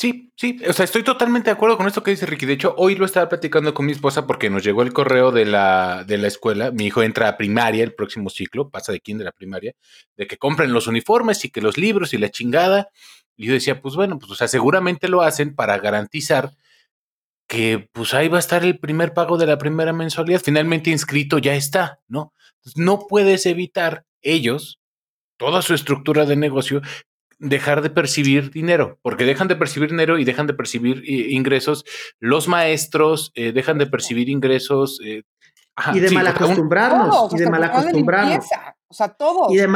Sí, 0.00 0.32
sí, 0.34 0.58
o 0.66 0.72
sea, 0.72 0.86
estoy 0.86 1.02
totalmente 1.02 1.50
de 1.50 1.52
acuerdo 1.52 1.76
con 1.76 1.86
esto 1.86 2.02
que 2.02 2.10
dice 2.10 2.24
Ricky. 2.24 2.46
De 2.46 2.54
hecho, 2.54 2.74
hoy 2.78 2.94
lo 2.94 3.04
estaba 3.04 3.28
platicando 3.28 3.74
con 3.74 3.84
mi 3.84 3.92
esposa 3.92 4.26
porque 4.26 4.48
nos 4.48 4.64
llegó 4.64 4.80
el 4.80 4.94
correo 4.94 5.30
de 5.30 5.44
la, 5.44 6.04
de 6.06 6.16
la 6.16 6.26
escuela. 6.26 6.70
Mi 6.70 6.86
hijo 6.86 7.02
entra 7.02 7.28
a 7.28 7.36
primaria 7.36 7.84
el 7.84 7.92
próximo 7.92 8.30
ciclo, 8.30 8.70
pasa 8.70 8.92
de 8.92 9.00
kinder 9.00 9.28
a 9.28 9.32
primaria, 9.32 9.74
de 10.16 10.26
que 10.26 10.38
compren 10.38 10.72
los 10.72 10.86
uniformes 10.86 11.44
y 11.44 11.50
que 11.50 11.60
los 11.60 11.76
libros 11.76 12.14
y 12.14 12.16
la 12.16 12.30
chingada. 12.30 12.88
Y 13.36 13.48
yo 13.48 13.52
decía, 13.52 13.82
pues 13.82 13.94
bueno, 13.94 14.18
pues 14.18 14.32
o 14.32 14.34
sea, 14.34 14.48
seguramente 14.48 15.06
lo 15.06 15.20
hacen 15.20 15.54
para 15.54 15.76
garantizar 15.76 16.52
que 17.46 17.90
pues 17.92 18.14
ahí 18.14 18.28
va 18.28 18.38
a 18.38 18.40
estar 18.40 18.64
el 18.64 18.78
primer 18.78 19.12
pago 19.12 19.36
de 19.36 19.44
la 19.44 19.58
primera 19.58 19.92
mensualidad. 19.92 20.40
Finalmente 20.42 20.88
inscrito 20.88 21.36
ya 21.36 21.54
está, 21.56 22.00
¿no? 22.08 22.32
Entonces, 22.60 22.78
no 22.82 23.00
puedes 23.06 23.44
evitar 23.44 24.06
ellos, 24.22 24.80
toda 25.36 25.60
su 25.60 25.74
estructura 25.74 26.24
de 26.24 26.36
negocio, 26.36 26.80
dejar 27.40 27.82
de 27.82 27.90
percibir 27.90 28.50
dinero, 28.50 28.98
porque 29.02 29.24
dejan 29.24 29.48
de 29.48 29.56
percibir 29.56 29.90
dinero 29.90 30.18
y 30.18 30.24
dejan 30.24 30.46
de 30.46 30.54
percibir 30.54 30.98
eh, 30.98 31.30
ingresos. 31.30 31.84
Los 32.20 32.46
maestros 32.46 33.32
eh, 33.34 33.52
dejan 33.52 33.78
de 33.78 33.86
percibir 33.86 34.28
ingresos. 34.28 35.00
eh, 35.04 35.24
ajá, 35.74 35.96
y 35.96 36.00
de 36.00 36.08
sí, 36.08 36.14
mal 36.14 36.26
acostumbrarnos, 36.26 37.10
Todos, 37.10 37.34
y 37.34 37.38
de 37.38 37.50
mal 37.50 37.64
acostumbrarnos. 37.64 38.44
O 38.86 38.94
sea, 38.94 39.08
todos. 39.08 39.52
Y 39.52 39.56
de 39.56 39.68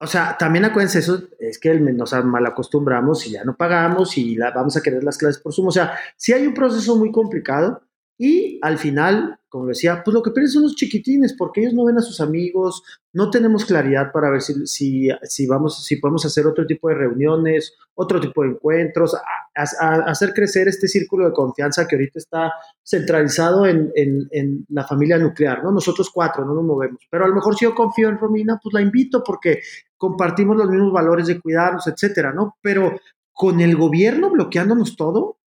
o 0.00 0.06
sea, 0.06 0.36
también 0.36 0.64
acuérdense, 0.64 0.98
eso 0.98 1.22
es 1.38 1.58
que 1.58 1.72
nos 1.78 2.12
mal 2.24 2.44
acostumbramos 2.44 3.26
y 3.26 3.30
ya 3.30 3.44
no 3.44 3.56
pagamos 3.56 4.18
y 4.18 4.34
la, 4.34 4.50
vamos 4.50 4.76
a 4.76 4.82
querer 4.82 5.04
las 5.04 5.16
clases 5.16 5.40
por 5.40 5.54
Zoom. 5.54 5.68
O 5.68 5.72
sea, 5.72 5.96
sí 6.16 6.32
hay 6.32 6.46
un 6.46 6.52
proceso 6.52 6.96
muy 6.96 7.12
complicado 7.12 7.80
y 8.16 8.60
al 8.62 8.78
final, 8.78 9.38
como 9.48 9.66
decía, 9.66 10.02
pues 10.04 10.14
lo 10.14 10.22
que 10.22 10.30
pierden 10.30 10.50
son 10.52 10.62
los 10.62 10.76
chiquitines 10.76 11.34
porque 11.36 11.60
ellos 11.62 11.74
no 11.74 11.84
ven 11.84 11.98
a 11.98 12.02
sus 12.02 12.20
amigos, 12.20 12.82
no 13.12 13.28
tenemos 13.30 13.64
claridad 13.64 14.12
para 14.12 14.30
ver 14.30 14.40
si, 14.40 14.66
si, 14.66 15.08
si 15.24 15.46
vamos, 15.48 15.84
si 15.84 15.96
podemos 15.96 16.24
hacer 16.24 16.46
otro 16.46 16.64
tipo 16.66 16.88
de 16.88 16.94
reuniones, 16.94 17.74
otro 17.94 18.20
tipo 18.20 18.42
de 18.42 18.50
encuentros, 18.50 19.14
a, 19.14 19.20
a- 19.56 19.94
a 19.96 20.10
hacer 20.10 20.32
crecer 20.32 20.68
este 20.68 20.86
círculo 20.86 21.26
de 21.26 21.32
confianza 21.32 21.86
que 21.88 21.96
ahorita 21.96 22.18
está 22.20 22.52
centralizado 22.84 23.66
en, 23.66 23.90
en- 23.96 24.28
en 24.30 24.66
la 24.68 24.84
familia 24.86 25.18
nuclear, 25.18 25.62
¿no? 25.64 25.72
Nosotros 25.72 26.10
cuatro 26.14 26.44
no 26.44 26.54
nos 26.54 26.64
movemos, 26.64 27.00
pero 27.10 27.24
a 27.24 27.28
lo 27.28 27.34
mejor 27.34 27.56
si 27.56 27.64
yo 27.64 27.74
confío 27.74 28.08
en 28.08 28.18
Romina, 28.18 28.60
pues 28.62 28.72
la 28.72 28.80
invito 28.80 29.22
porque 29.24 29.60
compartimos 29.96 30.56
los 30.56 30.68
mismos 30.70 30.92
valores 30.92 31.26
de 31.26 31.40
cuidarnos, 31.40 31.86
etcétera, 31.88 32.32
¿no? 32.32 32.56
Pero 32.62 32.98
con 33.32 33.60
el 33.60 33.74
gobierno 33.76 34.30
bloqueándonos 34.30 34.96
todo, 34.96 35.38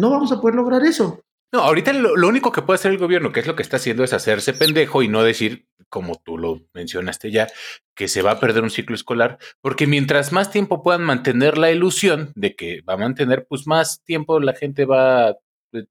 no 0.00 0.08
vamos 0.10 0.32
a 0.32 0.40
poder 0.40 0.54
lograr 0.54 0.82
eso. 0.84 1.20
No, 1.54 1.60
ahorita 1.60 1.92
lo, 1.92 2.26
único 2.26 2.50
que 2.50 2.62
puede 2.62 2.78
hacer 2.78 2.90
el 2.90 2.98
gobierno, 2.98 3.30
que 3.30 3.38
es 3.38 3.46
lo 3.46 3.54
que 3.54 3.62
está 3.62 3.76
haciendo, 3.76 4.02
es 4.02 4.12
hacerse 4.12 4.54
pendejo 4.54 5.04
y 5.04 5.08
no 5.08 5.22
decir, 5.22 5.68
como 5.88 6.16
tú 6.16 6.36
lo 6.36 6.62
mencionaste 6.74 7.30
ya, 7.30 7.46
que 7.94 8.08
se 8.08 8.22
va 8.22 8.32
a 8.32 8.40
perder 8.40 8.64
un 8.64 8.70
ciclo 8.70 8.96
escolar, 8.96 9.38
porque 9.60 9.86
mientras 9.86 10.32
más 10.32 10.50
tiempo 10.50 10.82
puedan 10.82 11.04
mantener 11.04 11.56
la 11.56 11.70
ilusión 11.70 12.32
de 12.34 12.56
que 12.56 12.80
va 12.80 12.94
a 12.94 12.96
mantener, 12.96 13.46
pues 13.48 13.68
más 13.68 14.02
tiempo 14.02 14.40
la 14.40 14.54
gente 14.54 14.84
va 14.84 15.28
a 15.28 15.36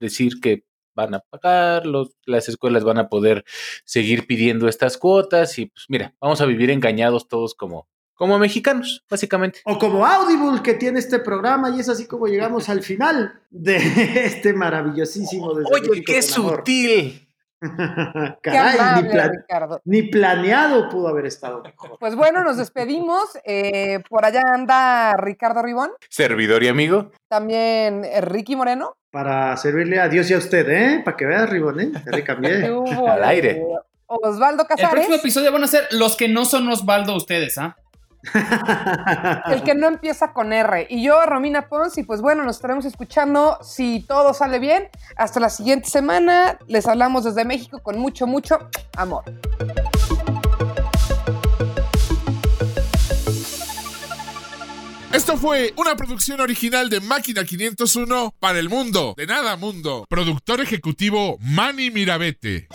decir 0.02 0.42
que 0.42 0.66
van 0.96 1.14
a 1.14 1.22
pagar, 1.22 1.84
las 2.26 2.50
escuelas 2.50 2.84
van 2.84 2.98
a 2.98 3.08
poder 3.08 3.46
seguir 3.86 4.28
pidiendo 4.28 4.68
estas 4.68 4.98
cuotas 4.98 5.58
y 5.60 5.68
pues 5.68 5.86
mira, 5.88 6.14
vamos 6.20 6.42
a 6.42 6.46
vivir 6.46 6.72
engañados 6.72 7.30
todos 7.30 7.56
como, 7.56 7.88
como 8.24 8.40
mexicanos, 8.40 9.04
básicamente. 9.10 9.60
O 9.66 9.78
como 9.78 10.06
Audible 10.06 10.62
que 10.64 10.76
tiene 10.76 11.00
este 11.00 11.20
programa 11.20 11.70
y 11.76 11.82
es 11.82 11.90
así 11.90 12.08
como 12.08 12.28
llegamos 12.28 12.70
al 12.70 12.82
final 12.82 13.34
de 13.50 13.76
este 14.26 14.54
maravillosísimo. 14.54 15.54
Desde 15.54 15.70
Oye, 15.76 15.90
México 15.90 16.06
qué 16.08 16.22
sutil. 16.22 17.30
Qué 17.64 17.70
Caray, 18.52 18.74
ni, 18.74 18.80
amable, 18.80 19.10
plan- 19.10 19.32
Ricardo. 19.32 19.82
ni 19.86 20.04
planeado 20.04 20.90
pudo 20.90 21.08
haber 21.08 21.26
estado 21.26 21.62
mejor. 21.64 21.98
Pues 22.00 22.14
bueno, 22.16 22.44
nos 22.44 22.58
despedimos. 22.58 23.24
Eh, 23.46 24.00
por 24.10 24.26
allá 24.26 24.42
anda 24.54 25.16
Ricardo 25.18 25.62
Ribón, 25.62 25.92
Servidor 26.10 26.62
y 26.64 26.68
amigo. 26.70 27.12
también 27.30 28.04
eh, 28.06 28.20
Ricky 28.22 28.56
Moreno. 28.58 28.96
Para 29.12 29.56
servirle 29.58 30.00
a 30.02 30.10
Dios 30.10 30.30
y 30.30 30.34
a 30.34 30.40
usted, 30.40 30.68
¿eh? 30.70 31.02
Para 31.06 31.16
que 31.18 31.26
vea, 31.26 31.46
Ribón, 31.46 31.80
¿eh? 31.80 31.92
Ya 32.06 32.12
le 32.12 32.24
cambié. 32.26 32.62
¿Qué 32.64 32.72
hubo, 32.72 33.08
Al 33.10 33.24
aire. 33.24 33.64
Osvaldo 34.08 34.64
El 34.64 34.68
Casares, 34.68 34.92
próximo 34.92 35.16
episodio 35.16 35.52
van 35.54 35.64
a 35.64 35.68
ser 35.68 35.88
los 35.92 36.16
que 36.18 36.28
no 36.28 36.44
son 36.46 36.68
Osvaldo 36.68 37.16
ustedes, 37.16 37.58
¿ah? 37.58 37.78
El 39.46 39.64
que 39.64 39.76
no 39.76 39.88
empieza 39.88 40.34
con 40.34 40.54
R. 40.54 40.88
Y 40.90 41.04
yo, 41.04 41.26
Romina 41.26 41.68
Pons, 41.68 41.98
y 41.98 42.04
pues 42.04 42.22
bueno, 42.22 42.44
nos 42.44 42.58
estaremos 42.58 42.86
escuchando 42.86 43.58
si 43.62 44.02
todo 44.08 44.34
sale 44.34 44.60
bien. 44.60 44.90
Hasta 45.18 45.40
la 45.40 45.50
siguiente 45.50 45.90
semana. 45.90 46.58
Les 46.68 46.88
hablamos 46.88 47.24
desde 47.24 47.46
México 47.46 47.80
con 47.82 48.00
mucho, 48.00 48.28
mucho 48.28 48.70
amor. 48.98 49.24
Esto 55.14 55.38
fue 55.38 55.76
una 55.78 55.96
producción 55.96 56.42
original 56.42 56.90
de 56.90 57.00
Máquina 57.00 57.44
501 57.44 58.34
para 58.40 58.58
el 58.58 58.68
mundo. 58.68 59.14
De 59.16 59.28
nada 59.28 59.56
mundo. 59.58 60.06
Productor 60.10 60.60
ejecutivo 60.60 61.38
Manny 61.40 61.92
Mirabete. 61.92 62.68